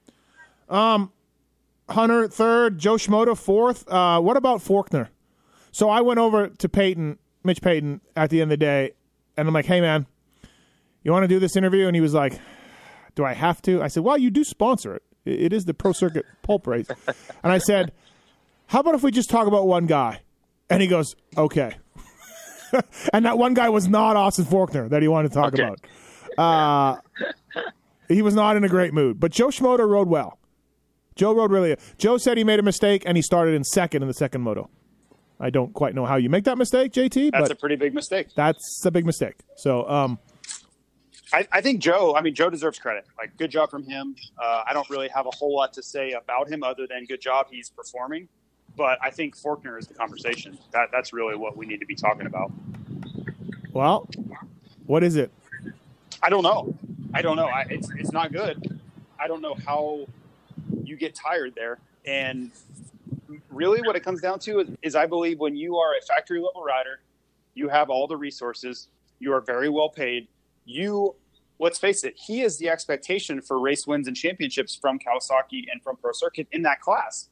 [1.92, 3.88] Hunter third, Jo Shimoda fourth.
[3.90, 5.08] Uh, what about Forkner?
[5.70, 8.92] So I went over to Payton, Mitch Payton, at the end of the day,
[9.36, 10.06] and I'm like, "Hey, man,
[11.02, 12.38] you want to do this interview?" And he was like,
[13.14, 15.02] "Do I have to?" I said, "Well, you do sponsor it.
[15.24, 16.88] It is the Pro Circuit Pulp Race."
[17.42, 17.92] and I said,
[18.66, 20.20] "How about if we just talk about one guy?"
[20.68, 21.74] And he goes, "Okay."
[23.12, 25.62] and that one guy was not Austin Forkner that he wanted to talk Okay.
[25.62, 25.78] about.
[26.38, 27.00] Uh,
[28.08, 30.38] he was not in a great mood, but Jo Shimoda rode well.
[31.16, 31.76] Jo rode really.
[31.98, 34.68] Jo said he made a mistake and he started in second in the second moto.
[35.40, 38.28] I don't quite know how you make that mistake, JT, That's a pretty big mistake.
[38.36, 39.34] that's a big mistake.
[39.56, 40.18] So, um,
[41.32, 42.14] I, I think Jo.
[42.14, 43.06] I mean, Jo deserves credit.
[43.18, 44.14] Like, good job from him.
[44.40, 47.20] Uh, I don't really have a whole lot to say about him other than good
[47.20, 47.46] job.
[47.50, 48.28] He's performing,
[48.76, 50.56] but I think Forkner is the conversation.
[50.72, 52.52] That that's really what we need to be talking about.
[53.72, 54.08] well,
[54.86, 55.32] what is it?
[56.22, 56.74] I don't know.
[57.14, 57.46] I don't know.
[57.46, 58.80] I, it's it's not good.
[59.18, 60.06] I don't know how
[60.84, 61.78] you get tired there.
[62.04, 62.50] And
[63.50, 66.40] really, what it comes down to is, is I believe when you are a factory
[66.40, 67.00] level rider,
[67.54, 68.88] you have all the resources.
[69.18, 70.28] You are very well paid.
[70.64, 71.14] You,
[71.58, 75.82] let's face it, he is the expectation for race wins and championships from Kawasaki and
[75.82, 77.28] from Pro Circuit in that class.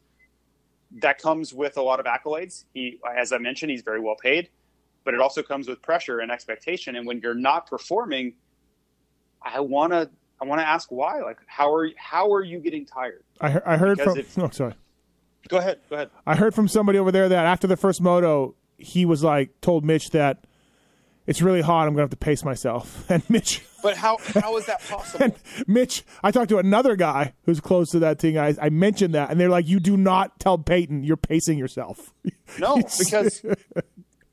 [0.92, 2.64] That comes with a lot of accolades.
[2.74, 4.50] He, as I mentioned, he's very well paid,
[5.04, 6.96] but it also comes with pressure and expectation.
[6.96, 8.34] And when you're not performing,
[9.42, 10.10] I want to
[10.40, 11.20] I want to ask why.
[11.20, 13.22] Like, how are how are you getting tired?
[13.40, 14.20] I, he- I heard Because from.
[14.20, 14.74] if- Oh, sorry.
[15.48, 15.80] Go ahead.
[15.88, 16.10] Go ahead.
[16.26, 19.84] I heard from somebody over there that after the first moto, he was like, told
[19.84, 20.44] Mitch that
[21.26, 21.82] it's really hot.
[21.82, 23.04] I'm going to have to pace myself.
[23.10, 25.24] And Mitch, But how how is that possible?
[25.24, 25.34] and
[25.66, 28.36] Mitch, I talked to another guy who's close to that thing.
[28.38, 32.12] I, I mentioned that, and they're like, you do not tell Payton you're pacing yourself.
[32.58, 33.42] No, because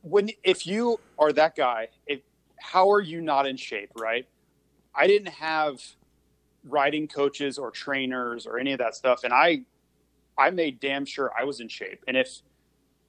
[0.02, 2.20] when if you are that guy, if,
[2.58, 3.92] how are you not in shape?
[3.98, 4.28] Right?
[4.98, 5.82] I didn't have
[6.66, 9.62] riding coaches or trainers or any of that stuff, and I
[10.38, 12.04] I made damn sure I was in shape.
[12.08, 12.42] And if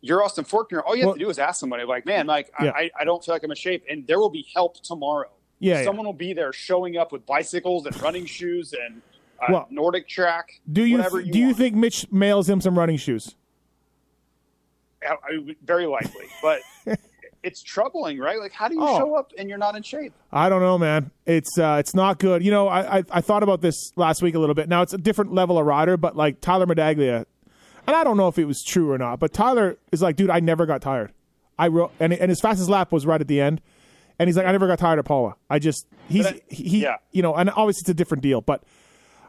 [0.01, 2.51] you're Austin Forkner, all you have Well- to do is ask somebody, like, man, like
[2.63, 2.71] Yeah.
[2.75, 5.31] I, I don't feel like I'm in shape, and there will be help tomorrow.
[5.61, 5.85] Yeah, yeah.
[5.85, 9.03] someone will be there showing up with bicycles and running shoes and
[9.41, 10.61] uh, Well, Nordic track.
[10.73, 11.57] Do you, whatever do you want.
[11.59, 13.35] think Mitch mails him some running shoes?
[15.03, 16.61] I- I- very likely, but
[17.43, 18.39] it's troubling, right?
[18.39, 18.99] Like, how do you Oh.
[18.99, 20.13] show up and you're not in shape?
[20.33, 21.11] I don't know, man.
[21.27, 22.45] It's uh, it's not good.
[22.45, 24.69] You know, I, I I thought about this last week a little bit.
[24.69, 27.25] Now it's a different level of rider, but like Tyler Medaglia,
[27.87, 30.31] and I don't know if it was true or not, but Tyler is like, dude,
[30.31, 31.13] I never got tired.
[31.59, 33.61] I wrote, and and his fastest lap was right at the end,
[34.19, 35.35] and he's like, I never got tired of Pala.
[35.51, 36.97] I just he's I- he, yeah.
[37.13, 38.63] you know, and obviously it's a different deal, but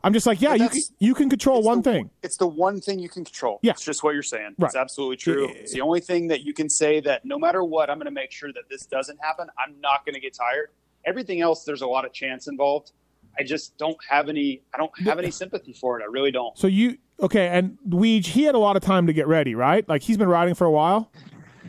[0.04, 2.10] I'm just like, yeah, you can, you can control one the- thing.
[2.24, 3.60] It's the one thing you can control.
[3.62, 3.72] Yeah.
[3.72, 4.56] It's just what you're saying.
[4.58, 4.68] Right.
[4.68, 5.48] It's absolutely true.
[5.48, 5.54] Yeah.
[5.56, 8.12] It's the only thing that you can say that no matter what, I'm going to
[8.12, 9.48] make sure that this doesn't happen.
[9.58, 10.70] I'm not going to get tired.
[11.06, 12.92] Everything else, there's a lot of chance involved.
[13.40, 14.62] I just don't have any.
[14.74, 16.04] I don't have any sympathy for it.
[16.04, 16.58] I really don't.
[16.58, 17.48] So you okay?
[17.48, 19.88] And Weege, he had a lot of time to get ready, right?
[19.88, 21.10] Like he's been riding for a while,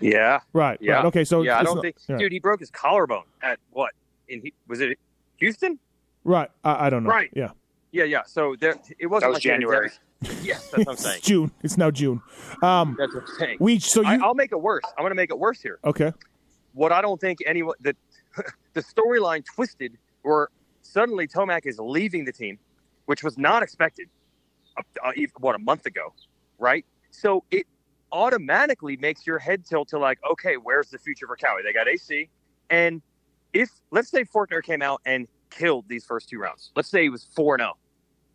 [0.00, 0.40] Yeah.
[0.52, 0.78] right?
[0.80, 0.94] Yeah.
[0.94, 1.04] Right.
[1.06, 1.24] Okay.
[1.24, 2.18] So yeah, I don't not- think, right.
[2.18, 3.92] dude, he broke his collarbone at what?
[4.28, 4.98] In he, was it
[5.36, 5.78] Houston?
[6.24, 6.50] Right.
[6.64, 7.10] I, I don't know.
[7.10, 7.30] Right.
[7.34, 7.50] Yeah.
[7.92, 8.22] Yeah, yeah.
[8.26, 9.90] So there, it wasn't That was like he had a January.
[10.42, 11.18] Yes, that's what I'm saying.
[11.18, 11.50] It's June.
[11.62, 12.20] It's now June.
[12.62, 13.58] Um, That's what I'm saying.
[13.58, 13.82] Weege.
[13.82, 14.84] So you I, I'll make it worse.
[14.96, 15.78] I'm going to make it worse here.
[15.84, 16.12] okay?
[16.72, 17.96] What I don't think anyone that
[18.74, 20.48] the storyline twisted where
[20.82, 22.58] suddenly Tomac is leaving the team,
[23.06, 24.08] which was not expected.
[24.76, 26.12] Uh, uh, even- what a month ago,
[26.58, 26.84] right?
[27.10, 27.66] So it
[28.12, 31.62] automatically makes your head tilt to like, okay, where's the future for Kawi?
[31.64, 32.28] They got AC,
[32.68, 33.02] and
[33.52, 37.08] if let's say Forkner came out and killed these first two rounds, let's say he
[37.08, 37.76] was four zero,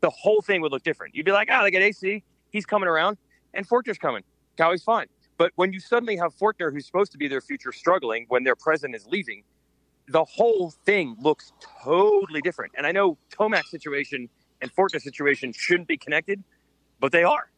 [0.05, 1.15] the whole thing would look different.
[1.15, 3.17] You'd be like, ah, they got AC, he's coming around,
[3.55, 4.21] and Forkner's coming.
[4.55, 5.07] Kawi's fine.
[5.35, 8.55] But when you suddenly have Forkner, who's supposed to be their future, struggling when their
[8.55, 9.41] president is leaving,
[10.07, 11.53] the whole thing looks
[11.83, 12.73] totally different.
[12.77, 14.29] And I know Tomac's situation
[14.61, 16.43] and Forkner's situation shouldn't be connected,
[16.99, 17.49] but they are.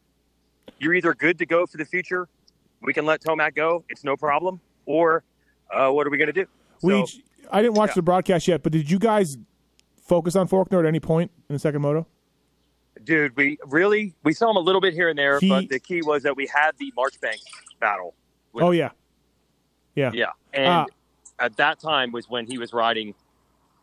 [0.78, 2.30] You're either good to go for the future,
[2.80, 5.22] we can let Tomac go, it's no problem, or
[5.70, 6.46] uh, what are we going to do?
[6.78, 7.20] So, Weege,
[7.50, 7.94] I didn't watch yeah.
[7.96, 9.36] the broadcast yet, but did you guys
[10.00, 12.06] focus on Forkner at any point in the second moto?
[13.04, 15.78] Dude, we really we saw him a little bit here and there, He- but the
[15.78, 17.38] key was that we had the Marchbank
[17.80, 18.14] battle.
[18.52, 18.90] With- Oh yeah,
[19.94, 20.10] yeah.
[20.14, 20.86] Yeah, and Ah.
[21.38, 23.14] at that time was when he was riding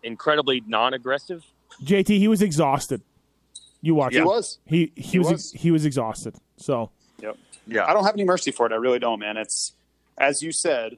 [0.03, 1.43] incredibly non-aggressive.
[1.83, 3.01] JT, he was exhausted.
[3.81, 4.25] You watch He him.
[4.25, 4.59] was.
[4.65, 5.51] He he, He was, was.
[5.51, 6.35] he was exhausted.
[6.57, 7.37] So Yep.
[7.67, 7.85] Yeah.
[7.85, 8.71] I don't have any mercy for it.
[8.71, 9.37] I really don't, man.
[9.37, 9.73] It's
[10.17, 10.97] as you said,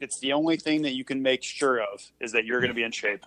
[0.00, 2.74] it's the only thing that you can make sure of is that you're going to
[2.74, 3.24] be in shape.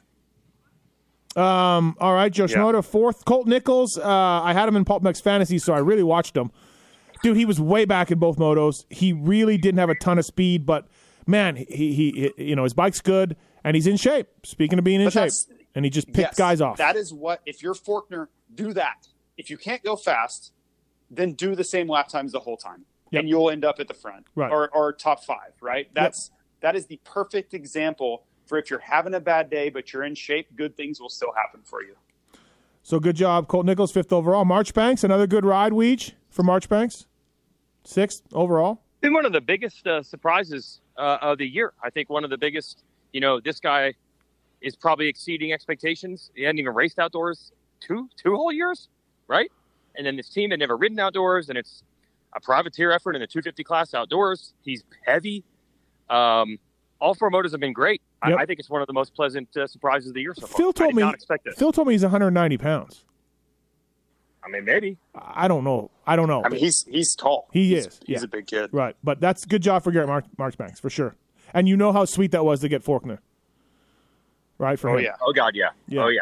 [1.36, 2.82] Um, all right, Jo Yeah.
[2.82, 3.24] Fourth.
[3.26, 6.52] Colt Nichols, uh, I had him in PulpMX Fantasy, so I really watched him.
[7.24, 8.86] Dude, he was way back in both motos.
[8.90, 10.88] He really didn't have a ton of speed, but
[11.28, 14.28] man, he, he, he you know, his bike's good and he's in shape.
[14.44, 16.78] Speaking of being in But shape, and he just picked Yes, guys off.
[16.78, 19.08] That is what if you're Forkner, do that.
[19.38, 20.52] If you can't go fast,
[21.10, 23.20] then do the same lap times the whole time, Yep.
[23.22, 24.52] and you'll end up at the front Right.
[24.52, 25.54] or, or top five.
[25.62, 25.90] Right?
[25.94, 26.32] That's
[26.62, 30.14] that is the perfect example for if you're having a bad day but you're in
[30.14, 31.96] shape, good things will still happen for you.
[32.84, 34.44] so good job, Colt Nichols, fifth overall.
[34.44, 37.06] Marchbanks, another good ride, Weege, for Marchbanks.
[37.86, 38.82] Sixth overall.
[39.00, 41.72] been one of the biggest uh, surprises uh, of the year.
[41.82, 42.84] I think one of the biggest.
[43.14, 43.94] You know, this guy
[44.60, 46.30] is probably exceeding expectations.
[46.36, 48.90] He hadn't even raced outdoors two two whole years,
[49.28, 49.50] right?
[49.96, 51.84] And then this team had never ridden outdoors, and it's
[52.34, 54.54] a privateer effort in the 250 class outdoors.
[54.64, 55.44] He's heavy.
[56.10, 56.60] Um,
[57.00, 58.02] all four motors have been great.
[58.28, 58.38] Yep.
[58.38, 60.46] I, I think it's one of the most pleasant uh, surprises of the year so
[60.48, 60.58] far.
[60.58, 61.02] Phil I told did me.
[61.02, 61.56] not expect this.
[61.56, 63.04] Phil told me he's 190 pounds.
[64.44, 64.98] I mean, maybe.
[65.16, 65.92] I don't know.
[66.08, 66.44] I don't know.
[66.44, 67.48] I mean, he's he's tall.
[67.54, 68.24] He He's- is, He's yeah.
[68.24, 68.70] a big kid.
[68.72, 71.16] Right, but that's good job for Garrett Mark, Marchbanks for sure.
[71.54, 73.20] And you know how sweet that was to get Forkner,
[74.58, 74.80] right?
[74.80, 75.04] For Oh him.
[75.06, 75.16] yeah.
[75.22, 75.70] Oh God, yeah.
[75.88, 76.04] Yeah.
[76.04, 76.22] Oh yeah.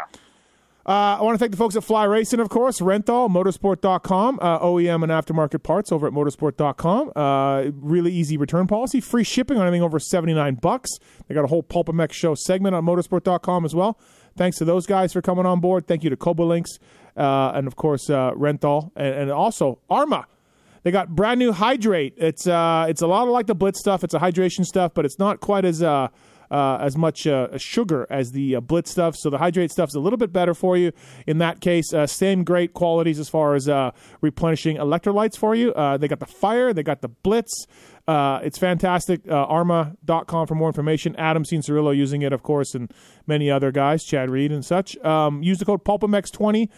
[0.86, 4.60] Uh, I want to thank the folks at Fly Racing, of course, Renthal, Motosport.com, uh,
[4.60, 7.12] OEM and aftermarket parts over at Motosport.com.
[7.16, 10.90] Uh, really easy return policy, free shipping on anything over 79 bucks.
[11.28, 14.00] They got a whole PulpMX show segment on Motosport.com as well.
[14.38, 15.86] Thanks to those guys for coming on board.
[15.86, 16.80] Thank you to Kouba Links,
[17.18, 20.28] uh, and of course, uh, Renthal, and, and also Arma.
[20.84, 22.14] They got brand new Hydrate.
[22.18, 24.04] It's uh, it's a lot of like the Blitz stuff.
[24.04, 26.08] It's a hydration stuff, but it's not quite as uh,
[26.52, 29.16] uh, as much uh, sugar as the uh, Blitz stuff.
[29.16, 30.92] So the Hydrate stuff is a little bit better for you.
[31.28, 35.74] In that case, uh, same great qualities as far as uh, replenishing electrolytes for you.
[35.74, 36.74] Uh, they got the Fire.
[36.74, 37.66] They got the Blitz.
[38.08, 39.22] It's fantastic.
[39.30, 41.16] Arma.com for more information.
[41.18, 42.92] Adam Cianciarulo using it, of course, and
[43.28, 44.98] many other guys, Chad Reed and such.
[44.98, 46.70] Um, use the code PulpMX20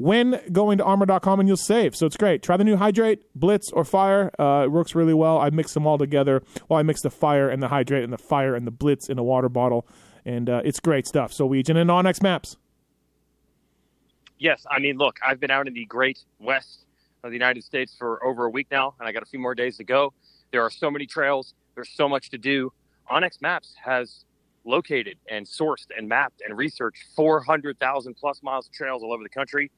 [0.00, 1.94] when going to arma.com and you'll save.
[1.94, 2.42] So it's great.
[2.42, 4.30] Try the new Hydrate, Blitz, or Fire.
[4.38, 5.38] Uh, it works really well.
[5.38, 6.42] I mix them all together.
[6.68, 9.18] Well, I mix the Fire and the Hydrate and the Fire and the Blitz in
[9.18, 9.86] a water bottle,
[10.24, 11.32] and uh, it's great stuff.
[11.32, 12.56] So we and then onX Maps.
[14.38, 16.86] Yes, I mean, look, I've been out in the great west
[17.22, 19.54] of the United States for over a week now, and I got a few more
[19.54, 20.14] days to go.
[20.50, 21.54] There are so many trails.
[21.74, 22.72] There's so much to do.
[23.10, 24.24] onX Maps has
[24.64, 29.28] located and sourced and mapped and researched 400,000 plus miles of trails all over the
[29.28, 29.70] country.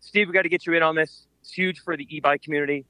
[0.00, 1.26] Steve, we got to get you in on this.
[1.42, 2.84] It's huge for the e-bike community.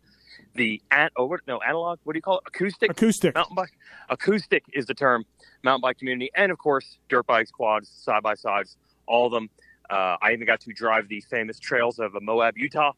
[0.54, 1.98] The an- oh, what, no analog.
[2.04, 2.44] What do you call it?
[2.46, 3.34] Acoustic Acoustic.
[3.34, 3.72] mountain bike.
[4.08, 5.24] Acoustic is the term.
[5.62, 8.76] Mountain bike community, and of course, dirt bikes, quads, side by sides,
[9.06, 9.50] all of them.
[9.90, 12.92] Uh, I even got to drive the famous trails of Moab, Utah,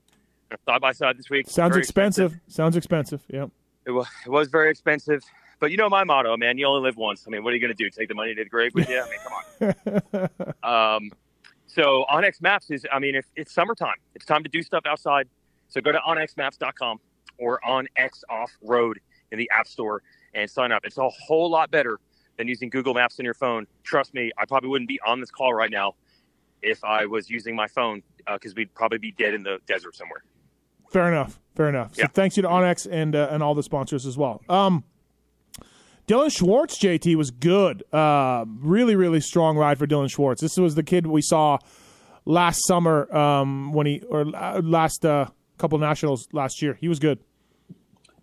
[0.66, 1.48] side by side this week.
[1.48, 2.38] Sounds Very expensive.
[2.46, 3.22] Sounds expensive.
[3.28, 3.50] Yep.
[3.86, 5.22] It was, it was very expensive,
[5.58, 6.58] but you know my motto, man.
[6.58, 7.24] You only live once.
[7.26, 7.90] I mean, what are you going to do?
[7.90, 9.02] Take the money to the grave with you?
[9.02, 9.74] I mean,
[10.12, 10.30] come
[10.62, 10.96] on.
[10.96, 11.10] um,
[11.74, 15.28] so onX Maps is, I mean, if it's summertime, it's time to do stuff outside.
[15.68, 16.98] So go to onxmaps.com
[17.38, 18.98] or on X Off Road
[19.30, 20.02] in the App Store
[20.34, 20.84] and sign up.
[20.84, 21.98] It's a whole lot better
[22.36, 23.66] than using Google Maps on your phone.
[23.84, 25.94] Trust me, I probably wouldn't be on this call right now
[26.62, 30.22] if I was using my phone because we'd probably be dead in the desert somewhere.
[30.90, 31.40] Fair enough.
[31.56, 31.94] Fair enough.
[31.94, 32.08] So Yeah.
[32.08, 34.42] thanks you to onX and uh, and all the sponsors as well.
[34.48, 34.84] Um,
[36.12, 37.84] Dilan Schwartz, JT was good.
[37.90, 40.42] Uh, really, really strong ride for Dilan Schwartz.
[40.42, 41.56] This was the kid we saw
[42.26, 46.76] last summer um, when he or uh, last uh, couple nationals last year.
[46.78, 47.20] He was good.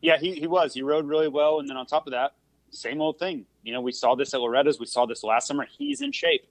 [0.01, 0.75] Yeah, he, he was.
[0.75, 1.59] He rode really well.
[1.59, 2.33] And then on top of that,
[2.69, 3.47] same old thing.
[3.63, 4.79] You know, we saw this at Loretta's.
[4.79, 5.65] We saw this last summer.
[5.75, 6.45] He's in shape.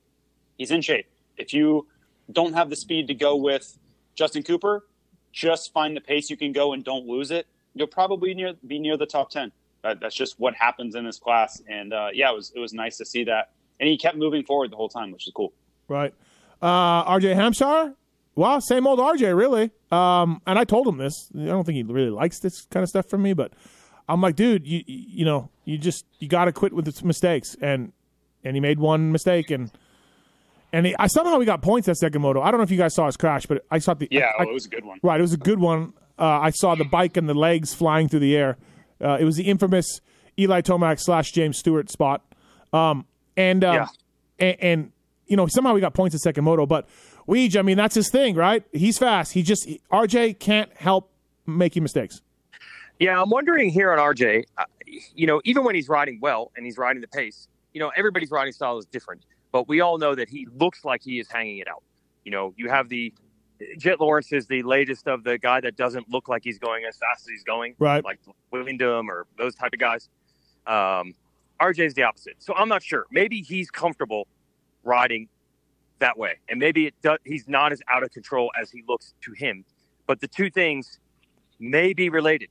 [0.56, 1.06] He's in shape.
[1.36, 1.86] If you
[2.32, 3.78] don't have the speed to go with
[4.16, 4.88] Justin Cooper,
[5.30, 7.46] just find the pace you can go and don't lose it.
[7.74, 9.52] You'll probably near, be near the top 10.
[9.82, 11.60] That, that's just what happens in this class.
[11.68, 13.50] And uh, yeah, it was, it was nice to see that.
[13.80, 15.52] And he kept moving forward the whole time, which is cool.
[15.86, 16.12] Right.
[16.60, 17.94] Uh, RJ Hampshire.
[18.34, 19.70] Well, same old RJ, really.
[19.90, 21.30] Um, and I told him this.
[21.36, 23.52] I don't think he really likes this kind of stuff from me, but
[24.08, 27.56] I'm like, dude, you you know, you just you got to quit with its mistakes,
[27.60, 27.92] and
[28.44, 29.72] and he made one mistake, and
[30.72, 32.40] and he, I somehow he got points at second moto.
[32.40, 34.44] I don't know if you guys saw his crash, but I saw the Yeah, I-
[34.44, 34.98] oh, it was a good one.
[35.02, 35.92] Right, it was a good one.
[36.18, 38.56] Uh, I saw the bike and the legs flying through the air.
[39.02, 40.00] Uh, it was the infamous
[40.38, 42.22] Eli Tomac slash James Stewart spot.
[42.72, 43.06] Um,
[43.36, 43.86] and, um, Yeah.
[44.38, 44.92] and and
[45.26, 46.88] you know somehow we got points at second moto, but
[47.26, 48.64] Weege, I mean that's his thing, right?
[48.72, 49.32] He's fast.
[49.32, 51.10] He just RJ can't help
[51.46, 52.22] making mistakes.
[52.98, 54.64] Yeah, I'm wondering here on RJ, uh,
[55.14, 58.30] you know, even when he's riding well and he's riding the pace, you know, everybody's
[58.30, 59.22] riding style is different,
[59.52, 61.82] but we all know that he looks like he is hanging it out.
[62.24, 63.12] You know, you have the
[63.76, 66.96] Jett Lawrence is the latest of the guy that doesn't look like he's going as
[66.96, 68.04] fast as he's going, Right.
[68.04, 68.18] like
[68.52, 70.08] Windham or those type of guys.
[70.66, 71.14] Um,
[71.76, 72.36] is the opposite.
[72.38, 73.06] So I'm not sure.
[73.10, 74.28] Maybe he's comfortable
[74.84, 75.28] riding
[75.98, 79.14] that way, and maybe it does, he's not as out of control as he looks
[79.22, 79.64] to him.
[80.06, 81.00] But the two things
[81.58, 82.48] may be related.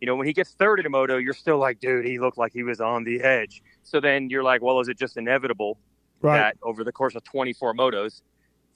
[0.00, 2.38] You know, when he gets third in a moto, you're still like, dude, he looked
[2.38, 3.62] like he was on the edge.
[3.82, 5.78] So then you're like, well, is it just inevitable
[6.22, 6.38] Right.
[6.38, 8.22] that over the course of 24 motos,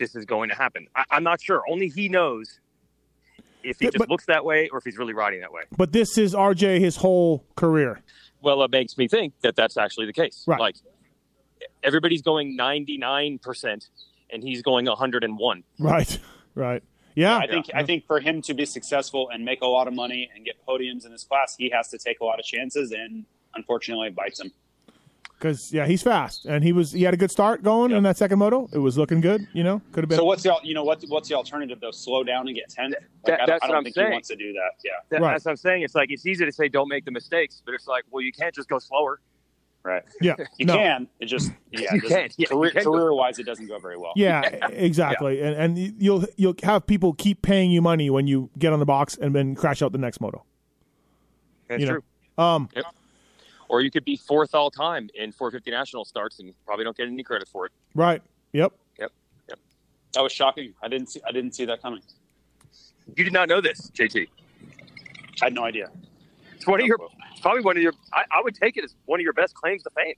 [0.00, 0.88] this is going to happen.
[0.96, 1.62] I, I'm not sure.
[1.70, 2.58] Only he knows
[3.62, 5.62] if he just but- looks that way or if he's really riding that way.
[5.76, 8.00] But this is RJ his whole career.
[8.42, 10.44] Well, it makes me think that that's actually the case.
[10.46, 10.58] Right.
[10.58, 10.76] Like
[11.82, 13.88] everybody's going 99%
[14.30, 15.62] and he's going 101.
[15.78, 16.18] Right.
[16.54, 16.82] Right.
[17.14, 17.36] Yeah.
[17.36, 20.30] I think I think for him to be successful and make a lot of money
[20.34, 23.26] and get podiums in this class, he has to take a lot of chances, and
[23.54, 24.52] unfortunately, it bites him.
[25.40, 28.18] Because yeah, he's fast, and he was he had a good start going in that
[28.18, 28.68] second moto.
[28.74, 29.48] It was looking good.
[29.54, 30.18] You know, could have been.
[30.18, 31.92] So what's the you know what what's the alternative though?
[31.92, 32.90] Slow down and get ten.
[32.90, 34.06] Like, That- I don't, that's I what don't I'm think saying.
[34.08, 34.70] he wants to do that.
[34.84, 35.32] Yeah, That, Right.
[35.32, 35.82] That's what I'm saying.
[35.82, 38.32] It's like it's easy to say don't make the mistakes, but it's like, well, you
[38.32, 39.20] can't just go slower.
[39.82, 40.02] right.
[40.20, 40.34] yeah.
[40.58, 40.76] You no.
[40.76, 41.08] can.
[41.20, 41.80] It just yeah.
[41.80, 42.20] You it doesn't- can.
[42.20, 42.84] Yeah, you career, can.
[42.84, 44.12] career wise, it doesn't go very well.
[44.16, 44.42] Yeah,
[44.72, 45.40] exactly.
[45.40, 48.84] And and you'll you'll have people keep paying you money when you get on the
[48.84, 50.44] box and then crash out the next moto.
[51.68, 51.92] That's You know.
[51.92, 52.02] true.
[52.44, 52.68] Um,
[53.70, 57.06] Or you could be fourth all time in 450 national starts and probably don't get
[57.06, 57.72] any credit for it.
[57.94, 58.20] right.
[58.52, 58.72] Yep.
[58.98, 59.12] Yep.
[59.48, 59.58] Yep.
[60.14, 60.74] That was shocking.
[60.82, 62.02] I didn't see I didn't see that coming.
[63.16, 64.26] You did not know this, JT.
[65.40, 65.88] I had no idea.
[66.56, 67.92] It's one of your, oh, it's probably one of your.
[68.12, 70.14] I, I would take it as one of your best claims to fame.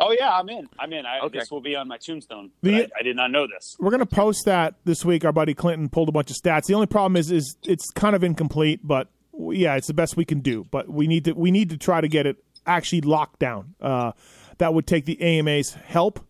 [0.00, 0.68] Oh yeah, I'm in.
[0.80, 1.06] I'm in.
[1.06, 1.38] I, Okay.
[1.38, 2.50] This will be on my tombstone.
[2.62, 3.76] The- I, I did not know this.
[3.78, 5.24] We're gonna post that this week.
[5.24, 6.64] Our buddy Clinton pulled a bunch of stats.
[6.66, 9.08] The only problem is is it's kind of incomplete, but
[9.38, 10.64] yeah, it's the best we can do.
[10.72, 12.36] But we need to we need to try to get it
[12.66, 13.74] actually locked down.
[13.80, 14.12] Uh,
[14.58, 16.20] that would take the AMA's help,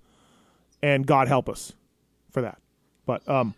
[0.83, 1.73] and God help us
[2.31, 2.59] for that.
[3.07, 3.55] But um,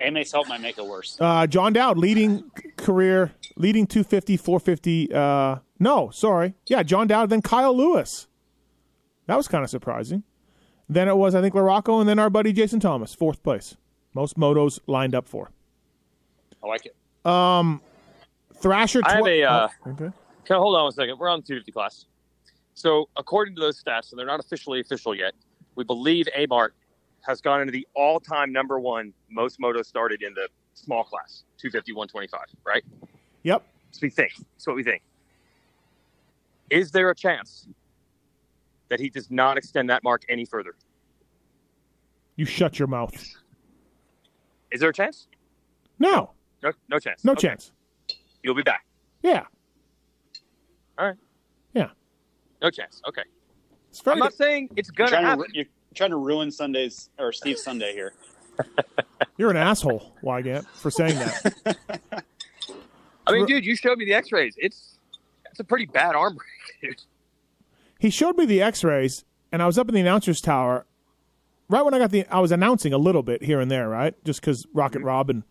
[0.00, 1.16] AMA's help might make it worse.
[1.20, 5.12] Uh, John Dowd leading career, leading 250, 450.
[5.12, 6.54] Uh, no, sorry.
[6.66, 8.28] Yeah, John Dowd, then Kyle Lewis.
[9.26, 10.22] That was kind of surprising.
[10.88, 13.76] Then it was, I think, Larocco, and then our buddy Jason Thomas, fourth place.
[14.12, 15.50] Most motos lined up for.
[16.62, 16.94] I like it.
[17.26, 17.80] Um,
[18.56, 19.00] Thrasher.
[19.04, 20.10] I have a, uh, oh, okay.
[20.44, 21.18] Okay, hold on a second?
[21.18, 22.04] We're on the 250 class.
[22.74, 25.32] So, according to those stats, and they're not officially official yet,
[25.74, 26.70] we believe Amart
[27.22, 31.92] has gone into the all-time number one most motos started in the small class, 250,
[31.92, 32.84] 125, right?
[33.44, 33.64] Yep.
[33.92, 34.32] So we think.
[34.36, 35.02] That's what we think.
[36.68, 37.66] Is there a chance
[38.90, 40.74] that he does not extend that mark any further?
[42.36, 43.14] You shut your mouth.
[44.70, 45.26] Is there a chance?
[45.98, 47.24] No, No, no chance.
[47.24, 47.48] no Okay.
[47.48, 47.72] chance.
[48.42, 48.84] You'll be back.
[49.22, 49.44] Yeah.
[50.98, 51.16] All right.
[51.74, 51.88] Yeah.
[52.62, 53.02] No chance.
[53.08, 53.22] Okay.
[53.90, 55.40] It's I'm not saying it's You're gonna trying, to, happen.
[55.42, 55.64] ru- you're
[55.94, 58.12] trying to ruin Sunday's or Steve's Sunday here.
[59.36, 61.76] You're an asshole, Weigandt, for saying that.
[63.26, 64.54] I mean, dude, you showed me the X-rays.
[64.58, 64.98] It's
[65.50, 66.48] it's a pretty bad arm break,
[66.96, 67.02] dude.
[68.00, 70.84] he showed me the x-rays and i was up in the announcers tower
[71.68, 74.14] right when i got the i was announcing a little bit here and there right
[74.24, 75.44] just because rocket rob and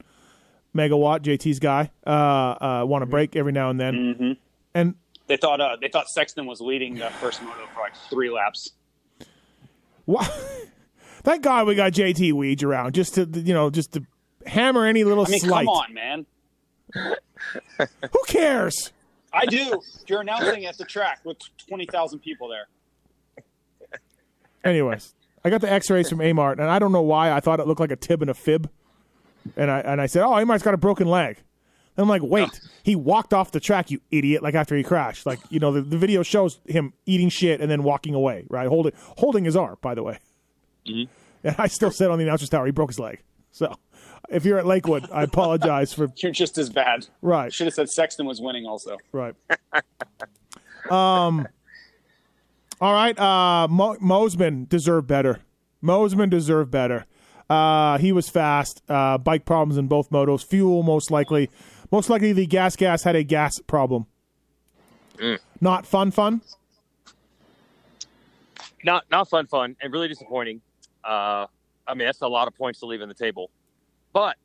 [0.75, 4.37] megawatt jt's guy uh, uh, want to break every now and then
[4.73, 4.95] and
[5.27, 8.71] They thought uh, they thought Sexton was leading the first moto for like three laps.
[10.05, 10.27] wha-
[11.23, 14.03] thank god we got jt weege around just to you know just to
[14.45, 16.25] hammer any little I mean, slight come on, man.
[16.93, 18.91] who cares
[19.35, 19.81] I do.
[20.07, 21.37] You're announcing at the track with
[21.67, 22.67] twenty thousand people there.
[24.63, 25.13] anyways
[25.45, 27.79] i got the x-rays from amart and i don't know why i thought it looked
[27.81, 28.69] like a tib and a fib
[29.57, 31.37] and i and i said oh amart's got a broken leg
[31.95, 35.25] and i'm like wait he walked off the track you idiot like after he crashed
[35.25, 38.67] like you know the, the video shows him eating shit and then walking away right
[38.67, 40.17] holding holding his arm by the way
[40.85, 43.21] and i still said on the announcer's tower he broke his leg
[43.51, 43.75] so
[44.29, 47.07] if you're at lakewood i apologize for You're just as bad.
[47.21, 48.97] right Should have said Sexton was winning also.
[49.11, 49.35] Right.
[50.89, 51.47] um.
[52.81, 53.17] All right.
[53.17, 55.39] Uh, Mo- Mosiman deserved better.
[55.83, 57.05] Mosiman deserved better.
[57.49, 58.81] Uh, he was fast.
[58.89, 60.43] Uh, bike problems in both motos.
[60.45, 61.49] Fuel, most likely.
[61.93, 64.07] Most likely, the gas gas had a gas problem.
[65.61, 66.09] Not fun.
[66.09, 66.41] Fun.
[68.83, 70.59] Not not fun, fun, and really disappointing.
[71.03, 71.45] Uh,
[71.87, 73.51] I mean, that's a lot of points to leave on the table.
[74.11, 74.37] But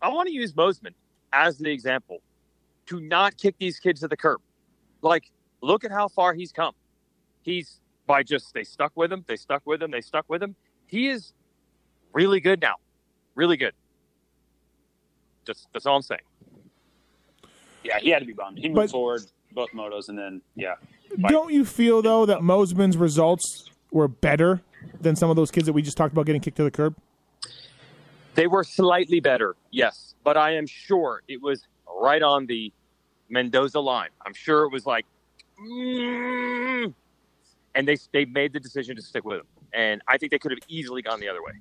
[0.00, 0.94] I want to use Mosiman
[1.30, 2.22] as the example
[2.86, 4.40] to not kick these kids to the curb.
[5.02, 6.72] Like, look at how far he's come.
[7.42, 10.56] He's by just they stuck with him, they stuck with him, they stuck with him.
[10.86, 11.34] He is
[12.14, 12.76] really good now,
[13.34, 13.74] really good.
[15.44, 16.22] Just that's all I'm saying.
[17.84, 18.58] Yeah, he had to be bummed.
[18.58, 19.22] He moved But- forward
[19.52, 20.74] both motos, and then yeah,
[21.28, 24.60] Don't you feel though that Mosiman's results were better
[25.00, 26.94] than some of those kids that we just talked about getting kicked to the curb?
[28.34, 31.66] They were slightly better, yes, but I am sure it was
[32.00, 32.72] right on the
[33.30, 34.10] Mendoza line.
[34.24, 35.06] I'm sure it was like,
[35.60, 36.92] mm,
[37.74, 39.46] and they they made the decision to stick with him.
[39.72, 41.52] And I think they could have easily gone the other way.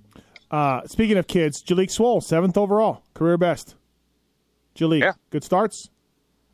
[0.50, 3.76] Uh, speaking of kids, Jalek Swoll, seventh overall, career best.
[4.76, 5.14] Jalek, Yeah.
[5.30, 5.90] good starts,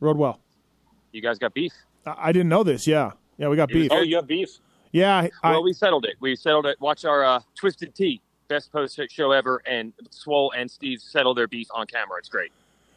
[0.00, 0.40] rode well.
[1.12, 1.72] You guys got beef.
[2.06, 2.86] I, I didn't know this.
[2.86, 3.90] Yeah, yeah, we got beef.
[3.92, 4.48] Oh, you have beef.
[4.92, 6.14] Yeah, I, Well, we settled it.
[6.20, 6.80] We settled it.
[6.80, 11.48] Watch our uh, Twisted Tea, best post show ever, and Swoll and Steve settle their
[11.48, 12.18] beef on camera.
[12.18, 12.52] It's great.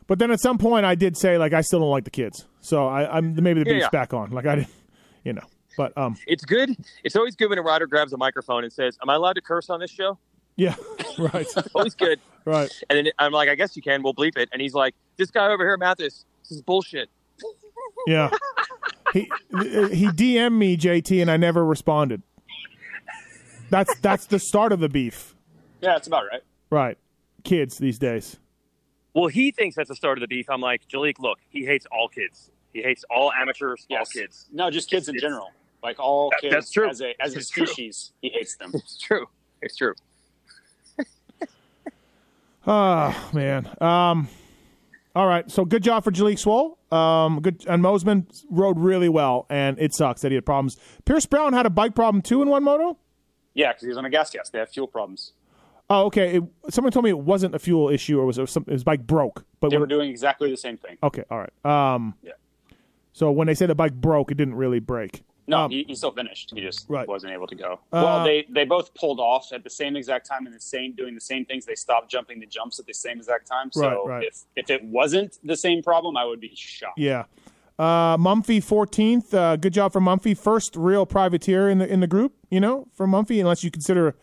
[0.06, 2.46] but then at some point I did say like I still don't like the kids,
[2.62, 3.90] so I, I'm maybe the beef's yeah.
[3.90, 4.32] back on.
[4.32, 4.74] Like I didn't,
[5.24, 5.46] you know.
[5.76, 6.76] But um, It's good.
[7.04, 9.42] It's always good when a rider grabs a microphone and says, "Am I allowed to
[9.42, 10.18] curse on this show?"
[10.56, 10.76] yeah,
[11.20, 12.20] right, Always good.
[12.46, 12.70] right.
[12.90, 14.04] And then I'm like, "I guess you can.
[14.04, 17.10] We'll bleep it." And he's like, "This guy over here, Matthes, this is bullshit."
[18.08, 18.30] Yeah.
[19.14, 19.22] he
[19.52, 22.22] he DM'd me JT and I never responded.
[23.70, 25.36] That's that's the start of the beef.
[25.82, 26.42] Yeah, that's about right.
[26.70, 26.98] Right.
[27.44, 28.38] Kids these days.
[29.14, 30.50] Well, he thinks that's the start of the beef.
[30.50, 32.52] I'm like, Jalek, look, he hates all kids.
[32.74, 34.12] He hates all amateurs, all Yes.
[34.12, 34.46] kids.
[34.52, 35.52] No, just kids in It's- general.
[35.84, 36.90] Like all That- kids that's true.
[36.90, 37.66] as a as a It's true.
[37.66, 38.72] species, he hates them.
[38.76, 39.28] It's true.
[39.62, 39.94] It's true.
[42.66, 43.70] Oh man.
[43.82, 44.28] Um
[45.18, 45.50] all right.
[45.50, 46.78] So good job for Jalek Swoll.
[46.96, 50.78] Um good and Mosiman rode really well and it sucks that he had problems.
[51.06, 52.98] Pierce Brown had a bike problem too in one moto?
[53.56, 54.50] Yeah, because he was on a gas gas.
[54.50, 55.34] They have fuel problems.
[55.90, 56.38] Oh, okay.
[56.38, 59.08] It, someone told me it wasn't a fuel issue or was it some, his bike
[59.08, 59.46] broke.
[59.60, 60.98] But They were doing exactly the same thing.
[61.02, 61.66] okay, all right.
[61.94, 62.34] Um Yeah.
[63.14, 65.24] So when they say the bike broke, it didn't really break.
[65.50, 66.52] No, Um, he, he still finished.
[66.54, 67.08] He just Right.
[67.08, 67.74] wasn't able to go.
[67.94, 70.94] Uh, well, they they both pulled off at the same exact time and the same
[70.94, 71.66] doing the same things.
[71.66, 73.72] They stopped jumping the jumps at the same exact time.
[73.72, 74.24] So Right, right.
[74.28, 76.98] if if it wasn't the same problem, I would be shocked.
[77.00, 77.24] Yeah.
[77.80, 79.34] Uh, Mumford fourteenth.
[79.34, 80.38] Uh, good job for Mumford.
[80.38, 82.34] First real privateer in the in the group.
[82.50, 84.16] You know, for Mumford, unless you consider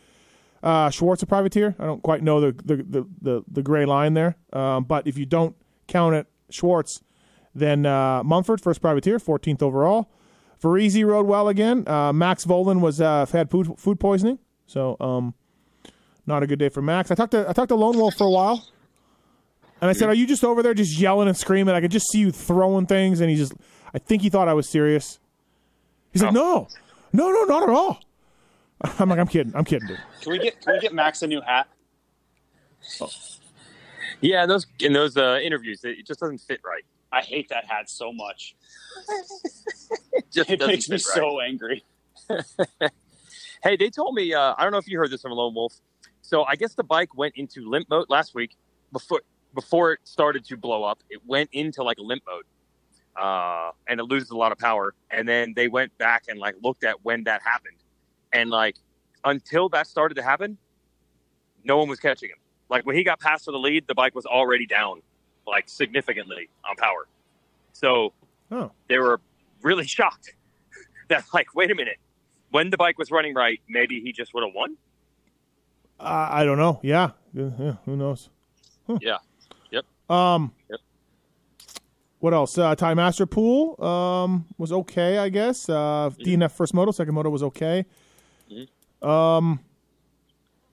[0.63, 1.75] uh, Schwartz a privateer.
[1.79, 4.37] I don't quite know the the the the, the gray line there.
[4.53, 5.55] Um, but if you don't
[5.87, 7.03] count it, Schwartz,
[7.55, 10.11] then uh, Mumford first privateer, fourteenth overall.
[10.65, 11.87] Varese rode well again.
[11.87, 15.35] Uh, Max Vohland was uh, had food food poisoning, so um,
[16.27, 17.11] not a good day for Max.
[17.11, 18.67] I talked to I talked to Lone Wolf for a while.
[19.81, 21.75] And I said, "Are you just over there, just yelling and screaming?
[21.75, 23.53] I could just see you throwing things." And he just,
[23.93, 25.19] I think he thought I was serious.
[26.13, 26.69] He's like, "No,
[27.13, 28.01] no, no, not at all."
[28.99, 29.55] I'm like, "I'm kidding.
[29.55, 31.69] I'm kidding, dude." Can we get can we get Max a new hat?
[34.23, 36.85] Yeah, in those in those uh, interviews, it just doesn't fit right.
[37.13, 38.57] I hate that hat so much.
[40.13, 41.01] It just It makes me right.
[41.01, 41.85] so angry.
[43.65, 44.35] Hey, they told me.
[44.35, 45.73] Uh, I don't know if you heard this from Lone Wolf.
[46.21, 48.57] So I guess the bike went into limp mode last week
[48.93, 49.23] before
[49.55, 50.99] before it started to blow up.
[51.09, 52.45] It went into like a limp mode,
[53.17, 54.93] uh, and it loses a lot of power.
[55.11, 57.79] And then they went back and like looked at when that happened,
[58.35, 58.77] and like
[59.25, 60.59] until that started to happen,
[61.65, 62.39] no one was catching him.
[62.69, 65.01] Like when he got past for the lead, the bike was already down,
[65.47, 67.09] like significantly on power.
[67.73, 68.13] So
[68.51, 69.21] Oh, they were
[69.63, 70.35] really shocked
[71.09, 71.97] that like wait a minute
[72.51, 74.77] when the bike was running right maybe he just would have won
[76.01, 76.81] uh, I don't know.
[76.83, 78.29] Yeah, yeah, yeah, who knows?
[79.01, 79.19] yeah
[79.71, 80.81] yep Um, Yep.
[82.19, 82.59] what else?
[82.59, 85.69] Uh, Ty Masterpool um was okay, I guess.
[85.69, 87.87] Uh, DNF first moto, second moto was okay.
[88.51, 89.09] Mm-hmm.
[89.09, 89.61] Um,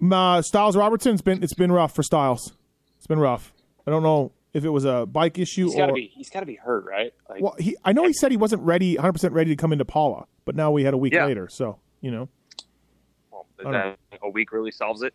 [0.02, 2.52] uh, Stilez Robertson's been it's been rough for Stilez.
[2.98, 3.54] It's been rough.
[3.86, 6.30] I don't know if it was a bike issue He's or got to be he's
[6.30, 7.14] got to be hurt, right?
[7.30, 9.72] Like, well, he I know he said he wasn't ready, 100 percent ready to come
[9.72, 11.26] into Pala, but now we had a week Yeah.
[11.26, 12.30] later, so you know.
[13.32, 15.14] well, I is a week really solves it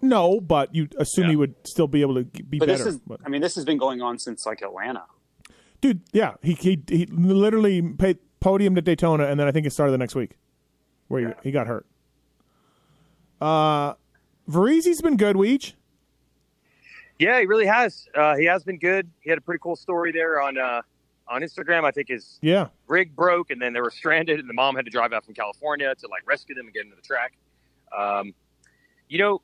[0.00, 1.30] No, but you assume Yeah.
[1.30, 2.84] he would still be able to be but better.
[2.84, 5.04] this is but- I mean this has been going on since like Atlanta.
[5.80, 9.72] dude, yeah, he he, he literally paid podium at Daytona, and then I think it
[9.72, 10.36] started the next week
[11.08, 11.86] where he, he got hurt.
[13.40, 13.94] Uh,
[14.48, 15.74] Varizi's been good, Weege.
[17.18, 18.06] Yeah he really has.
[18.14, 19.10] Uh, he has been good.
[19.20, 20.82] He had a pretty cool story there on uh,
[21.28, 21.84] on instagram.
[21.84, 24.84] I think his Yeah, rig broke and then they were stranded and the mom had
[24.84, 27.32] to drive out from california to like rescue them and get into the track.
[27.96, 28.34] Um,
[29.08, 29.42] you know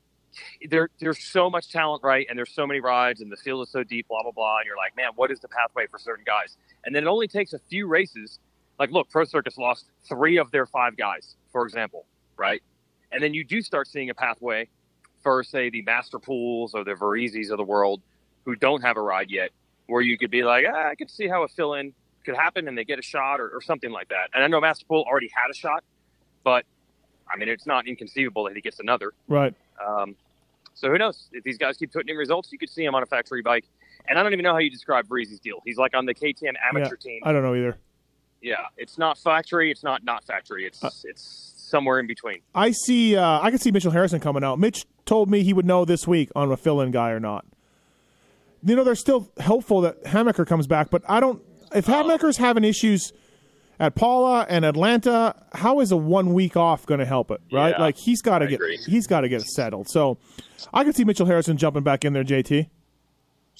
[0.69, 2.27] there there's so much talent right?
[2.29, 4.59] And there's so many rides and the field is so deep blah blah blah.
[4.59, 6.57] And you're like man what is the pathway for certain guys?
[6.85, 8.39] And then it only takes a few races.
[8.79, 12.07] Like look Pro Circuit lost three of their five guys for example
[12.37, 12.63] right?
[13.13, 14.69] And then you do start seeing a pathway
[15.25, 18.01] for say the Masterpools or the Varizi's of the world
[18.45, 19.51] who don't have a ride yet
[19.89, 21.93] where you could be like ah, i could see how a fill in
[22.25, 24.61] could happen and they get a shot or, or something like that and i know
[24.61, 25.83] Masterpool already had a shot
[26.45, 26.65] but
[27.31, 29.55] i mean it's not inconceivable that he gets another right.
[29.85, 30.15] um,
[30.75, 31.29] so who knows?
[31.33, 33.65] If these guys keep putting in results, you could see him on a factory bike.
[34.07, 35.63] And I don't even know how you describe Breezy's deal.
[35.65, 37.23] He's like on the KTM amateur team.
[37.25, 37.79] I don't know either.
[38.43, 39.71] yeah, it's not factory.
[39.71, 40.67] It's not not factory.
[40.67, 42.39] It's Uh, it's somewhere in between.
[42.55, 43.17] I see.
[43.17, 44.61] Uh, I can see Mitchell Harrison coming out.
[44.61, 47.45] Mitch told me he would know this week on a fill-in guy or not.
[48.65, 51.43] You know, they're still hopeful that Hammaker comes back, but I don't.
[51.75, 53.13] If Hammaker's having issues
[53.81, 57.41] at Pala and Atlanta, how is a one week off going to help it?
[57.53, 57.75] Right?
[57.77, 58.79] Yeah, like he's got to get agree.
[58.87, 59.89] he's got to get settled.
[59.89, 60.19] So
[60.73, 62.25] I can see Mitchell Harrison jumping back in there.
[62.25, 62.69] JT.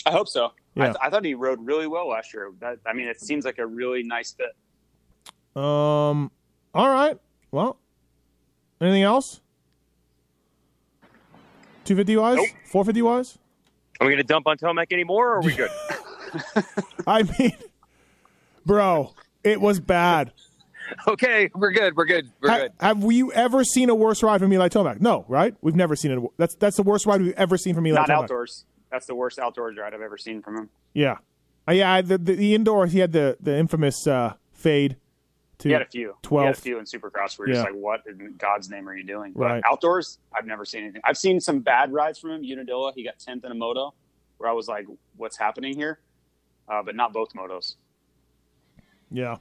[0.07, 0.53] I hope so.
[0.75, 0.83] Yeah.
[0.83, 2.53] I, th- I thought he rode really well last year.
[2.61, 4.55] That, I mean, it seems like a really nice fit.
[5.61, 6.31] Um.
[6.73, 7.19] All right.
[7.51, 7.79] Well.
[8.85, 9.41] Anything else?
[11.85, 12.37] Two fifty wise.
[12.37, 12.47] Nope.
[12.71, 13.39] Four fifty wise.
[14.01, 15.71] Are we going to dump on Tomac anymore, or are we good?
[17.07, 17.53] I mean,
[18.67, 20.33] bro, it was bad.
[21.09, 21.97] okay, we're good.
[21.97, 22.29] We're good.
[22.43, 22.73] We're Ha- good.
[22.81, 25.01] have you ever seen a worse ride from Eli Tomac?
[25.01, 25.55] No, right?
[25.63, 26.19] We've never seen it.
[26.37, 28.23] That's that's the worst ride we've ever seen from Eli Not Tomac.
[28.25, 28.65] outdoors.
[28.91, 30.71] That's the worst outdoors ride I've ever seen from him.
[30.93, 31.19] Yeah,
[31.69, 32.03] uh, yeah.
[32.03, 34.97] The, the the indoor, he had the the infamous uh, fade.
[35.59, 36.01] To He had a few.
[36.01, 36.49] He had 12.
[36.59, 37.39] a few in Supercross.
[37.39, 39.33] We're just like, what in God's name are you doing?
[39.35, 39.63] Right.
[39.71, 41.01] Outdoors, I've never seen anything.
[41.05, 42.43] I've seen some bad rides from him.
[42.45, 43.95] Unadilla, he got tenth in a moto,
[44.39, 44.87] where I was like,
[45.17, 46.01] what's happening here?
[46.69, 47.77] Uh, but not both motos.
[49.11, 49.37] Yeah.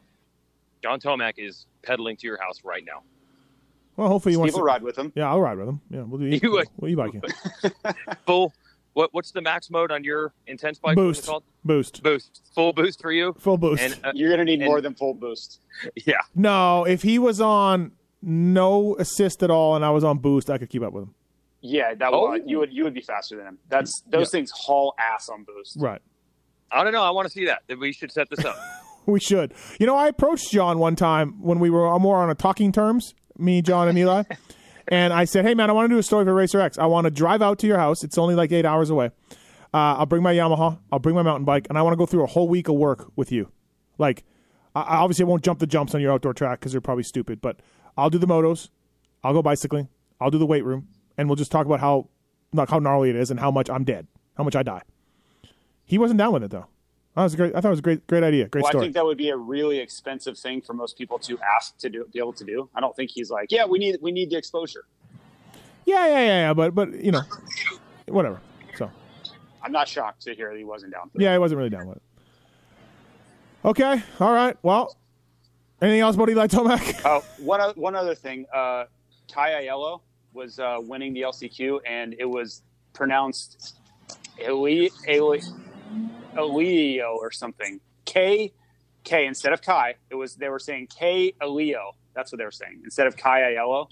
[0.84, 3.02] John Tomac is pedaling to your house right now.
[3.96, 4.66] Well, hopefully you Steve wants will to.
[4.66, 5.12] ride with him.
[5.16, 5.82] Yeah, I'll ride with him.
[5.90, 6.26] Yeah, we'll do.
[6.44, 6.68] You would.
[6.76, 7.22] What e-biking?
[8.26, 8.54] Full.
[8.94, 10.98] What What's the max mode on your intense bike?
[10.98, 11.44] What is it Boost.
[11.64, 12.04] Boost.
[12.04, 12.42] Boost.
[12.56, 13.36] Full boost for you.
[13.40, 13.82] Full boost.
[13.82, 15.62] And uh, You're going to need And- more than full boost.
[16.06, 17.92] yeah, no, if he was on
[18.22, 21.16] no assist at all and I was on boost, I could keep up with him.
[21.62, 22.30] Yeah, that Oh.
[22.32, 23.58] would you would you would be faster than him.
[23.70, 24.38] That's those Yeah.
[24.40, 25.78] things haul ass on boost.
[25.80, 26.02] Right.
[26.72, 27.04] I don't know.
[27.04, 27.64] I want to see that.
[27.68, 28.58] That we should set this up.
[29.06, 29.54] We should.
[29.82, 33.14] You know, I approached John one time when we were more on a talking terms,
[33.38, 34.24] me, John, and Eli.
[34.88, 36.78] and I said, hey, man, I want to do a story for Racer X.
[36.78, 38.04] I want to drive out to your house.
[38.04, 39.12] It's only like eight hours away.
[39.74, 40.80] Uh, I'll bring my Yamaha.
[40.92, 41.66] I'll bring my mountain bike.
[41.70, 43.52] And I want to go through a whole week of work with you.
[43.98, 44.24] Like,
[44.76, 47.42] I, I obviously won't jump the jumps on your outdoor track because they're probably stupid.
[47.42, 47.60] But
[47.98, 48.70] I'll do the motos.
[49.24, 49.88] I'll go bicycling.
[50.20, 50.90] I'll do the weight room.
[51.18, 52.10] And we'll just talk about how,
[52.54, 54.82] like, how gnarly it is and how much I'm dead, how much I die.
[55.86, 56.68] He wasn't down with it, though.
[57.16, 57.56] That was great.
[57.56, 58.48] I thought it was a great, great idea.
[58.48, 61.38] Great Well, I think that would be a really expensive thing for most people to
[61.56, 62.70] ask to do, be able to do.
[62.74, 64.86] I don't think he's like, yeah, we need we need the exposure.
[65.86, 66.54] Yeah, yeah, yeah, yeah.
[66.54, 67.22] But but you know,
[68.08, 68.42] whatever.
[68.78, 68.90] So
[69.62, 71.12] I'm not shocked to hear that he wasn't down.
[71.16, 72.04] Yeah, he wasn't really down with it.
[73.66, 74.58] Okay, all right.
[74.64, 74.98] Well,
[75.82, 77.02] anything else about Eli Tomac?
[77.06, 78.48] Oh, one one other thing.
[78.52, 78.86] Uh,
[79.32, 80.02] Kai Aiello
[80.34, 82.64] was uh, winning the LCQ, and it was
[82.94, 83.78] pronounced
[84.42, 85.40] Eli, Eli,
[86.38, 87.80] Elio or something.
[88.06, 88.52] K
[89.04, 89.96] K instead of Kai.
[90.10, 91.94] It was they were saying K Elio.
[92.14, 93.88] That's what they were saying instead of Kai Aiello.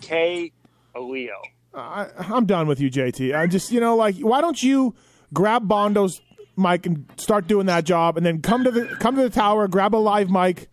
[0.00, 0.52] K
[0.94, 1.42] Elio.
[1.72, 3.34] I, I'm done with you, JT.
[3.34, 4.94] I just you know like why don't you
[5.32, 6.20] grab Bondo's
[6.56, 9.68] mic and start doing that job, and then come to the come to the tower,
[9.68, 10.68] grab a live mic,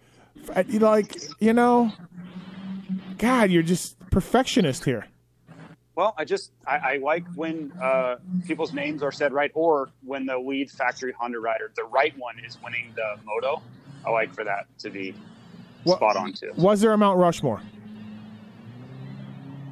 [0.56, 1.92] uh, like you know.
[3.18, 5.08] God, you're just perfectionist here.
[5.98, 10.28] Well, I just I, I like when uh, people's names are said right, or when
[10.28, 13.64] the lead factory Honda rider, the right one, is winning the moto.
[14.06, 15.16] I like for that to be
[15.86, 16.52] What- spot on too.
[16.56, 17.64] Was there a Mount Rushmore?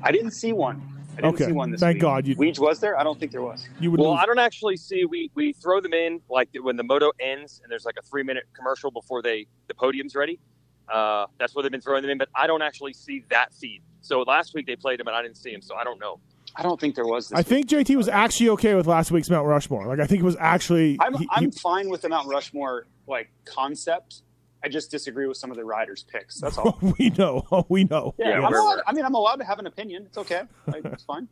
[0.01, 0.81] I didn't see one.
[1.11, 1.45] I didn't Okay.
[1.45, 2.01] see one this Thank week.
[2.01, 2.99] God you- Weege was there?
[2.99, 3.69] I don't think there was.
[3.79, 4.19] You would well, lose.
[4.23, 5.05] I don't actually see.
[5.05, 8.23] We we throw them in like when the moto ends and there's like a three
[8.23, 10.39] minute commercial before they the podium's ready.
[10.87, 13.81] Uh, that's where they've been throwing them in, but I don't actually see that feed.
[14.01, 16.19] So last week they played him, and I didn't see him, so I don't know.
[16.55, 17.39] I don't think there was this.
[17.39, 19.87] I think JT was actually okay with last week's Mount Rushmore.
[19.87, 20.97] Like I think it was actually.
[21.01, 24.21] I'm he- I'm he- fine with the Mount Rushmore like concept.
[24.63, 26.39] I just disagree with some of the riders' picks.
[26.39, 26.79] That's all.
[26.99, 27.43] we know.
[27.69, 28.15] We know.
[28.17, 30.05] Yeah, Yeah, I'm allowed, I mean, I'm allowed to have an opinion.
[30.07, 30.41] It's okay.
[30.65, 31.27] Like, it's fine.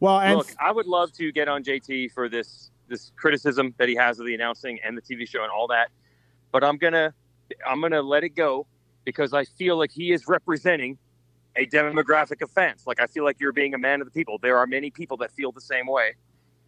[0.00, 3.88] Well, and Look, I would love to get on JT for this this criticism that
[3.88, 5.88] he has of the announcing and the TV show and all that,
[6.52, 7.14] but I'm gonna
[7.66, 8.66] I'm gonna let it go
[9.06, 10.98] because I feel like he is representing
[11.56, 12.86] a demographic offense.
[12.86, 14.36] Like I feel like you're being a man of the people.
[14.36, 16.12] There are many people that feel the same way,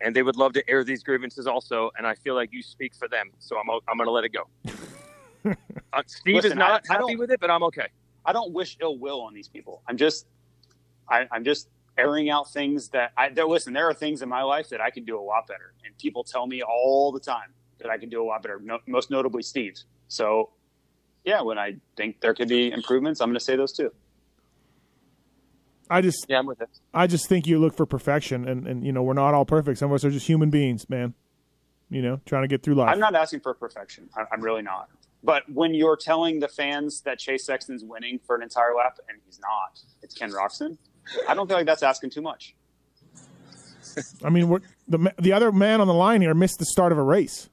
[0.01, 1.91] and they would love to air these grievances also.
[1.99, 4.45] And I feel like you speak for them, so I'm I'm gonna let it go.
[5.93, 7.89] uh, Steve is Listen, I- not I happy don't- with it, but I'm okay.
[8.25, 9.81] I don't wish ill will on these people.
[9.89, 10.27] I'm just,
[11.09, 13.31] I, I'm just airing out things that I.
[13.31, 15.73] There, listen, there are things in my life that I could do a lot better,
[15.85, 18.61] and people tell me all the time that I can do a lot better.
[18.63, 19.77] No, most notably, Steve.
[20.09, 20.51] So,
[21.29, 23.93] yeah, when I think there could be improvements, I'm going to say those too.
[25.91, 26.71] I just Yeah, I'm with it.
[26.95, 29.79] I just think you look for perfection, and and you know we're not all perfect.
[29.79, 31.13] Some of us are just human beings, man.
[31.91, 32.89] You know, trying to get through life.
[32.91, 34.09] I'm not asking for perfection.
[34.17, 34.89] I, I'm really not.
[35.23, 39.19] But when you're telling the fans that Chase Sexton's winning for an entire lap and
[39.27, 40.79] he's not, it's Ken Roczen.
[41.27, 42.55] I don't feel like that's asking too much.
[44.23, 46.99] I mean, we're, the the other man on the line here missed the start of
[46.99, 47.51] a race.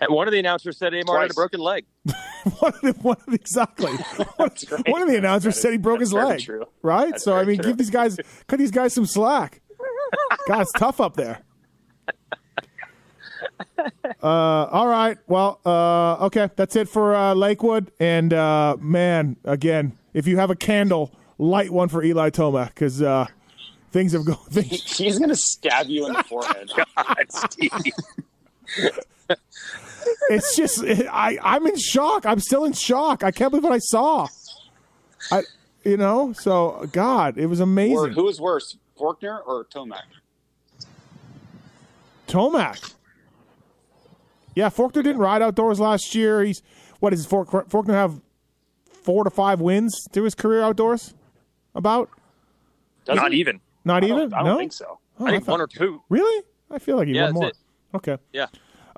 [0.00, 1.84] And one of the announcers said Amar had a broken leg.
[2.58, 3.92] one of the, one of the, exactly.
[4.36, 4.50] One,
[4.86, 6.40] one of the announcers said he broke his leg.
[6.40, 6.64] true.
[6.82, 7.10] Right?
[7.10, 7.70] That's so I mean, true.
[7.70, 9.60] give these guys cut these guys some slack.
[10.48, 11.42] God, it's tough up there.
[14.22, 15.18] Uh, all right.
[15.26, 16.50] Well, uh, okay.
[16.56, 17.90] That's it for uh, Lakewood.
[18.00, 23.02] And uh, man, again, if you have a candle, light one for Eli Tomac because
[23.02, 23.26] uh,
[23.90, 24.36] things have gone.
[24.50, 26.70] Things, He's gonna stab you in the forehead.
[26.96, 27.70] God, Steve.
[30.30, 32.26] It's just I I'm in shock.
[32.26, 33.22] I'm still in shock.
[33.24, 34.28] I can't believe what I saw.
[35.32, 35.42] I
[35.84, 38.12] you know so God, it was or amazing.
[38.12, 40.02] who is worse, Forkner or Tomac?
[42.26, 42.94] Tomac.
[44.54, 46.42] Yeah, Forkner didn't ride outdoors last year.
[46.42, 46.62] He's
[47.00, 48.20] what is Faulk- Forkner have
[48.90, 51.14] four to five wins through his career outdoors?
[51.74, 52.10] About
[53.04, 53.38] Does Not he?
[53.40, 53.60] even.
[53.84, 54.34] not I don't, even.
[54.34, 54.98] I don't no, think so.
[55.20, 56.02] Oh, I think thought- one or two.
[56.08, 56.44] really.
[56.70, 57.42] I feel like he Yeah, won more.
[57.44, 57.58] that's
[57.94, 58.18] Okay.
[58.32, 58.46] Yeah.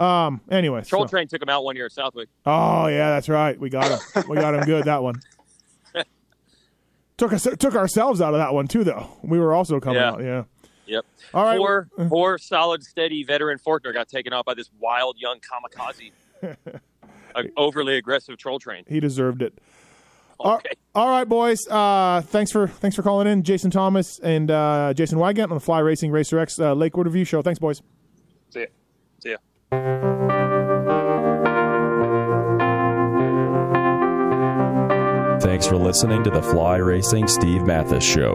[0.01, 0.41] Um.
[0.51, 0.83] Anyway.
[0.83, 2.29] Troll so- Train took him out one year at Southwick.
[2.47, 3.59] Oh yeah, that's right.
[3.59, 4.25] We got him.
[4.29, 5.17] we got him good that one.
[7.17, 9.09] took us took ourselves out of that one too, though.
[9.23, 10.11] We were also coming Yeah.
[10.13, 10.23] out.
[10.23, 10.45] Yeah.
[10.87, 11.05] Yep.
[11.35, 11.59] All right.
[11.59, 16.11] Poor, poor, solid, steady veteran Forkner got taken out by this wild young kamikaze.
[17.37, 18.83] An overly aggressive troll train.
[18.89, 19.55] He deserved it.
[20.41, 20.71] All- Okay.
[20.95, 21.61] All right, boys.
[21.69, 25.61] Uh, thanks for thanks for calling in, Jason Thomas and uh, Jason Weigandt on the
[25.61, 27.43] Fly Racing Racer X uh, Lakewood Review Show.
[27.43, 27.83] Thanks, boys.
[28.49, 28.67] See ya.
[29.73, 29.87] Thanks
[35.69, 38.35] for listening to the Fly Racing Steve Matthes Show.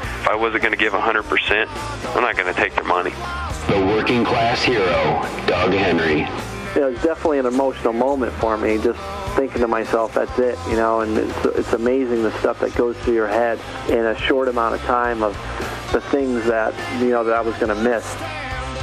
[0.01, 3.11] If I wasn't going to give 100%, I'm not going to take their money.
[3.67, 4.85] The working class hero,
[5.47, 6.21] Doug Henry.
[6.75, 8.99] It was definitely an emotional moment for me, just
[9.35, 12.97] thinking to myself, that's it, you know, and it's, it's amazing the stuff that goes
[12.99, 13.59] through your head
[13.89, 15.33] in a short amount of time of
[15.91, 18.05] the things that, you know, that I was going to miss.